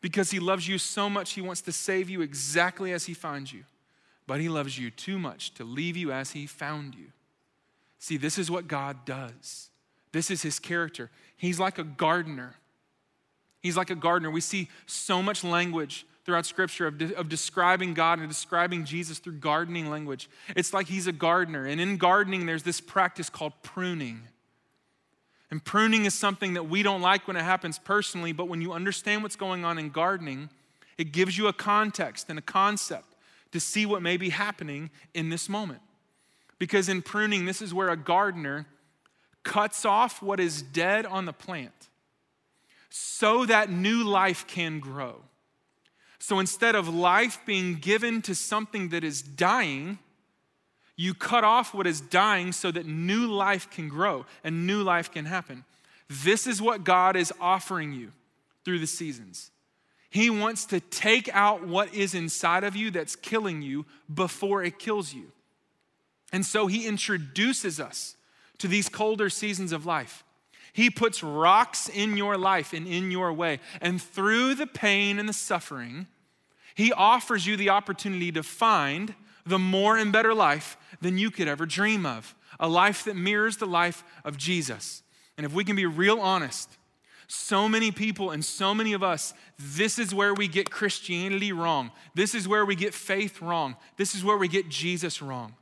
Because 0.00 0.30
he 0.30 0.40
loves 0.40 0.66
you 0.66 0.78
so 0.78 1.10
much, 1.10 1.32
he 1.32 1.42
wants 1.42 1.60
to 1.60 1.72
save 1.72 2.08
you 2.08 2.22
exactly 2.22 2.90
as 2.90 3.04
he 3.04 3.12
finds 3.12 3.52
you. 3.52 3.64
But 4.26 4.40
he 4.40 4.48
loves 4.48 4.78
you 4.78 4.90
too 4.90 5.18
much 5.18 5.52
to 5.56 5.62
leave 5.64 5.94
you 5.94 6.10
as 6.10 6.30
he 6.30 6.46
found 6.46 6.94
you. 6.94 7.08
See, 7.98 8.16
this 8.16 8.38
is 8.38 8.50
what 8.50 8.66
God 8.66 9.04
does. 9.04 9.68
This 10.10 10.30
is 10.30 10.40
his 10.40 10.58
character. 10.58 11.10
He's 11.36 11.60
like 11.60 11.78
a 11.78 11.84
gardener. 11.84 12.54
He's 13.60 13.76
like 13.76 13.90
a 13.90 13.94
gardener. 13.94 14.30
We 14.30 14.40
see 14.40 14.70
so 14.86 15.22
much 15.22 15.44
language 15.44 16.06
throughout 16.24 16.46
Scripture 16.46 16.86
of, 16.86 16.96
de- 16.96 17.14
of 17.14 17.28
describing 17.28 17.92
God 17.92 18.20
and 18.20 18.26
describing 18.26 18.86
Jesus 18.86 19.18
through 19.18 19.34
gardening 19.34 19.90
language. 19.90 20.30
It's 20.56 20.72
like 20.72 20.86
he's 20.86 21.08
a 21.08 21.12
gardener. 21.12 21.66
And 21.66 21.78
in 21.78 21.98
gardening, 21.98 22.46
there's 22.46 22.62
this 22.62 22.80
practice 22.80 23.28
called 23.28 23.52
pruning. 23.62 24.28
And 25.54 25.64
pruning 25.64 26.04
is 26.04 26.14
something 26.14 26.54
that 26.54 26.64
we 26.64 26.82
don't 26.82 27.00
like 27.00 27.28
when 27.28 27.36
it 27.36 27.44
happens 27.44 27.78
personally, 27.78 28.32
but 28.32 28.48
when 28.48 28.60
you 28.60 28.72
understand 28.72 29.22
what's 29.22 29.36
going 29.36 29.64
on 29.64 29.78
in 29.78 29.90
gardening, 29.90 30.50
it 30.98 31.12
gives 31.12 31.38
you 31.38 31.46
a 31.46 31.52
context 31.52 32.28
and 32.28 32.40
a 32.40 32.42
concept 32.42 33.14
to 33.52 33.60
see 33.60 33.86
what 33.86 34.02
may 34.02 34.16
be 34.16 34.30
happening 34.30 34.90
in 35.14 35.28
this 35.28 35.48
moment. 35.48 35.80
Because 36.58 36.88
in 36.88 37.02
pruning, 37.02 37.46
this 37.46 37.62
is 37.62 37.72
where 37.72 37.90
a 37.90 37.96
gardener 37.96 38.66
cuts 39.44 39.84
off 39.84 40.20
what 40.20 40.40
is 40.40 40.60
dead 40.60 41.06
on 41.06 41.24
the 41.24 41.32
plant 41.32 41.88
so 42.90 43.46
that 43.46 43.70
new 43.70 44.02
life 44.02 44.48
can 44.48 44.80
grow. 44.80 45.22
So 46.18 46.40
instead 46.40 46.74
of 46.74 46.92
life 46.92 47.38
being 47.46 47.76
given 47.76 48.22
to 48.22 48.34
something 48.34 48.88
that 48.88 49.04
is 49.04 49.22
dying, 49.22 50.00
you 50.96 51.14
cut 51.14 51.44
off 51.44 51.74
what 51.74 51.86
is 51.86 52.00
dying 52.00 52.52
so 52.52 52.70
that 52.70 52.86
new 52.86 53.26
life 53.26 53.70
can 53.70 53.88
grow 53.88 54.26
and 54.44 54.66
new 54.66 54.82
life 54.82 55.10
can 55.10 55.24
happen. 55.24 55.64
This 56.08 56.46
is 56.46 56.62
what 56.62 56.84
God 56.84 57.16
is 57.16 57.32
offering 57.40 57.92
you 57.92 58.12
through 58.64 58.78
the 58.78 58.86
seasons. 58.86 59.50
He 60.10 60.30
wants 60.30 60.64
to 60.66 60.78
take 60.78 61.28
out 61.34 61.66
what 61.66 61.92
is 61.92 62.14
inside 62.14 62.62
of 62.62 62.76
you 62.76 62.92
that's 62.92 63.16
killing 63.16 63.62
you 63.62 63.84
before 64.12 64.62
it 64.62 64.78
kills 64.78 65.12
you. 65.12 65.32
And 66.32 66.46
so 66.46 66.68
he 66.68 66.86
introduces 66.86 67.80
us 67.80 68.16
to 68.58 68.68
these 68.68 68.88
colder 68.88 69.28
seasons 69.28 69.72
of 69.72 69.86
life. 69.86 70.22
He 70.72 70.90
puts 70.90 71.22
rocks 71.22 71.88
in 71.88 72.16
your 72.16 72.36
life 72.36 72.72
and 72.72 72.86
in 72.86 73.10
your 73.10 73.32
way. 73.32 73.60
And 73.80 74.00
through 74.00 74.54
the 74.54 74.66
pain 74.66 75.18
and 75.18 75.28
the 75.28 75.32
suffering, 75.32 76.06
he 76.74 76.92
offers 76.92 77.46
you 77.46 77.56
the 77.56 77.70
opportunity 77.70 78.32
to 78.32 78.42
find 78.42 79.14
the 79.46 79.58
more 79.58 79.96
and 79.96 80.12
better 80.12 80.34
life 80.34 80.76
than 81.00 81.18
you 81.18 81.30
could 81.30 81.48
ever 81.48 81.66
dream 81.66 82.06
of 82.06 82.34
a 82.60 82.68
life 82.68 83.04
that 83.04 83.16
mirrors 83.16 83.56
the 83.56 83.66
life 83.66 84.04
of 84.24 84.36
Jesus. 84.36 85.02
And 85.36 85.44
if 85.44 85.52
we 85.52 85.64
can 85.64 85.76
be 85.76 85.86
real 85.86 86.20
honest, 86.20 86.70
so 87.26 87.68
many 87.68 87.90
people 87.90 88.30
and 88.30 88.44
so 88.44 88.74
many 88.74 88.92
of 88.92 89.02
us, 89.02 89.34
this 89.58 89.98
is 89.98 90.14
where 90.14 90.34
we 90.34 90.46
get 90.46 90.70
Christianity 90.70 91.52
wrong. 91.52 91.90
This 92.14 92.34
is 92.34 92.46
where 92.46 92.64
we 92.64 92.76
get 92.76 92.94
faith 92.94 93.42
wrong. 93.42 93.76
This 93.96 94.14
is 94.14 94.22
where 94.22 94.36
we 94.36 94.46
get 94.46 94.68
Jesus 94.68 95.20
wrong. 95.20 95.54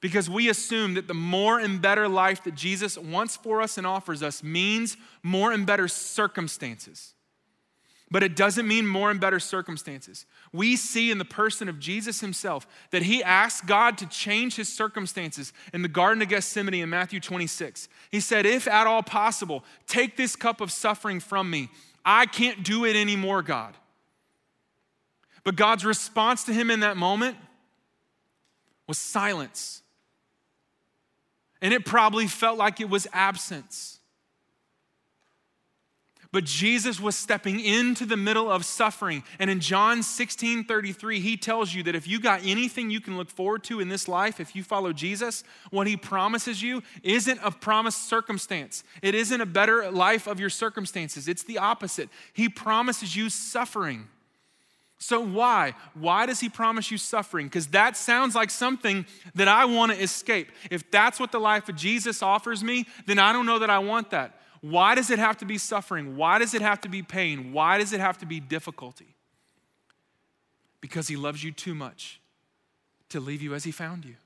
Because 0.00 0.30
we 0.30 0.48
assume 0.48 0.94
that 0.94 1.08
the 1.08 1.14
more 1.14 1.58
and 1.58 1.82
better 1.82 2.08
life 2.08 2.44
that 2.44 2.54
Jesus 2.54 2.96
wants 2.96 3.36
for 3.36 3.60
us 3.60 3.76
and 3.76 3.86
offers 3.86 4.22
us 4.22 4.42
means 4.42 4.96
more 5.22 5.52
and 5.52 5.66
better 5.66 5.88
circumstances 5.88 7.14
but 8.10 8.24
it 8.24 8.34
doesn't 8.34 8.66
mean 8.66 8.86
more 8.86 9.10
and 9.10 9.20
better 9.20 9.38
circumstances. 9.38 10.26
We 10.52 10.74
see 10.74 11.12
in 11.12 11.18
the 11.18 11.24
person 11.24 11.68
of 11.68 11.78
Jesus 11.78 12.20
himself 12.20 12.66
that 12.90 13.02
he 13.02 13.22
asked 13.22 13.66
God 13.66 13.96
to 13.98 14.06
change 14.06 14.56
his 14.56 14.72
circumstances 14.72 15.52
in 15.72 15.82
the 15.82 15.88
Garden 15.88 16.20
of 16.20 16.28
Gethsemane 16.28 16.74
in 16.74 16.90
Matthew 16.90 17.20
26. 17.20 17.88
He 18.10 18.18
said, 18.18 18.46
If 18.46 18.66
at 18.66 18.88
all 18.88 19.04
possible, 19.04 19.64
take 19.86 20.16
this 20.16 20.34
cup 20.34 20.60
of 20.60 20.72
suffering 20.72 21.20
from 21.20 21.48
me. 21.48 21.68
I 22.04 22.26
can't 22.26 22.64
do 22.64 22.84
it 22.84 22.96
anymore, 22.96 23.42
God. 23.42 23.76
But 25.44 25.54
God's 25.54 25.84
response 25.84 26.44
to 26.44 26.52
him 26.52 26.70
in 26.70 26.80
that 26.80 26.96
moment 26.96 27.36
was 28.88 28.98
silence. 28.98 29.82
And 31.62 31.72
it 31.72 31.84
probably 31.84 32.26
felt 32.26 32.58
like 32.58 32.80
it 32.80 32.90
was 32.90 33.06
absence. 33.12 33.99
But 36.32 36.44
Jesus 36.44 37.00
was 37.00 37.16
stepping 37.16 37.58
into 37.58 38.06
the 38.06 38.16
middle 38.16 38.50
of 38.50 38.64
suffering. 38.64 39.24
And 39.40 39.50
in 39.50 39.58
John 39.58 40.04
16 40.04 40.64
33, 40.64 41.18
he 41.18 41.36
tells 41.36 41.74
you 41.74 41.82
that 41.82 41.96
if 41.96 42.06
you 42.06 42.20
got 42.20 42.42
anything 42.44 42.88
you 42.88 43.00
can 43.00 43.16
look 43.16 43.30
forward 43.30 43.64
to 43.64 43.80
in 43.80 43.88
this 43.88 44.06
life, 44.06 44.38
if 44.38 44.54
you 44.54 44.62
follow 44.62 44.92
Jesus, 44.92 45.42
what 45.70 45.88
he 45.88 45.96
promises 45.96 46.62
you 46.62 46.84
isn't 47.02 47.40
a 47.42 47.50
promised 47.50 48.08
circumstance. 48.08 48.84
It 49.02 49.16
isn't 49.16 49.40
a 49.40 49.46
better 49.46 49.90
life 49.90 50.28
of 50.28 50.38
your 50.38 50.50
circumstances. 50.50 51.26
It's 51.26 51.42
the 51.42 51.58
opposite. 51.58 52.08
He 52.32 52.48
promises 52.48 53.16
you 53.16 53.28
suffering. 53.28 54.06
So, 55.02 55.18
why? 55.20 55.74
Why 55.94 56.26
does 56.26 56.40
he 56.40 56.48
promise 56.50 56.90
you 56.90 56.98
suffering? 56.98 57.46
Because 57.46 57.68
that 57.68 57.96
sounds 57.96 58.34
like 58.34 58.50
something 58.50 59.06
that 59.34 59.48
I 59.48 59.64
want 59.64 59.92
to 59.92 59.98
escape. 60.00 60.52
If 60.70 60.90
that's 60.90 61.18
what 61.18 61.32
the 61.32 61.40
life 61.40 61.68
of 61.70 61.74
Jesus 61.74 62.22
offers 62.22 62.62
me, 62.62 62.86
then 63.06 63.18
I 63.18 63.32
don't 63.32 63.46
know 63.46 63.58
that 63.60 63.70
I 63.70 63.78
want 63.78 64.10
that. 64.10 64.36
Why 64.60 64.94
does 64.94 65.10
it 65.10 65.18
have 65.18 65.38
to 65.38 65.44
be 65.44 65.58
suffering? 65.58 66.16
Why 66.16 66.38
does 66.38 66.54
it 66.54 66.62
have 66.62 66.80
to 66.82 66.88
be 66.88 67.02
pain? 67.02 67.52
Why 67.52 67.78
does 67.78 67.92
it 67.92 68.00
have 68.00 68.18
to 68.18 68.26
be 68.26 68.40
difficulty? 68.40 69.14
Because 70.80 71.08
he 71.08 71.16
loves 71.16 71.42
you 71.42 71.52
too 71.52 71.74
much 71.74 72.20
to 73.08 73.20
leave 73.20 73.42
you 73.42 73.54
as 73.54 73.64
he 73.64 73.70
found 73.70 74.04
you. 74.04 74.16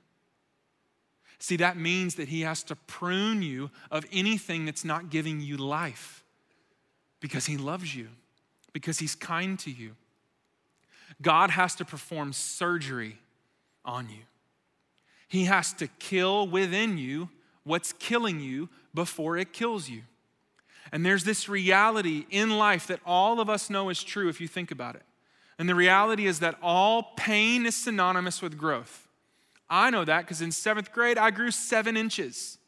See, 1.39 1.57
that 1.57 1.77
means 1.77 2.15
that 2.15 2.29
he 2.29 2.41
has 2.41 2.63
to 2.63 2.75
prune 2.75 3.41
you 3.41 3.69
of 3.91 4.05
anything 4.11 4.65
that's 4.65 4.85
not 4.85 5.09
giving 5.09 5.41
you 5.41 5.57
life 5.57 6.23
because 7.19 7.45
he 7.45 7.57
loves 7.57 7.95
you, 7.95 8.07
because 8.73 8.99
he's 8.99 9.15
kind 9.15 9.57
to 9.59 9.71
you. 9.71 9.95
God 11.21 11.49
has 11.49 11.75
to 11.75 11.85
perform 11.85 12.33
surgery 12.33 13.17
on 13.83 14.09
you. 14.09 14.23
He 15.27 15.45
has 15.45 15.73
to 15.73 15.87
kill 15.87 16.47
within 16.47 16.97
you 16.97 17.29
what's 17.63 17.93
killing 17.93 18.39
you 18.39 18.69
before 18.93 19.37
it 19.37 19.53
kills 19.53 19.89
you. 19.89 20.03
And 20.95 21.05
there's 21.05 21.25
this 21.25 21.49
reality 21.49 22.25
in 22.29 22.57
life 22.57 22.87
that 22.87 23.01
all 23.05 23.41
of 23.41 23.49
us 23.49 23.69
know 23.69 23.89
is 23.89 24.01
true 24.01 24.29
if 24.29 24.39
you 24.39 24.47
think 24.47 24.71
about 24.71 24.95
it. 24.95 25.01
And 25.59 25.67
the 25.67 25.75
reality 25.75 26.25
is 26.25 26.39
that 26.39 26.57
all 26.61 27.11
pain 27.17 27.65
is 27.65 27.75
synonymous 27.75 28.41
with 28.41 28.57
growth. 28.57 29.05
I 29.69 29.89
know 29.89 30.05
that 30.05 30.21
because 30.21 30.41
in 30.41 30.53
seventh 30.53 30.93
grade, 30.93 31.17
I 31.17 31.31
grew 31.31 31.51
seven 31.51 31.97
inches. 31.97 32.59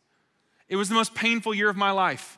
It 0.68 0.76
was 0.76 0.90
the 0.90 0.96
most 0.96 1.16
painful 1.16 1.54
year 1.54 1.70
of 1.70 1.78
my 1.78 1.92
life. 1.92 2.38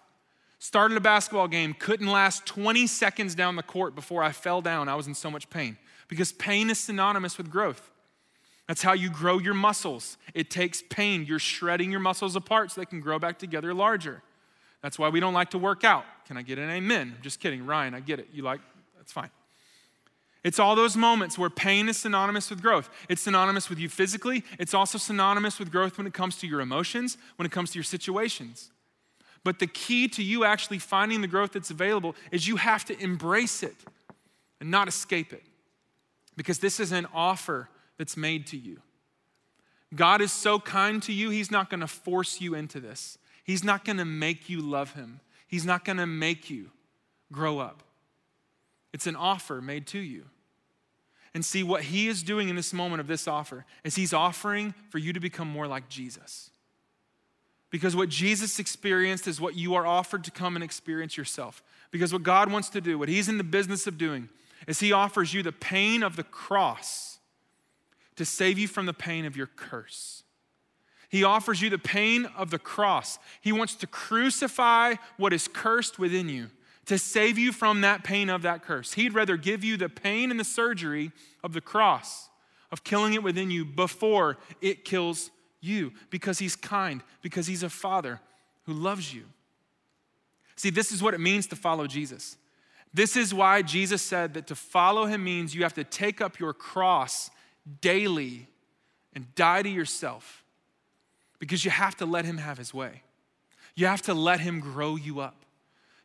Started 0.59 0.95
a 0.95 1.01
basketball 1.01 1.47
game, 1.47 1.73
couldn't 1.73 2.05
last 2.05 2.45
20 2.45 2.85
seconds 2.85 3.33
down 3.33 3.55
the 3.55 3.63
court 3.63 3.95
before 3.95 4.21
I 4.21 4.31
fell 4.31 4.61
down. 4.61 4.89
I 4.89 4.93
was 4.93 5.07
in 5.07 5.15
so 5.15 5.31
much 5.31 5.49
pain 5.49 5.75
because 6.07 6.31
pain 6.31 6.69
is 6.69 6.77
synonymous 6.77 7.35
with 7.35 7.49
growth. 7.49 7.89
That's 8.67 8.83
how 8.83 8.93
you 8.93 9.09
grow 9.09 9.39
your 9.39 9.55
muscles. 9.55 10.19
It 10.35 10.51
takes 10.51 10.83
pain. 10.87 11.25
You're 11.25 11.39
shredding 11.39 11.89
your 11.89 11.99
muscles 11.99 12.35
apart 12.35 12.69
so 12.69 12.79
they 12.79 12.85
can 12.85 13.01
grow 13.01 13.17
back 13.17 13.39
together 13.39 13.73
larger. 13.73 14.21
That's 14.81 14.97
why 14.97 15.09
we 15.09 15.19
don't 15.19 15.33
like 15.33 15.51
to 15.51 15.57
work 15.57 15.83
out. 15.83 16.05
Can 16.25 16.37
I 16.37 16.41
get 16.41 16.57
an 16.57 16.69
amen? 16.69 17.13
I'm 17.17 17.21
just 17.21 17.39
kidding. 17.39 17.65
Ryan, 17.65 17.93
I 17.93 17.99
get 17.99 18.19
it. 18.19 18.29
You 18.31 18.43
like, 18.43 18.61
that's 18.97 19.11
fine. 19.11 19.29
It's 20.43 20.57
all 20.57 20.75
those 20.75 20.95
moments 20.95 21.37
where 21.37 21.49
pain 21.49 21.89
is 21.89 21.97
synonymous 21.97 22.49
with 22.49 22.61
growth. 22.61 22.89
It's 23.09 23.21
synonymous 23.21 23.69
with 23.69 23.77
you 23.77 23.89
physically. 23.89 24.45
It's 24.57 24.73
also 24.73 24.97
synonymous 24.97 25.59
with 25.59 25.71
growth 25.71 25.97
when 25.97 26.07
it 26.07 26.13
comes 26.13 26.37
to 26.37 26.47
your 26.47 26.61
emotions, 26.61 27.17
when 27.35 27.45
it 27.45 27.51
comes 27.51 27.71
to 27.71 27.77
your 27.77 27.83
situations. 27.83 28.71
But 29.43 29.59
the 29.59 29.67
key 29.67 30.07
to 30.09 30.23
you 30.23 30.45
actually 30.45 30.79
finding 30.79 31.21
the 31.21 31.27
growth 31.27 31.53
that's 31.53 31.71
available 31.71 32.15
is 32.31 32.47
you 32.47 32.55
have 32.55 32.85
to 32.85 32.97
embrace 33.01 33.63
it 33.63 33.75
and 34.61 34.71
not 34.71 34.87
escape 34.87 35.33
it. 35.33 35.43
Because 36.37 36.59
this 36.59 36.79
is 36.79 36.93
an 36.93 37.05
offer 37.13 37.69
that's 37.97 38.15
made 38.15 38.47
to 38.47 38.57
you. 38.57 38.81
God 39.93 40.21
is 40.21 40.31
so 40.31 40.59
kind 40.59 41.01
to 41.03 41.11
you, 41.11 41.29
He's 41.31 41.51
not 41.51 41.69
going 41.69 41.79
to 41.81 41.87
force 41.87 42.39
you 42.39 42.53
into 42.53 42.79
this. 42.79 43.17
He's 43.43 43.63
not 43.63 43.85
going 43.85 43.97
to 43.97 44.05
make 44.05 44.49
you 44.49 44.61
love 44.61 44.93
him, 44.93 45.21
He's 45.47 45.65
not 45.65 45.83
going 45.83 45.97
to 45.97 46.05
make 46.05 46.49
you 46.49 46.69
grow 47.31 47.59
up. 47.59 47.83
It's 48.93 49.07
an 49.07 49.15
offer 49.15 49.61
made 49.61 49.87
to 49.87 49.99
you. 49.99 50.25
And 51.33 51.45
see, 51.45 51.63
what 51.63 51.83
He 51.83 52.07
is 52.07 52.23
doing 52.23 52.49
in 52.49 52.55
this 52.55 52.73
moment 52.73 53.01
of 53.01 53.07
this 53.07 53.27
offer 53.27 53.65
is 53.83 53.95
He's 53.95 54.13
offering 54.13 54.73
for 54.89 54.97
you 54.97 55.13
to 55.13 55.19
become 55.19 55.47
more 55.47 55.67
like 55.67 55.89
Jesus. 55.89 56.49
Because 57.69 57.95
what 57.95 58.09
Jesus 58.09 58.57
experienced 58.57 59.27
is 59.27 59.39
what 59.39 59.55
you 59.55 59.75
are 59.75 59.85
offered 59.85 60.23
to 60.23 60.31
come 60.31 60.55
and 60.55 60.63
experience 60.63 61.17
yourself. 61.17 61.61
Because 61.91 62.11
what 62.11 62.23
God 62.23 62.51
wants 62.51 62.69
to 62.69 62.81
do, 62.81 62.97
what 62.97 63.09
He's 63.09 63.29
in 63.29 63.37
the 63.37 63.43
business 63.43 63.85
of 63.85 63.97
doing, 63.97 64.29
is 64.67 64.79
He 64.79 64.91
offers 64.91 65.33
you 65.33 65.43
the 65.43 65.51
pain 65.51 66.01
of 66.01 66.15
the 66.15 66.23
cross 66.23 67.19
to 68.15 68.25
save 68.25 68.57
you 68.57 68.67
from 68.67 68.85
the 68.85 68.93
pain 68.93 69.25
of 69.25 69.37
your 69.37 69.47
curse. 69.47 70.23
He 71.09 71.23
offers 71.23 71.61
you 71.61 71.69
the 71.69 71.79
pain 71.79 72.27
of 72.37 72.51
the 72.51 72.59
cross. 72.59 73.17
He 73.41 73.51
wants 73.51 73.75
to 73.75 73.87
crucify 73.87 74.95
what 75.17 75.33
is 75.33 75.47
cursed 75.47 75.97
within 75.97 76.29
you 76.29 76.49
to 76.85 76.97
save 76.97 77.37
you 77.37 77.51
from 77.51 77.81
that 77.81 78.03
pain 78.03 78.29
of 78.29 78.43
that 78.43 78.63
curse. 78.63 78.93
He'd 78.93 79.13
rather 79.13 79.37
give 79.37 79.63
you 79.63 79.75
the 79.75 79.89
pain 79.89 80.31
and 80.31 80.39
the 80.39 80.43
surgery 80.43 81.11
of 81.43 81.53
the 81.53 81.61
cross, 81.61 82.29
of 82.71 82.83
killing 82.83 83.13
it 83.13 83.23
within 83.23 83.51
you 83.51 83.65
before 83.65 84.37
it 84.61 84.85
kills 84.85 85.31
you, 85.61 85.91
because 86.09 86.39
He's 86.39 86.55
kind, 86.55 87.01
because 87.21 87.47
He's 87.47 87.63
a 87.63 87.69
Father 87.69 88.19
who 88.65 88.73
loves 88.73 89.13
you. 89.13 89.25
See, 90.55 90.69
this 90.69 90.91
is 90.91 91.01
what 91.01 91.13
it 91.13 91.19
means 91.19 91.47
to 91.47 91.55
follow 91.55 91.87
Jesus. 91.87 92.37
This 92.93 93.15
is 93.15 93.33
why 93.33 93.61
Jesus 93.61 94.01
said 94.01 94.33
that 94.33 94.47
to 94.47 94.55
follow 94.55 95.05
him 95.05 95.23
means 95.23 95.53
you 95.53 95.63
have 95.63 95.75
to 95.75 95.83
take 95.83 96.21
up 96.21 96.39
your 96.39 96.53
cross 96.53 97.29
daily 97.81 98.47
and 99.13 99.33
die 99.35 99.61
to 99.61 99.69
yourself 99.69 100.38
because 101.39 101.65
you 101.65 101.71
have 101.71 101.95
to 101.97 102.05
let 102.05 102.25
him 102.25 102.37
have 102.37 102.57
his 102.57 102.73
way. 102.73 103.03
You 103.75 103.87
have 103.87 104.01
to 104.03 104.13
let 104.13 104.41
him 104.41 104.59
grow 104.59 104.95
you 104.95 105.19
up. 105.19 105.45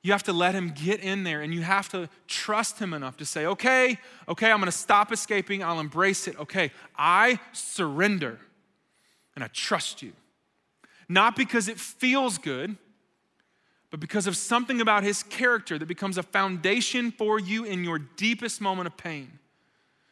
You 0.02 0.12
have 0.12 0.22
to 0.24 0.32
let 0.32 0.54
him 0.54 0.70
get 0.70 1.00
in 1.00 1.24
there 1.24 1.40
and 1.40 1.52
you 1.52 1.62
have 1.62 1.88
to 1.90 2.08
trust 2.28 2.78
him 2.78 2.92
enough 2.92 3.16
to 3.16 3.24
say, 3.24 3.46
okay, 3.46 3.98
okay, 4.28 4.50
I'm 4.52 4.58
gonna 4.58 4.70
stop 4.70 5.10
escaping. 5.10 5.64
I'll 5.64 5.80
embrace 5.80 6.28
it. 6.28 6.38
Okay, 6.38 6.72
I 6.96 7.40
surrender 7.52 8.38
and 9.34 9.42
I 9.42 9.48
trust 9.48 10.02
you. 10.02 10.12
Not 11.08 11.36
because 11.36 11.68
it 11.68 11.78
feels 11.78 12.38
good, 12.38 12.76
but 13.90 14.00
because 14.00 14.26
of 14.26 14.36
something 14.36 14.80
about 14.80 15.04
his 15.04 15.22
character 15.22 15.78
that 15.78 15.86
becomes 15.86 16.18
a 16.18 16.22
foundation 16.22 17.10
for 17.10 17.38
you 17.38 17.64
in 17.64 17.82
your 17.82 17.98
deepest 17.98 18.60
moment 18.60 18.86
of 18.86 18.96
pain. 18.96 19.38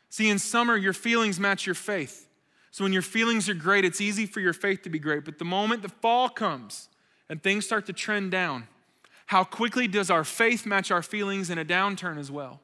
See, 0.09 0.31
in 0.31 0.39
summer, 0.39 0.77
your 0.77 0.93
feelings 0.93 1.41
match 1.41 1.67
your 1.67 1.75
faith. 1.75 2.29
So 2.73 2.85
when 2.85 2.93
your 2.93 3.03
feelings 3.03 3.49
are 3.51 3.55
great, 3.55 3.85
it's 3.85 4.01
easy 4.01 4.25
for 4.27 4.41
your 4.41 4.55
faith 4.55 4.83
to 4.83 4.91
be 4.91 4.99
great. 4.99 5.25
But 5.25 5.39
the 5.39 5.45
moment 5.45 5.83
the 5.83 5.91
fall 5.91 6.29
comes 6.31 6.89
and 7.29 7.41
things 7.43 7.67
start 7.67 7.87
to 7.87 7.93
trend 7.93 8.31
down, 8.31 8.67
how 9.27 9.45
quickly 9.45 9.87
does 9.87 10.11
our 10.11 10.25
faith 10.25 10.67
match 10.67 10.91
our 10.91 11.03
feelings 11.03 11.51
in 11.51 11.59
a 11.59 11.65
downturn 11.65 12.19
as 12.19 12.31
well? 12.31 12.61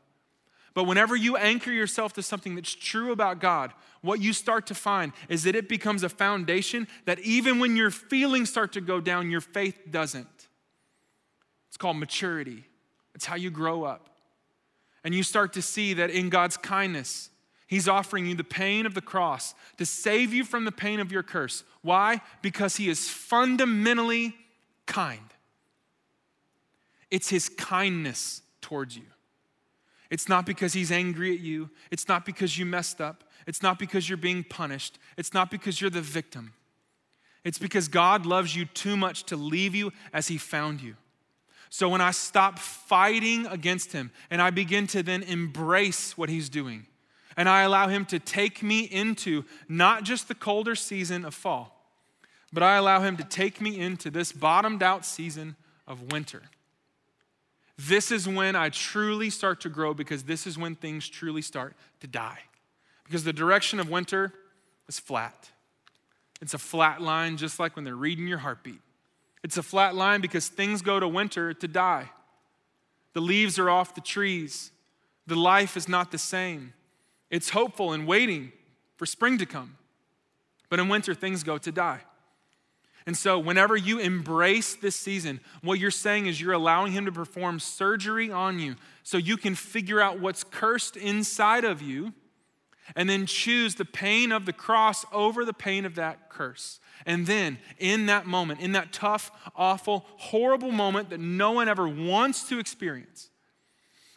But 0.73 0.85
whenever 0.85 1.15
you 1.15 1.37
anchor 1.37 1.73
yourself 1.73 2.15
to 2.15 2.23
something 2.23 2.55
that's 2.55 2.75
true 2.75 3.13
about 3.13 3.41
God, 3.41 3.73
what 4.01 4.21
you 4.21 4.33
start 4.33 4.67
to 4.69 4.75
find 4.75 5.13
is 5.29 5.43
that 5.43 5.55
it 5.55 5.69
becomes 5.69 6.03
a 6.03 6.09
foundation 6.09 6.89
that 7.05 7.19
even 7.21 7.59
when 7.59 7.77
your 7.77 7.91
feelings 7.91 8.49
start 8.49 8.73
to 8.73 8.81
go 8.81 9.01
down, 9.01 9.31
your 9.31 9.41
faith 9.41 9.79
doesn't. 9.91 10.49
It's 11.69 11.77
called 11.77 11.99
maturity. 11.99 12.65
It's 13.15 13.27
how 13.27 13.37
you 13.37 13.51
grow 13.51 13.85
up. 13.85 14.09
And 15.05 15.15
you 15.15 15.23
start 15.23 15.53
to 15.55 15.63
see 15.63 15.95
that 15.95 16.11
in 16.11 16.29
God's 16.29 16.57
kindness, 16.57 17.31
He's 17.69 17.87
offering 17.87 18.27
you 18.27 18.35
the 18.35 18.43
pain 18.43 18.87
of 18.87 18.95
the 18.95 19.01
cross 19.01 19.55
to 19.77 19.87
save 19.87 20.33
you 20.33 20.43
from 20.43 20.65
the 20.65 20.73
pain 20.73 20.99
of 20.99 21.13
your 21.13 21.23
curse. 21.23 21.63
Why? 21.83 22.23
Because 22.43 22.77
He 22.77 22.89
is 22.89 23.09
fundamentally 23.09 24.35
kind. 24.87 25.21
It's 27.11 27.29
His 27.29 27.49
kindness 27.49 28.43
towards 28.61 28.97
you. 28.97 29.05
It's 30.11 30.29
not 30.29 30.47
because 30.47 30.73
He's 30.73 30.91
angry 30.91 31.33
at 31.35 31.41
you, 31.41 31.69
it's 31.91 32.09
not 32.09 32.25
because 32.25 32.59
you 32.59 32.65
messed 32.65 33.01
up, 33.01 33.23
it's 33.47 33.63
not 33.63 33.79
because 33.79 34.09
you're 34.09 34.17
being 34.17 34.45
punished, 34.45 34.99
it's 35.19 35.35
not 35.35 35.51
because 35.51 35.81
you're 35.81 35.91
the 35.91 36.01
victim. 36.01 36.55
It's 37.45 37.59
because 37.59 37.87
God 37.87 38.27
loves 38.27 38.57
you 38.57 38.65
too 38.65 38.97
much 38.97 39.25
to 39.25 39.37
leave 39.37 39.75
you 39.75 39.93
as 40.13 40.29
He 40.29 40.39
found 40.39 40.81
you. 40.81 40.97
So 41.71 41.89
when 41.89 42.01
I 42.01 42.13
stop 42.13 42.59
fighting 42.59 43.47
against 43.47 43.93
him 43.93 44.11
and 44.31 44.41
I 44.41 44.51
begin 44.51 44.87
to 44.89 45.03
then 45.03 45.23
embrace 45.23 46.17
what 46.17 46.29
he's 46.29 46.49
doing, 46.49 46.87
and 47.39 47.49
I 47.49 47.63
allow 47.63 47.87
him 47.87 48.05
to 48.07 48.19
take 48.19 48.65
me 48.65 48.81
into 48.81 49.45
not 49.69 50.03
just 50.03 50.27
the 50.27 50.35
colder 50.35 50.75
season 50.75 51.25
of 51.25 51.35
fall, 51.35 51.89
but 52.53 52.65
I 52.65 52.75
allow 52.77 53.01
him 53.01 53.17
to 53.17 53.23
take 53.23 53.61
me 53.61 53.79
into 53.79 54.11
this 54.11 54.33
bottomed 54.33 54.83
out 54.83 55.07
season 55.07 55.55
of 55.87 56.11
winter. 56.11 56.43
This 57.79 58.11
is 58.11 58.27
when 58.27 58.57
I 58.57 58.71
truly 58.71 59.31
start 59.31 59.61
to 59.61 59.69
grow 59.69 59.95
because 59.95 60.25
this 60.25 60.49
is 60.49 60.59
when 60.59 60.75
things 60.75 61.09
truly 61.09 61.41
start 61.41 61.77
to 62.01 62.09
die. 62.09 62.41
Because 63.05 63.23
the 63.23 63.33
direction 63.33 63.79
of 63.79 63.89
winter 63.89 64.33
is 64.89 64.99
flat. 64.99 65.51
It's 66.43 66.55
a 66.55 66.59
flat 66.59 67.01
line, 67.01 67.37
just 67.37 67.61
like 67.61 67.77
when 67.77 67.85
they're 67.85 67.95
reading 67.95 68.27
your 68.27 68.39
heartbeat. 68.39 68.81
It's 69.45 69.57
a 69.57 69.63
flat 69.63 69.95
line 69.95 70.21
because 70.21 70.49
things 70.49 70.83
go 70.83 70.99
to 70.99 71.07
winter 71.07 71.55
to 71.55 71.69
die. 71.69 72.11
The 73.13 73.21
leaves 73.21 73.61
are 73.61 73.71
off 73.71 73.95
the 73.95 74.01
trees. 74.01 74.73
The 75.29 75.37
life 75.37 75.77
is 75.77 75.89
not 75.89 76.11
the 76.11 76.19
same. 76.19 76.73
It's 77.31 77.51
hopeful 77.51 77.93
and 77.93 78.07
waiting 78.07 78.53
for 78.97 79.07
spring 79.07 79.39
to 79.39 79.47
come. 79.47 79.77
But 80.69 80.81
in 80.81 80.89
winter, 80.89 81.15
things 81.15 81.43
go 81.43 81.59
to 81.59 81.73
die. 81.73 82.01
And 83.07 83.17
so, 83.17 83.39
whenever 83.39 83.75
you 83.75 83.99
embrace 84.01 84.75
this 84.75 84.95
season, 84.95 85.41
what 85.63 85.79
you're 85.79 85.91
saying 85.91 86.27
is 86.27 86.41
you're 86.41 86.53
allowing 86.53 86.93
Him 86.93 87.07
to 87.07 87.13
perform 87.13 87.59
surgery 87.59 88.31
on 88.31 88.59
you 88.59 88.77
so 89.03 89.17
you 89.17 89.39
can 89.39 89.55
figure 89.55 89.99
out 89.99 90.21
what's 90.21 90.45
cursed 90.45 90.95
inside 90.95 91.65
of 91.65 91.81
you 91.81 92.13
and 92.97 93.09
then 93.09 93.25
choose 93.25 93.77
the 93.77 93.85
pain 93.87 94.31
of 94.31 94.45
the 94.45 94.53
cross 94.53 95.07
over 95.11 95.45
the 95.45 95.55
pain 95.55 95.87
of 95.87 95.95
that 95.95 96.29
curse. 96.29 96.81
And 97.07 97.27
then, 97.27 97.57
in 97.79 98.07
that 98.07 98.27
moment, 98.27 98.61
in 98.61 98.73
that 98.73 98.93
tough, 98.93 99.31
awful, 99.57 100.05
horrible 100.17 100.71
moment 100.71 101.09
that 101.09 101.21
no 101.21 101.53
one 101.53 101.69
ever 101.69 101.89
wants 101.89 102.47
to 102.51 102.59
experience, 102.59 103.31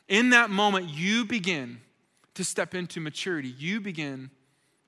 in 0.09 0.31
that 0.31 0.49
moment, 0.49 0.89
you 0.89 1.23
begin 1.23 1.79
to 2.35 2.43
step 2.43 2.73
into 2.73 2.99
maturity. 2.99 3.49
You 3.57 3.81
begin 3.81 4.31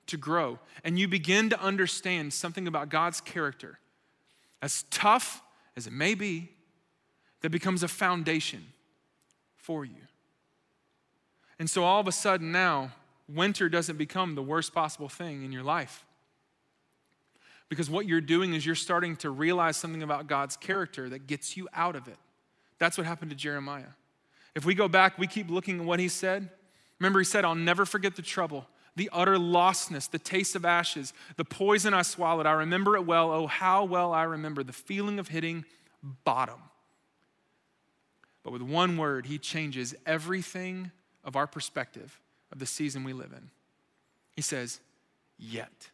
to 0.06 0.16
grow, 0.16 0.58
and 0.82 0.98
you 0.98 1.08
begin 1.08 1.50
to 1.50 1.60
understand 1.60 2.32
something 2.32 2.66
about 2.66 2.88
God's 2.88 3.20
character. 3.20 3.78
As 4.60 4.84
tough 4.90 5.42
as 5.76 5.86
it 5.86 5.92
may 5.92 6.14
be, 6.14 6.50
that 7.40 7.50
becomes 7.50 7.82
a 7.82 7.88
foundation 7.88 8.64
for 9.56 9.84
you. 9.84 9.96
And 11.58 11.68
so 11.68 11.84
all 11.84 12.00
of 12.00 12.08
a 12.08 12.12
sudden 12.12 12.52
now, 12.52 12.92
winter 13.28 13.68
doesn't 13.68 13.96
become 13.96 14.34
the 14.34 14.42
worst 14.42 14.74
possible 14.74 15.08
thing 15.08 15.44
in 15.44 15.52
your 15.52 15.62
life. 15.62 16.04
Because 17.68 17.88
what 17.88 18.06
you're 18.06 18.20
doing 18.20 18.54
is 18.54 18.64
you're 18.64 18.74
starting 18.74 19.16
to 19.16 19.30
realize 19.30 19.76
something 19.76 20.02
about 20.02 20.26
God's 20.26 20.56
character 20.56 21.08
that 21.08 21.26
gets 21.26 21.56
you 21.56 21.68
out 21.72 21.96
of 21.96 22.08
it. 22.08 22.18
That's 22.78 22.98
what 22.98 23.06
happened 23.06 23.30
to 23.30 23.36
Jeremiah. 23.36 23.92
If 24.54 24.64
we 24.64 24.74
go 24.74 24.88
back, 24.88 25.18
we 25.18 25.26
keep 25.26 25.50
looking 25.50 25.80
at 25.80 25.86
what 25.86 25.98
he 25.98 26.08
said. 26.08 26.50
Remember, 27.00 27.18
he 27.18 27.24
said, 27.24 27.44
I'll 27.44 27.54
never 27.54 27.84
forget 27.84 28.16
the 28.16 28.22
trouble, 28.22 28.66
the 28.96 29.10
utter 29.12 29.36
lostness, 29.36 30.10
the 30.10 30.18
taste 30.18 30.54
of 30.54 30.64
ashes, 30.64 31.12
the 31.36 31.44
poison 31.44 31.94
I 31.94 32.02
swallowed. 32.02 32.46
I 32.46 32.52
remember 32.52 32.96
it 32.96 33.04
well. 33.04 33.30
Oh, 33.30 33.46
how 33.46 33.84
well 33.84 34.12
I 34.12 34.22
remember 34.22 34.62
the 34.62 34.72
feeling 34.72 35.18
of 35.18 35.28
hitting 35.28 35.64
bottom. 36.24 36.60
But 38.42 38.52
with 38.52 38.62
one 38.62 38.96
word, 38.96 39.26
he 39.26 39.38
changes 39.38 39.94
everything 40.06 40.92
of 41.24 41.34
our 41.34 41.46
perspective 41.46 42.20
of 42.52 42.58
the 42.58 42.66
season 42.66 43.02
we 43.02 43.12
live 43.12 43.32
in. 43.32 43.50
He 44.36 44.42
says, 44.42 44.80
Yet. 45.38 45.90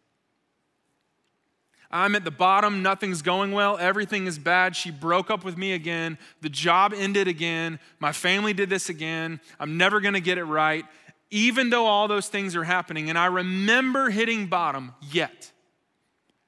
I'm 1.91 2.14
at 2.14 2.24
the 2.24 2.30
bottom, 2.30 2.82
nothing's 2.82 3.20
going 3.20 3.53
well, 3.53 3.76
everything 3.78 4.26
is 4.26 4.38
bad. 4.38 4.76
She 4.76 4.91
broke 4.91 5.30
up 5.30 5.45
with 5.45 5.57
me 5.57 5.72
again, 5.72 6.18
the 6.41 6.49
job 6.49 6.95
ended 6.95 7.26
again, 7.26 7.80
my 7.99 8.12
family 8.12 8.53
did 8.53 8.70
this 8.70 8.88
again, 8.88 9.41
I'm 9.59 9.76
never 9.76 10.01
gonna 10.01 10.20
get 10.20 10.38
it 10.38 10.45
right. 10.45 10.84
Even 11.30 11.70
though 11.70 11.86
all 11.86 12.09
those 12.09 12.28
things 12.28 12.57
are 12.57 12.64
happening, 12.64 13.09
and 13.09 13.18
I 13.18 13.26
remember 13.26 14.11
hitting 14.11 14.47
bottom, 14.47 14.95
yet, 15.01 15.51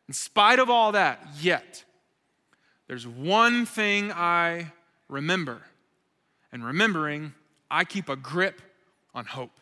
in 0.09 0.15
spite 0.15 0.59
of 0.59 0.71
all 0.71 0.93
that, 0.93 1.27
yet, 1.41 1.85
there's 2.89 3.07
one 3.07 3.65
thing 3.65 4.13
I 4.13 4.73
remember. 5.09 5.63
And 6.53 6.65
remembering, 6.65 7.33
I 7.71 7.85
keep 7.85 8.09
a 8.11 8.17
grip 8.17 8.61
on 9.15 9.25
hope. 9.25 9.53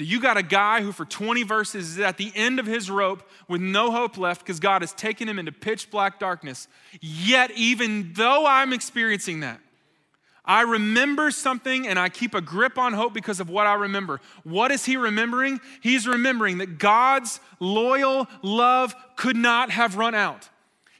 So 0.00 0.04
you 0.04 0.18
got 0.18 0.38
a 0.38 0.42
guy 0.42 0.80
who, 0.80 0.92
for 0.92 1.04
20 1.04 1.42
verses, 1.42 1.90
is 1.90 1.98
at 1.98 2.16
the 2.16 2.32
end 2.34 2.58
of 2.58 2.64
his 2.64 2.90
rope 2.90 3.22
with 3.48 3.60
no 3.60 3.90
hope 3.90 4.16
left 4.16 4.40
because 4.40 4.58
God 4.58 4.80
has 4.80 4.94
taken 4.94 5.28
him 5.28 5.38
into 5.38 5.52
pitch 5.52 5.90
black 5.90 6.18
darkness. 6.18 6.68
Yet, 7.02 7.50
even 7.50 8.14
though 8.14 8.46
I'm 8.46 8.72
experiencing 8.72 9.40
that, 9.40 9.60
I 10.42 10.62
remember 10.62 11.30
something 11.30 11.86
and 11.86 11.98
I 11.98 12.08
keep 12.08 12.34
a 12.34 12.40
grip 12.40 12.78
on 12.78 12.94
hope 12.94 13.12
because 13.12 13.40
of 13.40 13.50
what 13.50 13.66
I 13.66 13.74
remember. 13.74 14.22
What 14.42 14.70
is 14.72 14.86
he 14.86 14.96
remembering? 14.96 15.60
He's 15.82 16.08
remembering 16.08 16.56
that 16.58 16.78
God's 16.78 17.38
loyal 17.58 18.26
love 18.40 18.94
could 19.16 19.36
not 19.36 19.70
have 19.70 19.98
run 19.98 20.14
out, 20.14 20.48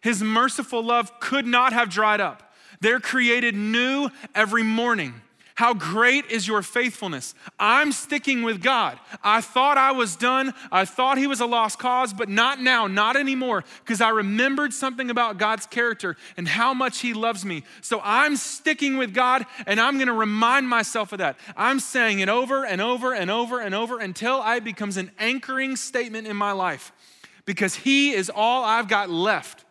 his 0.03 0.23
merciful 0.23 0.85
love 0.85 1.21
could 1.21 1.47
not 1.47 1.73
have 1.73 1.89
dried 1.89 2.21
up. 2.21 2.53
They're 2.83 3.01
created 3.01 3.55
new 3.55 4.11
every 4.35 4.63
morning. 4.63 5.23
How 5.55 5.75
great 5.75 6.27
is 6.31 6.47
your 6.47 6.63
faithfulness? 6.63 7.35
I'm 7.59 7.93
sticking 7.93 8.43
with 8.43 8.63
God. 8.63 8.99
I 9.23 9.41
thought 9.41 9.77
I 9.77 9.93
was 9.93 10.17
done. 10.17 10.55
I 10.73 10.85
thought 10.85 11.19
he 11.19 11.27
was 11.27 11.41
a 11.41 11.47
lost 11.47 11.79
cause, 11.79 12.13
but 12.13 12.29
not 12.29 12.61
now, 12.61 12.87
not 12.87 13.17
anymore, 13.17 13.65
because 13.85 14.01
I 14.01 14.11
remembered 14.11 14.73
something 14.73 15.11
about 15.11 15.39
God's 15.39 15.67
character 15.67 16.17
and 16.37 16.49
how 16.49 16.73
much 16.73 17.01
he 17.01 17.15
loves 17.15 17.45
me. 17.45 17.65
So 17.81 18.01
I'm 18.03 18.37
sticking 18.37 18.97
with 18.97 19.13
God 19.13 19.45
and 19.67 19.81
I'm 19.81 19.97
going 19.97 20.09
to 20.09 20.13
remind 20.13 20.69
myself 20.69 21.13
of 21.13 21.19
that. 21.19 21.39
I'm 21.57 21.81
saying 21.81 22.21
it 22.21 22.29
over 22.29 22.65
and 22.65 22.81
over 22.81 23.15
and 23.15 23.31
over 23.31 23.61
and 23.61 23.75
over 23.75 23.99
until 23.99 24.43
it 24.47 24.65
becomes 24.65 24.97
an 24.97 25.11
anchoring 25.19 25.77
statement 25.77 26.27
in 26.27 26.37
my 26.37 26.53
life 26.53 26.93
because 27.45 27.75
he 27.75 28.13
is 28.13 28.31
all 28.33 28.65
I've 28.65 28.89
got 28.89 29.11
left. 29.11 29.65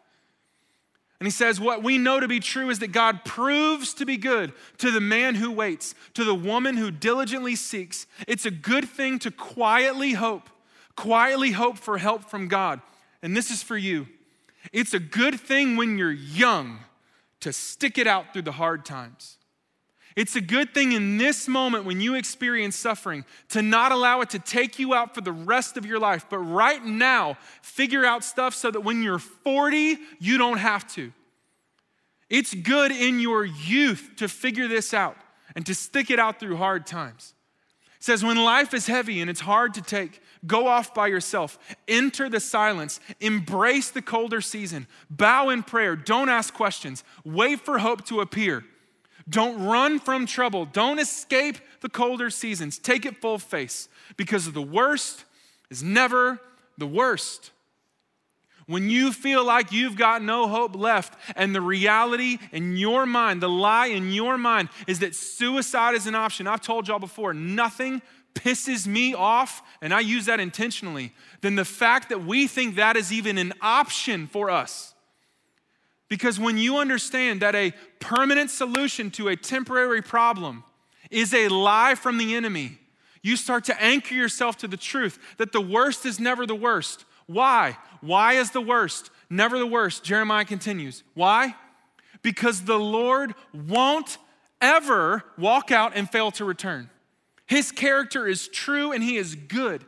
And 1.19 1.27
he 1.27 1.31
says, 1.31 1.59
What 1.59 1.83
we 1.83 1.97
know 1.97 2.19
to 2.19 2.27
be 2.27 2.39
true 2.39 2.69
is 2.69 2.79
that 2.79 2.91
God 2.91 3.25
proves 3.25 3.93
to 3.95 4.05
be 4.05 4.17
good 4.17 4.53
to 4.77 4.91
the 4.91 5.01
man 5.01 5.35
who 5.35 5.51
waits, 5.51 5.93
to 6.13 6.23
the 6.23 6.35
woman 6.35 6.77
who 6.77 6.91
diligently 6.91 7.55
seeks. 7.55 8.07
It's 8.27 8.45
a 8.45 8.51
good 8.51 8.87
thing 8.87 9.19
to 9.19 9.31
quietly 9.31 10.13
hope, 10.13 10.49
quietly 10.95 11.51
hope 11.51 11.77
for 11.77 11.97
help 11.97 12.23
from 12.25 12.47
God. 12.47 12.81
And 13.21 13.35
this 13.35 13.51
is 13.51 13.61
for 13.61 13.77
you. 13.77 14.07
It's 14.71 14.93
a 14.93 14.99
good 14.99 15.39
thing 15.39 15.75
when 15.75 15.97
you're 15.97 16.11
young 16.11 16.79
to 17.41 17.51
stick 17.51 17.97
it 17.97 18.07
out 18.07 18.31
through 18.31 18.43
the 18.43 18.53
hard 18.53 18.85
times. 18.85 19.38
It's 20.15 20.35
a 20.35 20.41
good 20.41 20.73
thing 20.73 20.91
in 20.91 21.17
this 21.17 21.47
moment 21.47 21.85
when 21.85 22.01
you 22.01 22.15
experience 22.15 22.75
suffering 22.75 23.25
to 23.49 23.61
not 23.61 23.91
allow 23.91 24.21
it 24.21 24.31
to 24.31 24.39
take 24.39 24.79
you 24.79 24.93
out 24.93 25.13
for 25.13 25.21
the 25.21 25.31
rest 25.31 25.77
of 25.77 25.85
your 25.85 25.99
life, 25.99 26.25
but 26.29 26.39
right 26.39 26.83
now, 26.83 27.37
figure 27.61 28.05
out 28.05 28.23
stuff 28.23 28.55
so 28.55 28.71
that 28.71 28.81
when 28.81 29.03
you're 29.03 29.19
40, 29.19 29.97
you 30.19 30.37
don't 30.37 30.57
have 30.57 30.87
to. 30.93 31.13
It's 32.29 32.53
good 32.53 32.91
in 32.91 33.19
your 33.19 33.45
youth 33.45 34.11
to 34.17 34.27
figure 34.27 34.67
this 34.67 34.93
out 34.93 35.17
and 35.55 35.65
to 35.65 35.73
stick 35.73 36.11
it 36.11 36.19
out 36.19 36.39
through 36.39 36.57
hard 36.57 36.85
times. 36.85 37.33
It 37.97 38.03
says, 38.03 38.23
when 38.23 38.37
life 38.37 38.73
is 38.73 38.87
heavy 38.87 39.19
and 39.19 39.29
it's 39.29 39.41
hard 39.41 39.73
to 39.73 39.81
take, 39.81 40.21
go 40.47 40.67
off 40.67 40.93
by 40.93 41.07
yourself, 41.07 41.59
enter 41.87 42.29
the 42.29 42.39
silence, 42.39 42.99
embrace 43.19 43.91
the 43.91 44.01
colder 44.01 44.41
season, 44.41 44.87
bow 45.09 45.49
in 45.49 45.63
prayer, 45.63 45.95
don't 45.95 46.29
ask 46.29 46.53
questions, 46.53 47.03
wait 47.25 47.59
for 47.59 47.79
hope 47.79 48.05
to 48.05 48.21
appear. 48.21 48.63
Don't 49.29 49.63
run 49.65 49.99
from 49.99 50.25
trouble, 50.25 50.65
don't 50.65 50.99
escape 50.99 51.57
the 51.81 51.89
colder 51.89 52.29
seasons. 52.29 52.77
Take 52.77 53.05
it 53.05 53.21
full 53.21 53.37
face 53.37 53.87
because 54.17 54.51
the 54.51 54.61
worst 54.61 55.23
is 55.69 55.83
never 55.83 56.41
the 56.77 56.87
worst. 56.87 57.51
When 58.65 58.89
you 58.89 59.11
feel 59.11 59.43
like 59.43 59.71
you've 59.71 59.95
got 59.95 60.21
no 60.23 60.47
hope 60.47 60.75
left, 60.75 61.17
and 61.35 61.55
the 61.55 61.61
reality 61.61 62.37
in 62.51 62.77
your 62.77 63.07
mind, 63.07 63.41
the 63.41 63.49
lie 63.49 63.87
in 63.87 64.11
your 64.11 64.37
mind 64.37 64.69
is 64.85 64.99
that 64.99 65.15
suicide 65.15 65.95
is 65.95 66.05
an 66.05 66.13
option. 66.13 66.45
I've 66.45 66.61
told 66.61 66.87
y'all 66.87 66.99
before, 66.99 67.33
nothing 67.33 68.01
pisses 68.35 68.85
me 68.85 69.15
off, 69.15 69.63
and 69.81 69.91
I 69.91 70.01
use 70.01 70.27
that 70.27 70.39
intentionally, 70.39 71.13
than 71.41 71.55
the 71.55 71.65
fact 71.65 72.09
that 72.09 72.25
we 72.25 72.45
think 72.45 72.75
that 72.75 72.95
is 72.95 73.11
even 73.11 73.39
an 73.39 73.53
option 73.59 74.27
for 74.27 74.51
us. 74.51 74.93
Because 76.09 76.39
when 76.39 76.57
you 76.57 76.77
understand 76.77 77.41
that 77.41 77.55
a 77.55 77.73
permanent 77.99 78.49
solution 78.49 79.11
to 79.11 79.27
a 79.27 79.35
temporary 79.35 80.01
problem 80.01 80.63
is 81.11 81.33
a 81.33 81.47
lie 81.47 81.95
from 81.95 82.17
the 82.17 82.35
enemy, 82.35 82.79
you 83.21 83.35
start 83.35 83.63
to 83.65 83.81
anchor 83.81 84.15
yourself 84.15 84.57
to 84.57 84.67
the 84.67 84.77
truth 84.77 85.19
that 85.37 85.51
the 85.51 85.61
worst 85.61 86.05
is 86.05 86.19
never 86.19 86.45
the 86.45 86.55
worst. 86.55 87.05
Why? 87.27 87.77
Why 88.01 88.33
is 88.33 88.51
the 88.51 88.61
worst 88.61 89.11
never 89.29 89.59
the 89.59 89.67
worst? 89.67 90.03
Jeremiah 90.03 90.45
continues. 90.45 91.03
Why? 91.13 91.55
Because 92.23 92.63
the 92.63 92.79
Lord 92.79 93.35
won't 93.53 94.17
ever 94.61 95.23
walk 95.37 95.71
out 95.71 95.93
and 95.95 96.09
fail 96.09 96.31
to 96.31 96.45
return. 96.45 96.89
His 97.45 97.71
character 97.71 98.27
is 98.27 98.47
true 98.47 98.91
and 98.91 99.03
he 99.03 99.17
is 99.17 99.35
good 99.35 99.85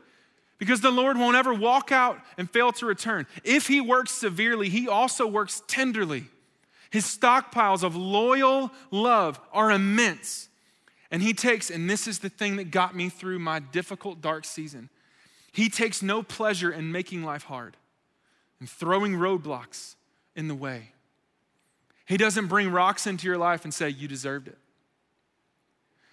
because 0.61 0.79
the 0.79 0.91
Lord 0.91 1.17
won't 1.17 1.35
ever 1.35 1.55
walk 1.55 1.91
out 1.91 2.19
and 2.37 2.47
fail 2.47 2.71
to 2.73 2.85
return. 2.85 3.25
If 3.43 3.65
he 3.65 3.81
works 3.81 4.11
severely, 4.11 4.69
he 4.69 4.87
also 4.87 5.25
works 5.25 5.63
tenderly. 5.65 6.25
His 6.91 7.03
stockpiles 7.03 7.81
of 7.81 7.95
loyal 7.95 8.69
love 8.91 9.39
are 9.51 9.71
immense. 9.71 10.49
And 11.09 11.23
he 11.23 11.33
takes, 11.33 11.71
and 11.71 11.89
this 11.89 12.07
is 12.07 12.19
the 12.19 12.29
thing 12.29 12.57
that 12.57 12.69
got 12.69 12.95
me 12.95 13.09
through 13.09 13.39
my 13.39 13.57
difficult, 13.57 14.21
dark 14.21 14.45
season. 14.45 14.89
He 15.51 15.67
takes 15.67 16.03
no 16.03 16.21
pleasure 16.21 16.71
in 16.71 16.91
making 16.91 17.23
life 17.23 17.45
hard 17.45 17.75
and 18.59 18.69
throwing 18.69 19.13
roadblocks 19.13 19.95
in 20.35 20.47
the 20.47 20.53
way. 20.53 20.91
He 22.05 22.17
doesn't 22.17 22.45
bring 22.45 22.69
rocks 22.69 23.07
into 23.07 23.25
your 23.25 23.39
life 23.39 23.63
and 23.63 23.73
say, 23.73 23.89
You 23.89 24.07
deserved 24.07 24.47
it. 24.47 24.59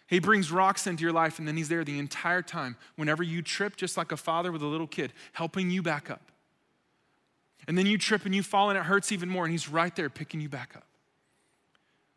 He 0.09 0.19
brings 0.19 0.51
rocks 0.51 0.87
into 0.87 1.03
your 1.03 1.13
life, 1.13 1.39
and 1.39 1.47
then 1.47 1.57
He's 1.57 1.69
there 1.69 1.85
the 1.85 1.99
entire 1.99 2.43
time, 2.43 2.77
whenever 2.97 3.23
you 3.23 3.43
trip, 3.43 3.77
just 3.77 3.97
like 3.97 4.11
a 4.11 4.17
father 4.17 4.51
with 4.51 4.63
a 4.63 4.67
little 4.67 4.87
kid, 4.87 5.13
helping 5.33 5.71
you 5.71 5.83
back 5.83 6.11
up. 6.11 6.33
And 7.69 7.77
then 7.77 7.85
you 7.87 7.99
trip 7.99 8.25
and 8.25 8.35
you 8.35 8.43
fall, 8.43 8.71
and 8.71 8.79
it 8.79 8.85
hurts 8.85 9.13
even 9.13 9.29
more, 9.29 9.45
and 9.45 9.53
He's 9.53 9.69
right 9.69 9.95
there 9.95 10.09
picking 10.09 10.41
you 10.41 10.49
back 10.49 10.73
up. 10.75 10.85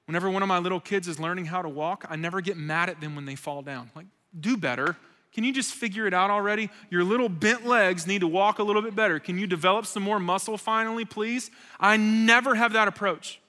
Whenever 0.05 0.29
one 0.29 0.41
of 0.41 0.47
my 0.47 0.57
little 0.57 0.79
kids 0.79 1.07
is 1.07 1.19
learning 1.19 1.45
how 1.45 1.61
to 1.61 1.69
walk, 1.69 2.05
I 2.09 2.15
never 2.15 2.39
get 2.39 2.55
mad 2.55 2.89
at 2.89 3.01
them 3.01 3.15
when 3.15 3.25
they 3.25 3.35
fall 3.35 3.61
down. 3.61 3.91
Like, 3.93 4.07
do 4.39 4.55
better. 4.55 4.95
Can 5.33 5.43
you 5.43 5.53
just 5.53 5.73
figure 5.73 6.07
it 6.07 6.13
out 6.13 6.29
already? 6.29 6.69
Your 6.89 7.03
little 7.03 7.29
bent 7.29 7.65
legs 7.65 8.07
need 8.07 8.19
to 8.19 8.27
walk 8.27 8.59
a 8.59 8.63
little 8.63 8.81
bit 8.81 8.95
better. 8.95 9.19
Can 9.19 9.37
you 9.37 9.47
develop 9.47 9.85
some 9.85 10.03
more 10.03 10.19
muscle 10.19 10.57
finally, 10.57 11.05
please? 11.05 11.51
I 11.79 11.97
never 11.97 12.55
have 12.55 12.73
that 12.73 12.87
approach. 12.87 13.39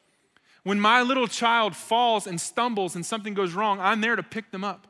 When 0.65 0.79
my 0.79 1.03
little 1.03 1.27
child 1.27 1.75
falls 1.75 2.27
and 2.27 2.41
stumbles 2.41 2.95
and 2.95 3.05
something 3.05 3.35
goes 3.35 3.53
wrong, 3.53 3.81
I'm 3.81 4.01
there 4.01 4.17
to 4.17 4.23
pick 4.23 4.51
them 4.51 4.63
up. 4.63 4.87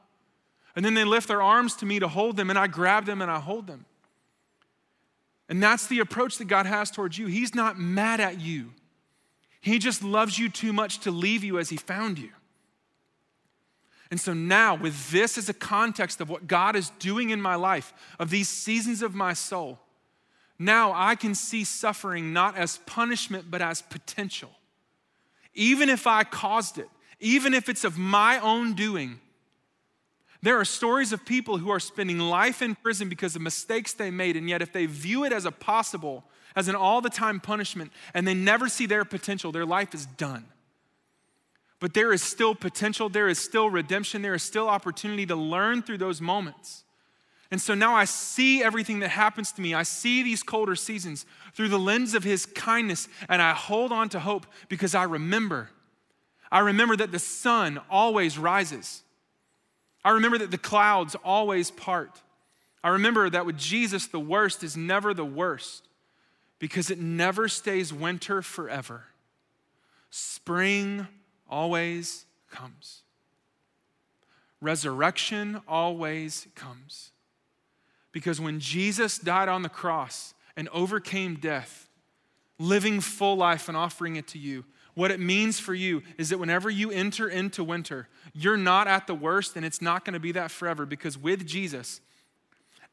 And 0.76 0.84
then 0.84 0.94
they 0.94 1.04
lift 1.04 1.28
their 1.28 1.42
arms 1.42 1.74
to 1.76 1.86
me 1.86 1.98
to 1.98 2.08
hold 2.08 2.36
them, 2.36 2.50
and 2.50 2.58
I 2.58 2.66
grab 2.66 3.06
them 3.06 3.22
and 3.22 3.30
I 3.30 3.38
hold 3.38 3.66
them. 3.66 3.84
And 5.48 5.62
that's 5.62 5.86
the 5.86 5.98
approach 6.00 6.38
that 6.38 6.46
God 6.46 6.66
has 6.66 6.90
towards 6.90 7.18
you. 7.18 7.26
He's 7.26 7.54
not 7.54 7.78
mad 7.78 8.20
at 8.20 8.40
you, 8.40 8.72
He 9.60 9.78
just 9.78 10.02
loves 10.02 10.38
you 10.38 10.48
too 10.48 10.72
much 10.72 11.00
to 11.00 11.10
leave 11.10 11.44
you 11.44 11.58
as 11.58 11.68
He 11.68 11.76
found 11.76 12.18
you. 12.18 12.30
And 14.10 14.20
so 14.20 14.34
now, 14.34 14.74
with 14.74 15.10
this 15.10 15.38
as 15.38 15.48
a 15.48 15.54
context 15.54 16.20
of 16.20 16.28
what 16.28 16.46
God 16.46 16.76
is 16.76 16.90
doing 16.98 17.30
in 17.30 17.40
my 17.40 17.54
life, 17.54 17.94
of 18.18 18.28
these 18.28 18.46
seasons 18.46 19.00
of 19.00 19.14
my 19.14 19.32
soul, 19.32 19.78
now 20.58 20.92
I 20.94 21.14
can 21.14 21.34
see 21.34 21.64
suffering 21.64 22.32
not 22.32 22.56
as 22.56 22.76
punishment, 22.84 23.50
but 23.50 23.62
as 23.62 23.80
potential. 23.80 24.50
Even 25.54 25.88
if 25.88 26.06
I 26.06 26.24
caused 26.24 26.78
it, 26.78 26.88
even 27.20 27.54
if 27.54 27.68
it's 27.68 27.84
of 27.84 27.98
my 27.98 28.38
own 28.38 28.74
doing, 28.74 29.20
there 30.42 30.58
are 30.58 30.64
stories 30.64 31.12
of 31.12 31.24
people 31.24 31.58
who 31.58 31.70
are 31.70 31.78
spending 31.78 32.18
life 32.18 32.62
in 32.62 32.74
prison 32.74 33.08
because 33.08 33.36
of 33.36 33.42
mistakes 33.42 33.92
they 33.92 34.10
made, 34.10 34.36
and 34.36 34.48
yet 34.48 34.60
if 34.60 34.72
they 34.72 34.86
view 34.86 35.24
it 35.24 35.32
as 35.32 35.44
a 35.44 35.52
possible, 35.52 36.24
as 36.56 36.66
an 36.66 36.74
all 36.74 37.00
the 37.00 37.10
time 37.10 37.38
punishment, 37.38 37.92
and 38.12 38.26
they 38.26 38.34
never 38.34 38.68
see 38.68 38.86
their 38.86 39.04
potential, 39.04 39.52
their 39.52 39.64
life 39.64 39.94
is 39.94 40.06
done. 40.06 40.44
But 41.78 41.94
there 41.94 42.12
is 42.12 42.22
still 42.22 42.54
potential, 42.54 43.08
there 43.08 43.28
is 43.28 43.38
still 43.38 43.70
redemption, 43.70 44.22
there 44.22 44.34
is 44.34 44.42
still 44.42 44.68
opportunity 44.68 45.26
to 45.26 45.36
learn 45.36 45.82
through 45.82 45.98
those 45.98 46.20
moments. 46.20 46.84
And 47.52 47.60
so 47.60 47.74
now 47.74 47.94
I 47.94 48.06
see 48.06 48.62
everything 48.62 49.00
that 49.00 49.10
happens 49.10 49.52
to 49.52 49.60
me. 49.60 49.74
I 49.74 49.82
see 49.82 50.22
these 50.22 50.42
colder 50.42 50.74
seasons 50.74 51.26
through 51.52 51.68
the 51.68 51.78
lens 51.78 52.14
of 52.14 52.24
His 52.24 52.46
kindness, 52.46 53.08
and 53.28 53.42
I 53.42 53.52
hold 53.52 53.92
on 53.92 54.08
to 54.08 54.20
hope 54.20 54.46
because 54.70 54.94
I 54.94 55.04
remember. 55.04 55.68
I 56.50 56.60
remember 56.60 56.96
that 56.96 57.12
the 57.12 57.18
sun 57.18 57.78
always 57.90 58.38
rises. 58.38 59.02
I 60.02 60.12
remember 60.12 60.38
that 60.38 60.50
the 60.50 60.56
clouds 60.56 61.14
always 61.22 61.70
part. 61.70 62.22
I 62.82 62.88
remember 62.88 63.28
that 63.28 63.44
with 63.44 63.58
Jesus, 63.58 64.06
the 64.06 64.18
worst 64.18 64.64
is 64.64 64.74
never 64.74 65.12
the 65.12 65.24
worst 65.24 65.86
because 66.58 66.90
it 66.90 66.98
never 66.98 67.48
stays 67.48 67.92
winter 67.92 68.40
forever. 68.40 69.04
Spring 70.08 71.06
always 71.50 72.24
comes. 72.50 73.02
Resurrection 74.62 75.60
always 75.68 76.48
comes. 76.54 77.11
Because 78.12 78.40
when 78.40 78.60
Jesus 78.60 79.18
died 79.18 79.48
on 79.48 79.62
the 79.62 79.68
cross 79.68 80.34
and 80.56 80.68
overcame 80.68 81.36
death, 81.36 81.88
living 82.58 83.00
full 83.00 83.36
life 83.36 83.68
and 83.68 83.76
offering 83.76 84.16
it 84.16 84.28
to 84.28 84.38
you, 84.38 84.64
what 84.94 85.10
it 85.10 85.18
means 85.18 85.58
for 85.58 85.74
you 85.74 86.02
is 86.18 86.28
that 86.28 86.38
whenever 86.38 86.68
you 86.68 86.90
enter 86.90 87.28
into 87.28 87.64
winter, 87.64 88.08
you're 88.34 88.58
not 88.58 88.86
at 88.86 89.06
the 89.06 89.14
worst 89.14 89.56
and 89.56 89.64
it's 89.64 89.80
not 89.80 90.04
going 90.04 90.14
to 90.14 90.20
be 90.20 90.32
that 90.32 90.50
forever 90.50 90.84
because 90.84 91.16
with 91.16 91.46
Jesus, 91.46 92.00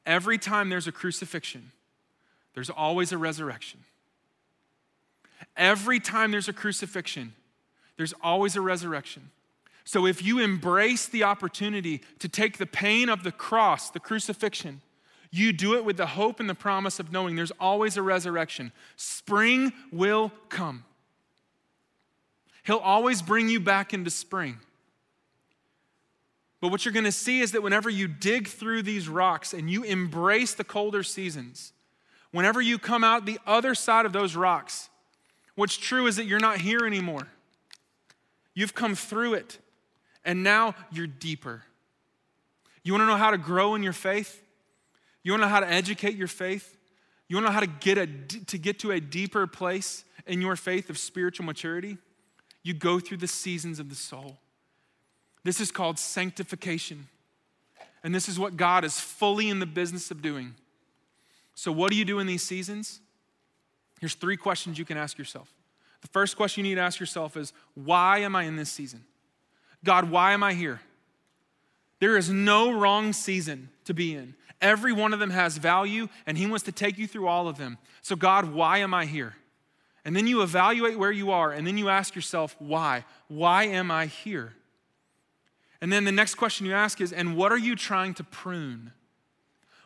every 0.06 0.38
time 0.38 0.70
there's 0.70 0.88
a 0.88 0.94
crucifixion, 0.94 1.72
there's 2.54 2.70
always 2.70 3.12
a 3.12 3.18
resurrection. 3.18 3.84
Every 5.58 6.00
time 6.00 6.32
there's 6.32 6.48
a 6.48 6.54
crucifixion, 6.54 7.34
there's 7.98 8.14
always 8.24 8.56
a 8.56 8.62
resurrection. 8.62 9.32
So 9.84 10.06
if 10.06 10.24
you 10.24 10.40
embrace 10.40 11.08
the 11.08 11.24
opportunity 11.24 12.02
to 12.20 12.30
take 12.30 12.58
the 12.58 12.66
pain 12.66 13.10
of 13.10 13.24
the 13.24 13.32
cross, 13.32 13.90
the 13.90 14.00
crucifixion, 14.00 14.82
you 15.32 15.54
do 15.54 15.76
it 15.76 15.86
with 15.86 15.98
the 15.98 16.08
hope 16.08 16.40
and 16.40 16.50
the 16.50 16.56
promise 16.56 17.00
of 17.00 17.12
knowing 17.12 17.36
there's 17.36 17.52
always 17.60 17.98
a 17.98 18.02
resurrection. 18.02 18.72
Spring 18.96 19.74
will 19.92 20.32
come. 20.50 20.84
He'll 22.64 22.78
always 22.78 23.22
bring 23.22 23.50
you 23.50 23.60
back 23.60 23.94
into 23.94 24.10
spring. 24.10 24.58
But 26.62 26.70
what 26.72 26.84
you're 26.84 26.94
going 26.94 27.06
to 27.06 27.12
see 27.12 27.40
is 27.40 27.54
that 27.54 27.64
whenever 27.64 27.90
you 27.90 28.08
dig 28.08 28.48
through 28.48 28.84
these 28.84 29.08
rocks 29.08 29.54
and 29.54 29.70
you 29.70 29.84
embrace 29.84 30.54
the 30.54 30.64
colder 30.64 31.04
seasons, 31.04 31.74
whenever 32.32 32.62
you 32.62 32.78
come 32.78 33.04
out 33.04 33.26
the 33.26 33.40
other 33.48 33.74
side 33.74 34.06
of 34.06 34.14
those 34.14 34.36
rocks, 34.36 34.90
what's 35.56 35.78
true 35.78 36.06
is 36.08 36.18
that 36.18 36.26
you're 36.26 36.40
not 36.40 36.60
here 36.60 36.86
anymore. 36.86 37.28
You've 38.54 38.74
come 38.76 38.94
through 38.94 39.36
it, 39.36 39.60
and 40.26 40.44
now 40.44 40.76
you're 40.92 41.08
deeper. 41.08 41.64
You 42.84 42.92
want 42.94 43.04
to 43.04 43.08
know 43.08 43.16
how 43.16 43.32
to 43.32 43.38
grow 43.38 43.76
in 43.76 43.84
your 43.84 43.94
faith? 43.94 44.44
You 45.24 45.32
want 45.32 45.44
to 45.44 45.48
know 45.48 45.54
how 45.54 45.60
to 45.60 45.70
educate 45.70 46.16
your 46.16 46.28
faith? 46.28 46.78
You 47.28 47.36
want 47.36 47.46
to 47.46 47.50
know 47.50 47.54
how 47.54 47.60
to 47.60 47.68
get, 47.68 47.98
a, 47.98 48.08
to 48.08 48.58
get 48.58 48.80
to 48.80 48.92
a 48.92 49.00
deeper 49.00 49.46
place 49.48 50.04
in 50.26 50.42
your 50.42 50.56
faith 50.56 50.90
of 50.90 50.98
spiritual 50.98 51.46
maturity? 51.46 51.98
You 52.64 52.74
go 52.74 53.00
through 53.00 53.18
the 53.18 53.28
seasons 53.28 53.80
of 53.80 53.90
the 53.90 53.96
soul. 53.96 54.38
This 55.44 55.60
is 55.60 55.72
called 55.72 56.00
sanctification. 56.00 57.08
And 58.04 58.16
this 58.16 58.30
is 58.30 58.40
what 58.40 58.58
God 58.58 58.86
is 58.86 59.00
fully 59.00 59.50
in 59.50 59.60
the 59.60 59.66
business 59.66 60.12
of 60.12 60.22
doing. 60.22 60.56
So, 61.54 61.72
what 61.72 61.92
do 61.92 61.98
you 61.98 62.06
do 62.06 62.20
in 62.20 62.28
these 62.28 62.44
seasons? 62.44 63.02
Here's 64.00 64.14
three 64.14 64.38
questions 64.38 64.80
you 64.80 64.86
can 64.86 64.98
ask 64.98 65.18
yourself. 65.18 65.54
The 66.02 66.08
first 66.08 66.38
question 66.38 66.64
you 66.64 66.72
need 66.72 66.76
to 66.76 66.82
ask 66.82 67.00
yourself 67.00 67.36
is 67.36 67.52
why 67.76 68.20
am 68.20 68.36
I 68.36 68.44
in 68.44 68.56
this 68.56 68.72
season? 68.72 69.04
God, 69.84 70.10
why 70.10 70.32
am 70.32 70.44
I 70.44 70.54
here? 70.54 70.80
There 72.00 72.16
is 72.16 72.30
no 72.30 72.72
wrong 72.72 73.12
season 73.12 73.70
to 73.86 73.94
be 73.94 74.16
in. 74.16 74.36
Every 74.62 74.92
one 74.92 75.14
of 75.14 75.20
them 75.20 75.30
has 75.30 75.58
value, 75.58 76.10
and 76.26 76.38
He 76.38 76.46
wants 76.46 76.64
to 76.66 76.72
take 76.72 76.98
you 76.98 77.08
through 77.08 77.28
all 77.28 77.48
of 77.48 77.58
them. 77.58 77.78
So, 78.02 78.16
God, 78.16 78.54
why 78.54 78.80
am 78.80 78.94
I 78.94 79.06
here? 79.06 79.36
And 80.06 80.16
then 80.16 80.28
you 80.28 80.42
evaluate 80.42 80.98
where 80.98 81.12
you 81.12 81.32
are, 81.32 81.52
and 81.52 81.66
then 81.66 81.78
you 81.78 81.90
ask 81.90 82.16
yourself, 82.16 82.56
why? 82.60 83.06
Why 83.28 83.66
am 83.66 83.92
I 83.92 84.08
here? 84.08 84.54
And 85.82 85.92
then 85.92 86.04
the 86.04 86.12
next 86.12 86.36
question 86.36 86.66
you 86.66 86.74
ask 86.74 87.00
is, 87.00 87.14
and 87.14 87.38
what 87.38 87.52
are 87.52 87.58
you 87.58 87.76
trying 87.76 88.14
to 88.16 88.24
prune? 88.24 88.92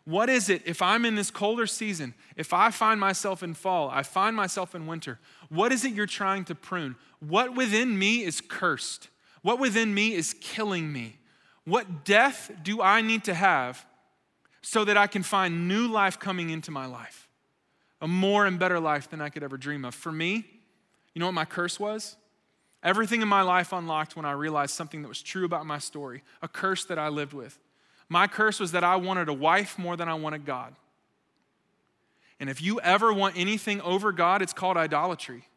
What 0.06 0.30
is 0.30 0.50
it 0.50 0.64
if 0.66 0.82
I'm 0.82 1.06
in 1.06 1.16
this 1.16 1.32
colder 1.32 1.68
season, 1.68 2.14
if 2.36 2.52
I 2.54 2.72
find 2.72 3.00
myself 3.00 3.42
in 3.42 3.54
fall, 3.54 3.90
I 3.90 4.04
find 4.04 4.36
myself 4.36 4.76
in 4.76 4.86
winter, 4.86 5.20
what 5.50 5.72
is 5.72 5.86
it 5.86 5.94
you're 5.94 6.06
trying 6.06 6.46
to 6.46 6.56
prune? 6.56 6.96
What 7.20 7.56
within 7.56 7.98
me 7.98 8.24
is 8.24 8.42
cursed? 8.42 9.10
What 9.44 9.60
within 9.60 9.94
me 9.94 10.14
is 10.14 10.36
killing 10.42 10.92
me? 10.92 11.18
What 11.64 12.04
death 12.04 12.52
do 12.64 12.82
I 12.82 13.02
need 13.02 13.24
to 13.26 13.34
have 13.34 13.86
so 14.64 14.84
that 14.86 14.98
I 14.98 15.06
can 15.06 15.22
find 15.22 15.68
new 15.68 15.88
life 15.88 16.18
coming 16.18 16.50
into 16.50 16.72
my 16.72 16.88
life? 16.88 17.28
A 18.02 18.08
more 18.08 18.48
and 18.48 18.58
better 18.58 18.80
life 18.80 19.10
than 19.10 19.22
I 19.22 19.30
could 19.30 19.44
ever 19.44 19.58
dream 19.58 19.86
of. 19.86 19.94
For 19.94 20.12
me, 20.12 20.46
you 21.14 21.20
know 21.20 21.28
what 21.28 21.36
my 21.36 21.46
curse 21.46 21.80
was? 21.80 22.16
Everything 22.82 23.22
in 23.22 23.28
my 23.28 23.44
life 23.44 23.72
unlocked 23.72 24.16
when 24.16 24.26
I 24.26 24.32
realized 24.32 24.74
something 24.74 25.04
that 25.04 25.08
was 25.08 25.22
true 25.22 25.46
about 25.46 25.66
my 25.66 25.78
story, 25.78 26.24
a 26.42 26.48
curse 26.48 26.84
that 26.86 26.98
I 26.98 27.10
lived 27.10 27.34
with. 27.34 27.58
My 28.10 28.28
curse 28.28 28.60
was 28.60 28.72
that 28.72 28.84
I 28.84 28.98
wanted 28.98 29.30
a 29.30 29.34
wife 29.34 29.78
more 29.78 29.96
than 29.96 30.10
I 30.10 30.16
wanted 30.16 30.46
God. 30.46 30.76
And 32.40 32.50
if 32.50 32.62
you 32.62 32.80
ever 32.82 33.14
want 33.14 33.38
anything 33.38 33.80
over 33.82 34.12
God, 34.12 34.42
it's 34.42 34.52
called 34.52 34.76
idolatry. 34.76 35.48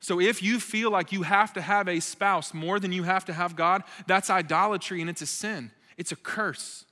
So 0.00 0.20
if 0.20 0.42
you 0.42 0.58
feel 0.58 0.90
like 0.90 1.12
you 1.12 1.22
have 1.22 1.52
to 1.54 1.62
have 1.62 1.88
a 1.88 2.00
spouse 2.00 2.52
more 2.52 2.80
than 2.80 2.92
you 2.92 3.04
have 3.04 3.24
to 3.26 3.32
have 3.32 3.54
God, 3.54 3.84
that's 4.06 4.28
idolatry 4.28 5.00
and 5.00 5.08
it's 5.08 5.22
a 5.22 5.26
sin. 5.26 5.70
It's 5.96 6.10
a 6.10 6.16
curse. 6.16 6.84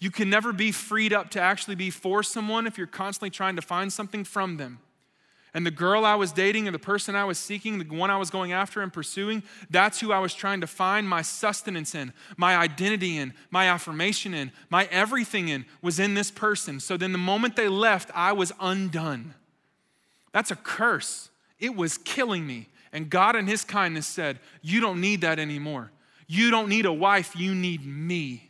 You 0.00 0.10
can 0.10 0.30
never 0.30 0.52
be 0.52 0.70
freed 0.70 1.12
up 1.12 1.30
to 1.30 1.40
actually 1.40 1.74
be 1.74 1.90
for 1.90 2.22
someone 2.22 2.66
if 2.66 2.78
you're 2.78 2.86
constantly 2.86 3.30
trying 3.30 3.56
to 3.56 3.62
find 3.62 3.92
something 3.92 4.24
from 4.24 4.56
them. 4.56 4.78
And 5.54 5.64
the 5.64 5.70
girl 5.70 6.04
I 6.04 6.14
was 6.14 6.30
dating 6.30 6.68
or 6.68 6.72
the 6.72 6.78
person 6.78 7.16
I 7.16 7.24
was 7.24 7.38
seeking, 7.38 7.78
the 7.78 7.96
one 7.96 8.10
I 8.10 8.16
was 8.16 8.30
going 8.30 8.52
after 8.52 8.82
and 8.82 8.92
pursuing, 8.92 9.42
that's 9.70 9.98
who 9.98 10.12
I 10.12 10.18
was 10.18 10.34
trying 10.34 10.60
to 10.60 10.66
find 10.66 11.08
my 11.08 11.22
sustenance 11.22 11.94
in, 11.94 12.12
my 12.36 12.56
identity 12.56 13.16
in, 13.16 13.32
my 13.50 13.66
affirmation 13.68 14.34
in, 14.34 14.52
my 14.70 14.84
everything 14.90 15.48
in 15.48 15.64
was 15.82 15.98
in 15.98 16.14
this 16.14 16.30
person. 16.30 16.80
So 16.80 16.96
then 16.96 17.12
the 17.12 17.18
moment 17.18 17.56
they 17.56 17.68
left, 17.68 18.10
I 18.14 18.32
was 18.32 18.52
undone. 18.60 19.34
That's 20.32 20.50
a 20.50 20.56
curse. 20.56 21.30
It 21.58 21.74
was 21.74 21.98
killing 21.98 22.46
me. 22.46 22.68
And 22.92 23.10
God, 23.10 23.34
in 23.34 23.46
His 23.46 23.64
kindness, 23.64 24.06
said, 24.06 24.38
You 24.62 24.80
don't 24.80 25.00
need 25.00 25.22
that 25.22 25.38
anymore. 25.38 25.90
You 26.26 26.50
don't 26.50 26.68
need 26.68 26.84
a 26.84 26.92
wife, 26.92 27.34
you 27.34 27.54
need 27.54 27.84
me. 27.84 28.47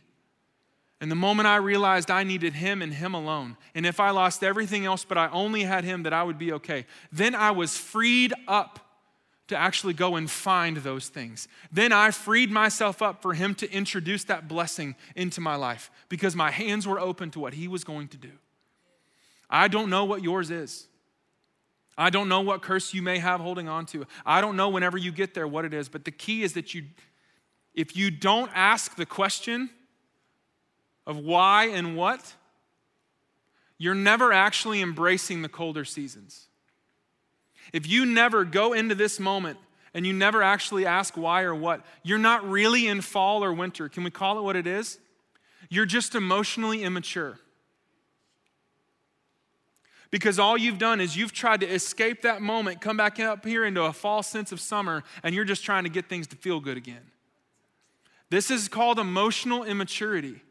And 1.01 1.09
the 1.09 1.15
moment 1.15 1.47
I 1.47 1.55
realized 1.57 2.11
I 2.11 2.23
needed 2.23 2.53
him 2.53 2.81
and 2.81 2.93
him 2.93 3.13
alone, 3.13 3.55
and 3.73 3.85
if 3.85 3.99
I 3.99 4.09
lost 4.09 4.43
everything 4.43 4.85
else 4.85 5.05
but 5.05 5.17
I 5.17 5.29
only 5.29 5.63
had 5.63 5.83
him, 5.85 6.03
that 6.03 6.13
I 6.13 6.23
would 6.23 6.37
be 6.37 6.51
okay, 6.53 6.85
then 7.11 7.35
I 7.35 7.51
was 7.51 7.77
freed 7.77 8.33
up 8.47 8.79
to 9.47 9.57
actually 9.57 9.93
go 9.93 10.15
and 10.15 10.29
find 10.29 10.77
those 10.77 11.07
things. 11.07 11.47
Then 11.71 11.91
I 11.91 12.11
freed 12.11 12.51
myself 12.51 13.01
up 13.01 13.21
for 13.21 13.33
him 13.33 13.55
to 13.55 13.71
introduce 13.71 14.23
that 14.25 14.47
blessing 14.47 14.95
into 15.15 15.41
my 15.41 15.55
life 15.55 15.89
because 16.07 16.35
my 16.35 16.51
hands 16.51 16.85
were 16.85 16.99
open 16.99 17.31
to 17.31 17.39
what 17.39 17.53
he 17.53 17.67
was 17.67 17.83
going 17.83 18.09
to 18.09 18.17
do. 18.17 18.31
I 19.49 19.67
don't 19.67 19.89
know 19.89 20.05
what 20.05 20.21
yours 20.21 20.51
is. 20.51 20.87
I 21.97 22.09
don't 22.09 22.29
know 22.29 22.41
what 22.41 22.61
curse 22.61 22.93
you 22.93 23.01
may 23.01 23.17
have 23.17 23.41
holding 23.41 23.67
on 23.67 23.85
to. 23.87 24.05
I 24.25 24.39
don't 24.39 24.55
know 24.55 24.69
whenever 24.69 24.97
you 24.97 25.11
get 25.11 25.33
there 25.33 25.47
what 25.47 25.65
it 25.65 25.73
is, 25.73 25.89
but 25.89 26.05
the 26.05 26.11
key 26.11 26.43
is 26.43 26.53
that 26.53 26.73
you 26.73 26.83
if 27.75 27.95
you 27.95 28.11
don't 28.11 28.51
ask 28.53 28.95
the 28.95 29.05
question, 29.05 29.69
of 31.05 31.17
why 31.17 31.65
and 31.65 31.95
what, 31.95 32.35
you're 33.77 33.95
never 33.95 34.33
actually 34.33 34.81
embracing 34.81 35.41
the 35.41 35.49
colder 35.49 35.85
seasons. 35.85 36.47
If 37.71 37.87
you 37.87 38.05
never 38.05 38.43
go 38.45 38.73
into 38.73 38.95
this 38.95 39.19
moment 39.19 39.57
and 39.93 40.05
you 40.05 40.13
never 40.13 40.43
actually 40.43 40.85
ask 40.85 41.15
why 41.15 41.43
or 41.43 41.55
what, 41.55 41.85
you're 42.03 42.17
not 42.17 42.47
really 42.47 42.87
in 42.87 43.01
fall 43.01 43.43
or 43.43 43.53
winter. 43.53 43.89
Can 43.89 44.03
we 44.03 44.11
call 44.11 44.37
it 44.37 44.41
what 44.41 44.55
it 44.55 44.67
is? 44.67 44.99
You're 45.69 45.85
just 45.85 46.15
emotionally 46.15 46.83
immature. 46.83 47.39
Because 50.11 50.39
all 50.39 50.57
you've 50.57 50.79
done 50.79 50.99
is 50.99 51.15
you've 51.15 51.31
tried 51.31 51.59
to 51.61 51.67
escape 51.67 52.23
that 52.23 52.41
moment, 52.41 52.81
come 52.81 52.97
back 52.97 53.19
up 53.19 53.45
here 53.45 53.63
into 53.63 53.83
a 53.83 53.93
false 53.93 54.27
sense 54.27 54.51
of 54.51 54.59
summer, 54.59 55.03
and 55.21 55.35
you're 55.35 55.45
just 55.45 55.63
trying 55.63 55.83
to 55.83 55.89
get 55.89 56.09
things 56.09 56.25
to 56.27 56.35
feel 56.35 56.59
good 56.59 56.77
again. 56.77 57.11
This 58.31 58.49
is 58.49 58.67
called 58.67 58.99
emotional 58.99 59.63
immaturity. 59.63 60.41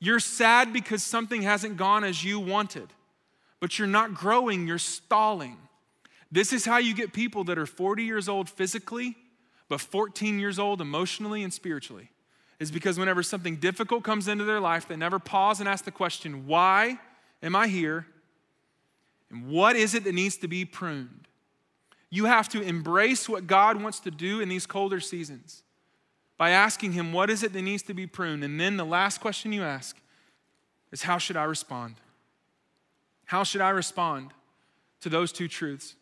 You're 0.00 0.18
sad 0.18 0.72
because 0.72 1.02
something 1.02 1.42
hasn't 1.42 1.76
gone 1.76 2.04
as 2.04 2.24
you 2.24 2.40
wanted, 2.40 2.88
but 3.60 3.78
you're 3.78 3.86
not 3.86 4.14
growing, 4.14 4.66
you're 4.66 4.78
stalling. 4.78 5.58
This 6.32 6.52
is 6.52 6.64
how 6.64 6.78
you 6.78 6.94
get 6.94 7.12
people 7.12 7.44
that 7.44 7.58
are 7.58 7.66
40 7.66 8.04
years 8.04 8.28
old 8.28 8.48
physically, 8.48 9.16
but 9.68 9.80
14 9.80 10.38
years 10.38 10.58
old 10.58 10.80
emotionally 10.80 11.42
and 11.42 11.52
spiritually. 11.52 12.10
Is 12.58 12.70
because 12.70 12.98
whenever 12.98 13.22
something 13.22 13.56
difficult 13.56 14.02
comes 14.02 14.28
into 14.28 14.44
their 14.44 14.60
life, 14.60 14.86
they 14.86 14.96
never 14.96 15.18
pause 15.18 15.60
and 15.60 15.68
ask 15.68 15.84
the 15.84 15.90
question, 15.90 16.46
Why 16.46 16.98
am 17.42 17.56
I 17.56 17.68
here? 17.68 18.06
And 19.30 19.48
what 19.48 19.76
is 19.76 19.94
it 19.94 20.04
that 20.04 20.14
needs 20.14 20.36
to 20.38 20.48
be 20.48 20.64
pruned? 20.64 21.28
You 22.10 22.26
have 22.26 22.48
to 22.50 22.60
embrace 22.60 23.28
what 23.28 23.46
God 23.46 23.80
wants 23.80 24.00
to 24.00 24.10
do 24.10 24.40
in 24.40 24.48
these 24.48 24.66
colder 24.66 25.00
seasons 25.00 25.62
by 26.40 26.52
asking 26.52 26.92
Him, 26.92 27.12
What 27.12 27.28
is 27.28 27.42
it 27.42 27.52
that 27.52 27.60
needs 27.60 27.82
to 27.82 27.92
be 27.92 28.06
pruned? 28.06 28.42
And 28.42 28.58
then 28.58 28.78
the 28.78 28.84
last 28.84 29.20
question 29.20 29.52
you 29.52 29.62
ask 29.62 29.94
is, 30.90 31.02
How 31.02 31.18
should 31.18 31.36
I 31.36 31.44
respond? 31.44 31.96
How 33.26 33.44
should 33.44 33.60
I 33.60 33.68
respond 33.68 34.30
to 35.02 35.10
those 35.10 35.32
two 35.32 35.48
truths? 35.48 35.96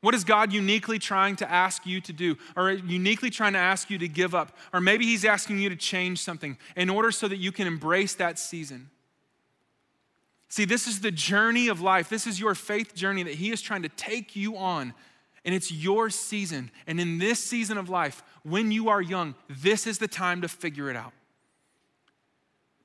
What 0.00 0.14
is 0.14 0.24
God 0.24 0.54
uniquely 0.54 0.98
trying 0.98 1.36
to 1.36 1.50
ask 1.50 1.84
you 1.84 2.00
to 2.00 2.14
do, 2.14 2.38
or 2.56 2.70
uniquely 2.70 3.28
trying 3.28 3.52
to 3.52 3.58
ask 3.58 3.90
you 3.90 3.98
to 3.98 4.08
give 4.08 4.34
up? 4.34 4.56
Or 4.72 4.80
maybe 4.80 5.04
He's 5.04 5.26
asking 5.26 5.58
you 5.58 5.68
to 5.68 5.76
change 5.76 6.18
something 6.22 6.56
in 6.76 6.88
order 6.88 7.10
so 7.10 7.28
that 7.28 7.36
you 7.36 7.52
can 7.52 7.66
embrace 7.66 8.14
that 8.14 8.38
season. 8.38 8.88
See, 10.48 10.64
this 10.64 10.86
is 10.86 11.00
the 11.00 11.10
journey 11.10 11.68
of 11.68 11.82
life. 11.82 12.08
This 12.08 12.26
is 12.26 12.40
your 12.40 12.54
faith 12.54 12.94
journey 12.94 13.22
that 13.24 13.34
He 13.34 13.50
is 13.50 13.60
trying 13.60 13.82
to 13.82 13.90
take 13.90 14.34
you 14.34 14.56
on. 14.56 14.94
And 15.44 15.54
it's 15.54 15.70
your 15.70 16.08
season. 16.10 16.70
And 16.86 16.98
in 17.00 17.18
this 17.18 17.42
season 17.42 17.76
of 17.76 17.90
life, 17.90 18.22
when 18.42 18.70
you 18.72 18.88
are 18.88 19.02
young, 19.02 19.34
this 19.48 19.86
is 19.86 19.98
the 19.98 20.08
time 20.08 20.40
to 20.42 20.48
figure 20.48 20.88
it 20.88 20.96
out. 20.96 21.12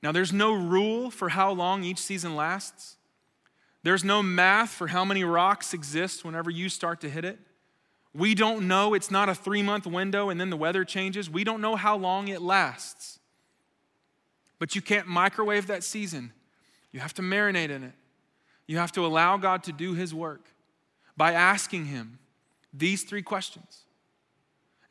Now, 0.02 0.12
there's 0.12 0.32
no 0.32 0.52
rule 0.52 1.10
for 1.10 1.28
how 1.28 1.52
long 1.52 1.84
each 1.84 1.98
season 1.98 2.36
lasts. 2.36 2.96
There's 3.82 4.04
no 4.04 4.22
math 4.22 4.70
for 4.70 4.88
how 4.88 5.04
many 5.04 5.24
rocks 5.24 5.72
exist 5.72 6.24
whenever 6.24 6.50
you 6.50 6.68
start 6.68 7.00
to 7.00 7.10
hit 7.10 7.24
it. 7.24 7.38
We 8.12 8.34
don't 8.34 8.66
know. 8.66 8.94
It's 8.94 9.10
not 9.10 9.28
a 9.28 9.34
three 9.34 9.62
month 9.62 9.86
window 9.86 10.30
and 10.30 10.40
then 10.40 10.50
the 10.50 10.56
weather 10.56 10.84
changes. 10.84 11.30
We 11.30 11.44
don't 11.44 11.60
know 11.60 11.76
how 11.76 11.96
long 11.96 12.28
it 12.28 12.42
lasts. 12.42 13.18
But 14.58 14.74
you 14.74 14.82
can't 14.82 15.06
microwave 15.06 15.68
that 15.68 15.84
season. 15.84 16.32
You 16.92 17.00
have 17.00 17.14
to 17.14 17.22
marinate 17.22 17.70
in 17.70 17.84
it. 17.84 17.94
You 18.66 18.78
have 18.78 18.92
to 18.92 19.06
allow 19.06 19.36
God 19.36 19.62
to 19.64 19.72
do 19.72 19.94
His 19.94 20.12
work 20.12 20.48
by 21.16 21.32
asking 21.32 21.86
Him 21.86 22.18
these 22.72 23.04
three 23.04 23.22
questions 23.22 23.84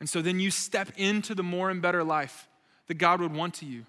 and 0.00 0.08
so 0.08 0.22
then 0.22 0.40
you 0.40 0.50
step 0.50 0.90
into 0.96 1.34
the 1.34 1.42
more 1.42 1.70
and 1.70 1.80
better 1.80 2.02
life 2.02 2.48
that 2.88 2.94
God 2.94 3.20
would 3.20 3.34
want 3.34 3.54
to 3.54 3.66
you, 3.66 3.84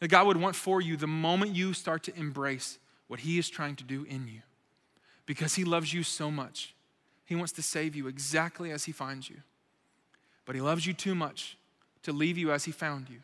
that 0.00 0.08
God 0.08 0.26
would 0.26 0.36
want 0.36 0.56
for 0.56 0.80
you 0.80 0.96
the 0.96 1.06
moment 1.06 1.54
you 1.54 1.72
start 1.72 2.02
to 2.04 2.16
embrace 2.16 2.78
what 3.06 3.20
He 3.20 3.38
is 3.38 3.48
trying 3.48 3.76
to 3.76 3.84
do 3.84 4.04
in 4.04 4.26
you. 4.26 4.42
Because 5.24 5.54
He 5.54 5.64
loves 5.64 5.94
you 5.94 6.02
so 6.02 6.30
much. 6.30 6.74
He 7.24 7.36
wants 7.36 7.52
to 7.52 7.62
save 7.62 7.94
you 7.94 8.08
exactly 8.08 8.72
as 8.72 8.84
He 8.84 8.92
finds 8.92 9.30
you. 9.30 9.36
But 10.44 10.56
He 10.56 10.60
loves 10.60 10.84
you 10.84 10.92
too 10.92 11.14
much 11.14 11.56
to 12.02 12.12
leave 12.12 12.36
you 12.36 12.50
as 12.50 12.64
He 12.64 12.72
found 12.72 13.08
you. 13.08 13.20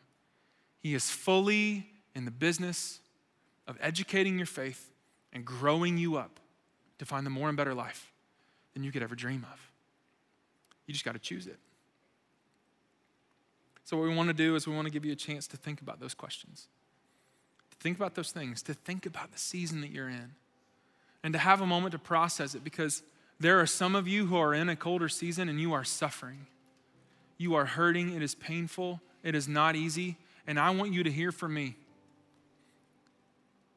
He 0.78 0.94
is 0.94 1.10
fully 1.10 1.86
in 2.14 2.24
the 2.24 2.30
business 2.30 3.00
of 3.66 3.76
educating 3.80 4.38
your 4.38 4.46
faith 4.46 4.92
and 5.32 5.44
growing 5.44 5.98
you 5.98 6.16
up 6.16 6.38
to 6.98 7.04
find 7.04 7.26
the 7.26 7.30
more 7.30 7.48
and 7.48 7.56
better 7.56 7.74
life 7.74 8.12
than 8.74 8.84
you 8.84 8.92
could 8.92 9.02
ever 9.02 9.14
dream 9.14 9.44
of. 9.52 9.71
You 10.92 10.94
just 10.94 11.06
got 11.06 11.12
to 11.12 11.18
choose 11.18 11.46
it. 11.46 11.56
So, 13.82 13.96
what 13.96 14.06
we 14.06 14.14
want 14.14 14.28
to 14.28 14.34
do 14.34 14.56
is 14.56 14.66
we 14.66 14.74
want 14.74 14.86
to 14.86 14.92
give 14.92 15.06
you 15.06 15.12
a 15.12 15.16
chance 15.16 15.46
to 15.46 15.56
think 15.56 15.80
about 15.80 16.00
those 16.00 16.12
questions, 16.12 16.68
to 17.70 17.76
think 17.78 17.96
about 17.96 18.14
those 18.14 18.30
things, 18.30 18.62
to 18.64 18.74
think 18.74 19.06
about 19.06 19.32
the 19.32 19.38
season 19.38 19.80
that 19.80 19.90
you're 19.90 20.10
in, 20.10 20.32
and 21.22 21.32
to 21.32 21.38
have 21.38 21.62
a 21.62 21.66
moment 21.66 21.92
to 21.92 21.98
process 21.98 22.54
it 22.54 22.62
because 22.62 23.02
there 23.40 23.58
are 23.58 23.64
some 23.64 23.94
of 23.94 24.06
you 24.06 24.26
who 24.26 24.36
are 24.36 24.52
in 24.52 24.68
a 24.68 24.76
colder 24.76 25.08
season 25.08 25.48
and 25.48 25.58
you 25.58 25.72
are 25.72 25.82
suffering. 25.82 26.44
You 27.38 27.54
are 27.54 27.64
hurting. 27.64 28.12
It 28.12 28.22
is 28.22 28.34
painful. 28.34 29.00
It 29.22 29.34
is 29.34 29.48
not 29.48 29.74
easy. 29.74 30.18
And 30.46 30.60
I 30.60 30.68
want 30.68 30.92
you 30.92 31.02
to 31.04 31.10
hear 31.10 31.32
from 31.32 31.54
me. 31.54 31.74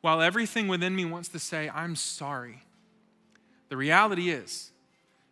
While 0.01 0.21
everything 0.21 0.67
within 0.67 0.97
me 0.97 1.05
wants 1.05 1.29
to 1.29 1.39
say, 1.39 1.71
I'm 1.73 1.95
sorry, 1.95 2.63
the 3.69 3.77
reality 3.77 4.31
is, 4.31 4.71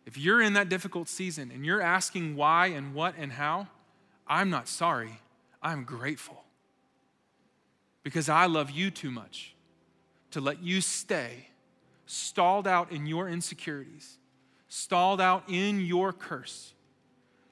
If 0.06 0.18
you're 0.18 0.40
in 0.40 0.52
that 0.52 0.68
difficult 0.68 1.08
season 1.08 1.50
and 1.50 1.64
you're 1.64 1.80
asking 1.80 2.36
why 2.36 2.66
and 2.66 2.94
what 2.94 3.14
and 3.18 3.32
how, 3.32 3.68
I'm 4.26 4.50
not 4.50 4.68
sorry. 4.68 5.20
I'm 5.62 5.84
grateful. 5.84 6.44
Because 8.02 8.28
I 8.28 8.46
love 8.46 8.70
you 8.70 8.90
too 8.90 9.10
much 9.10 9.54
to 10.30 10.40
let 10.40 10.62
you 10.62 10.80
stay 10.80 11.48
stalled 12.06 12.66
out 12.66 12.92
in 12.92 13.06
your 13.06 13.28
insecurities, 13.28 14.18
stalled 14.68 15.20
out 15.20 15.44
in 15.48 15.80
your 15.80 16.12
curse, 16.12 16.74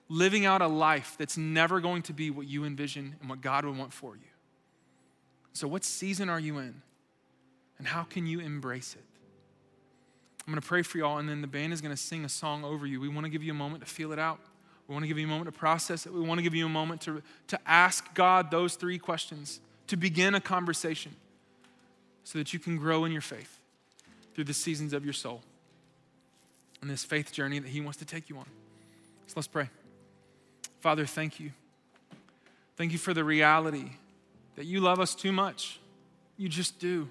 living 0.09 0.45
out 0.45 0.61
a 0.61 0.67
life 0.67 1.17
that's 1.19 1.39
never 1.39 1.81
going 1.81 2.03
to 2.03 2.13
be 2.13 2.31
what 2.31 2.47
you 2.47 2.65
envision 2.65 3.17
and 3.21 3.31
what 3.31 3.41
God 3.41 3.65
would 3.65 3.79
want 3.79 3.93
for 3.93 4.15
you. 4.15 4.23
So, 5.55 5.67
what 5.69 5.85
season 5.85 6.29
are 6.29 6.41
you 6.41 6.59
in? 6.59 6.83
And 7.79 7.87
how 7.87 8.03
can 8.03 8.27
you 8.27 8.41
embrace 8.41 8.95
it? 8.95 9.12
I'm 10.47 10.53
going 10.53 10.61
to 10.61 10.67
pray 10.67 10.83
for 10.83 10.99
y'all, 10.99 11.19
and 11.19 11.29
then 11.29 11.41
the 11.41 11.47
band 11.47 11.73
is 11.73 11.81
going 11.81 11.95
to 11.95 12.01
sing 12.01 12.25
a 12.25 12.29
song 12.29 12.65
over 12.65 12.87
you. 12.87 13.01
We 13.01 13.09
want 13.09 13.25
to 13.25 13.31
give 13.31 13.43
you 13.43 13.53
a 13.53 13.55
moment 13.55 13.85
to 13.85 13.91
feel 13.91 14.13
it 14.13 14.19
out. 14.19 14.41
We 14.89 14.95
want 14.95 15.05
to 15.05 15.09
give 15.09 15.19
you 15.19 15.27
a 15.27 15.31
moment 15.31 15.47
to 15.47 15.59
process 15.59 16.05
it. 16.05 16.13
We 16.13 16.21
want 16.21 16.39
to 16.39 16.43
give 16.43 16.55
you 16.55 16.67
a 16.67 16.69
moment 16.69 17.01
to, 17.03 17.23
to 17.49 17.61
ask 17.65 18.13
God 18.15 18.51
those 18.51 18.75
three 18.75 18.99
questions, 18.99 19.61
to 19.87 19.97
begin 19.97 20.35
a 20.35 20.41
conversation 20.41 21.15
so 22.25 22.39
that 22.39 22.53
you 22.53 22.59
can 22.59 22.77
grow 22.77 23.05
in 23.05 23.13
your 23.13 23.21
faith 23.21 23.59
through 24.35 24.45
the 24.45 24.55
seasons 24.55 24.93
of 24.93 25.05
your 25.05 25.13
soul 25.13 25.43
and 26.81 26.91
this 26.91 27.05
faith 27.05 27.33
journey 27.33 27.59
that 27.61 27.69
He 27.69 27.81
wants 27.81 27.99
to 27.99 28.05
take 28.05 28.29
you 28.29 28.37
on. 28.37 28.47
So 29.29 29.35
let's 29.37 29.47
pray. 29.47 29.71
Father, 30.81 31.07
thank 31.07 31.39
you. 31.39 31.53
Thank 32.77 32.93
you 32.93 32.99
for 32.99 33.15
the 33.15 33.23
reality 33.23 33.93
that 34.57 34.67
you 34.67 34.81
love 34.81 34.99
us 34.99 35.15
too 35.15 35.33
much. 35.33 35.79
You 36.37 36.49
just 36.49 36.79
do. 36.81 37.09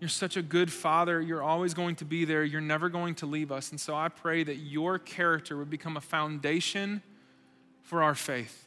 You're 0.00 0.08
such 0.08 0.36
a 0.36 0.42
good 0.42 0.70
father. 0.70 1.20
You're 1.20 1.42
always 1.42 1.72
going 1.72 1.96
to 1.96 2.04
be 2.04 2.24
there. 2.24 2.44
You're 2.44 2.60
never 2.60 2.88
going 2.88 3.14
to 3.16 3.26
leave 3.26 3.50
us. 3.50 3.70
And 3.70 3.80
so 3.80 3.94
I 3.94 4.08
pray 4.08 4.44
that 4.44 4.56
your 4.56 4.98
character 4.98 5.56
would 5.56 5.70
become 5.70 5.96
a 5.96 6.00
foundation 6.00 7.02
for 7.82 8.02
our 8.02 8.14
faith. 8.14 8.66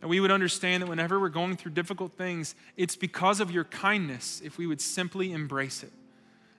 And 0.00 0.10
we 0.10 0.20
would 0.20 0.30
understand 0.30 0.82
that 0.82 0.88
whenever 0.88 1.18
we're 1.18 1.28
going 1.28 1.56
through 1.56 1.72
difficult 1.72 2.12
things, 2.12 2.54
it's 2.76 2.96
because 2.96 3.40
of 3.40 3.50
your 3.50 3.64
kindness 3.64 4.40
if 4.44 4.58
we 4.58 4.66
would 4.66 4.80
simply 4.80 5.32
embrace 5.32 5.82
it, 5.82 5.92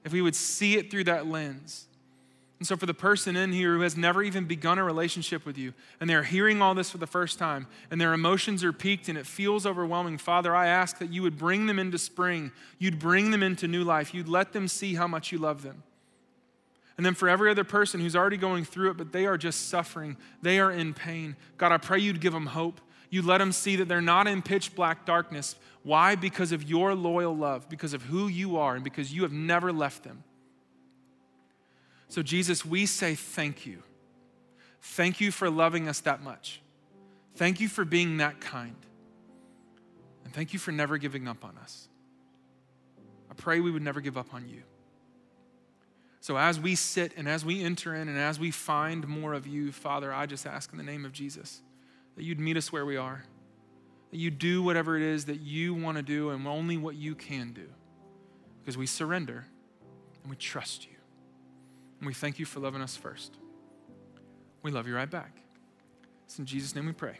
if 0.04 0.14
we 0.14 0.22
would 0.22 0.36
see 0.36 0.78
it 0.78 0.90
through 0.90 1.04
that 1.06 1.28
lens. 1.28 1.88
And 2.64 2.68
so, 2.70 2.78
for 2.78 2.86
the 2.86 2.94
person 2.94 3.36
in 3.36 3.52
here 3.52 3.76
who 3.76 3.82
has 3.82 3.98
never 3.98 4.24
even 4.24 4.46
begun 4.46 4.80
a 4.80 4.86
relationship 4.86 5.46
with 5.46 5.58
you, 5.58 5.74
and 6.00 6.10
they're 6.10 6.24
hearing 6.24 6.62
all 6.62 6.74
this 6.74 6.90
for 6.90 6.98
the 6.98 7.06
first 7.06 7.38
time, 7.38 7.68
and 7.92 8.00
their 8.00 8.14
emotions 8.14 8.64
are 8.64 8.72
peaked 8.72 9.10
and 9.10 9.18
it 9.18 9.28
feels 9.28 9.66
overwhelming, 9.66 10.18
Father, 10.18 10.56
I 10.56 10.68
ask 10.68 10.98
that 11.00 11.12
you 11.12 11.24
would 11.24 11.38
bring 11.38 11.66
them 11.66 11.78
into 11.78 11.98
spring. 11.98 12.54
You'd 12.80 13.00
bring 13.00 13.32
them 13.32 13.44
into 13.44 13.68
new 13.68 13.84
life. 13.84 14.14
You'd 14.14 14.30
let 14.30 14.54
them 14.54 14.70
see 14.70 14.96
how 14.96 15.08
much 15.08 15.30
you 15.30 15.40
love 15.40 15.62
them. 15.62 15.84
And 16.96 17.06
then 17.06 17.16
for 17.16 17.28
every 17.28 17.52
other 17.52 17.66
person 17.66 18.00
who's 18.00 18.16
already 18.16 18.38
going 18.38 18.64
through 18.64 18.92
it, 18.92 18.98
but 18.98 19.12
they 19.12 19.26
are 19.26 19.38
just 19.38 19.68
suffering, 19.68 20.16
they 20.42 20.58
are 20.58 20.72
in 20.72 20.94
pain, 20.94 21.36
God, 21.58 21.74
I 21.74 21.78
pray 21.80 22.00
you'd 22.00 22.22
give 22.22 22.32
them 22.32 22.46
hope. 22.46 22.80
You'd 23.10 23.26
let 23.26 23.40
them 23.40 23.52
see 23.52 23.76
that 23.76 23.90
they're 23.90 24.00
not 24.00 24.26
in 24.26 24.42
pitch 24.42 24.74
black 24.74 25.06
darkness. 25.06 25.58
Why? 25.84 26.16
Because 26.16 26.54
of 26.54 26.64
your 26.64 26.96
loyal 26.96 27.36
love, 27.36 27.68
because 27.68 27.94
of 27.94 28.04
who 28.04 28.30
you 28.30 28.56
are, 28.56 28.76
and 28.76 28.86
because 28.86 29.12
you 29.12 29.24
have 29.24 29.34
never 29.34 29.74
left 29.74 30.06
them. 30.06 30.24
So, 32.14 32.22
Jesus, 32.22 32.64
we 32.64 32.86
say 32.86 33.16
thank 33.16 33.66
you. 33.66 33.82
Thank 34.84 35.20
you 35.20 35.32
for 35.32 35.50
loving 35.50 35.88
us 35.88 36.00
that 36.02 36.22
much. 36.22 36.62
Thank 37.38 37.60
you 37.60 37.68
for 37.68 37.86
being 37.86 38.18
that 38.18 38.40
kind. 38.40 38.76
And 40.24 40.32
thank 40.32 40.54
you 40.54 40.60
for 40.60 40.72
never 40.72 41.00
giving 41.00 41.28
up 41.28 41.44
on 41.44 41.58
us. 41.58 41.88
I 43.32 43.34
pray 43.34 43.62
we 43.62 43.72
would 43.72 43.82
never 43.82 44.00
give 44.00 44.16
up 44.16 44.32
on 44.32 44.48
you. 44.48 44.62
So, 46.20 46.38
as 46.38 46.60
we 46.60 46.76
sit 46.76 47.14
and 47.18 47.28
as 47.28 47.44
we 47.44 47.64
enter 47.64 47.96
in 47.96 48.08
and 48.08 48.20
as 48.20 48.40
we 48.40 48.52
find 48.52 49.08
more 49.08 49.34
of 49.34 49.48
you, 49.48 49.72
Father, 49.72 50.14
I 50.14 50.28
just 50.28 50.46
ask 50.46 50.72
in 50.72 50.78
the 50.78 50.84
name 50.84 51.06
of 51.06 51.14
Jesus 51.14 51.64
that 52.16 52.24
you'd 52.24 52.40
meet 52.40 52.58
us 52.58 52.72
where 52.72 52.86
we 52.86 52.96
are, 52.96 53.24
that 54.12 54.18
you 54.18 54.30
do 54.30 54.62
whatever 54.62 54.96
it 54.96 55.02
is 55.02 55.26
that 55.26 55.40
you 55.40 55.74
want 55.74 55.98
to 55.98 56.04
do 56.04 56.30
and 56.30 56.46
only 56.46 56.78
what 56.78 56.94
you 56.94 57.16
can 57.16 57.54
do, 57.54 57.70
because 58.62 58.78
we 58.78 58.86
surrender 58.86 59.48
and 60.22 60.30
we 60.30 60.36
trust 60.36 60.86
you. 60.86 60.93
And 62.04 62.08
we 62.10 62.14
thank 62.14 62.38
you 62.38 62.46
for 62.46 62.60
loving 62.60 62.82
us 62.82 62.98
first. 62.98 63.38
We 64.62 64.72
love 64.72 64.90
you 64.90 64.96
right 64.96 65.10
back. 65.10 65.38
It's 66.26 66.38
in 66.38 66.46
Jesus' 66.46 66.76
name 66.76 66.86
we 66.86 66.92
pray. 66.92 67.18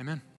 Amen. 0.00 0.20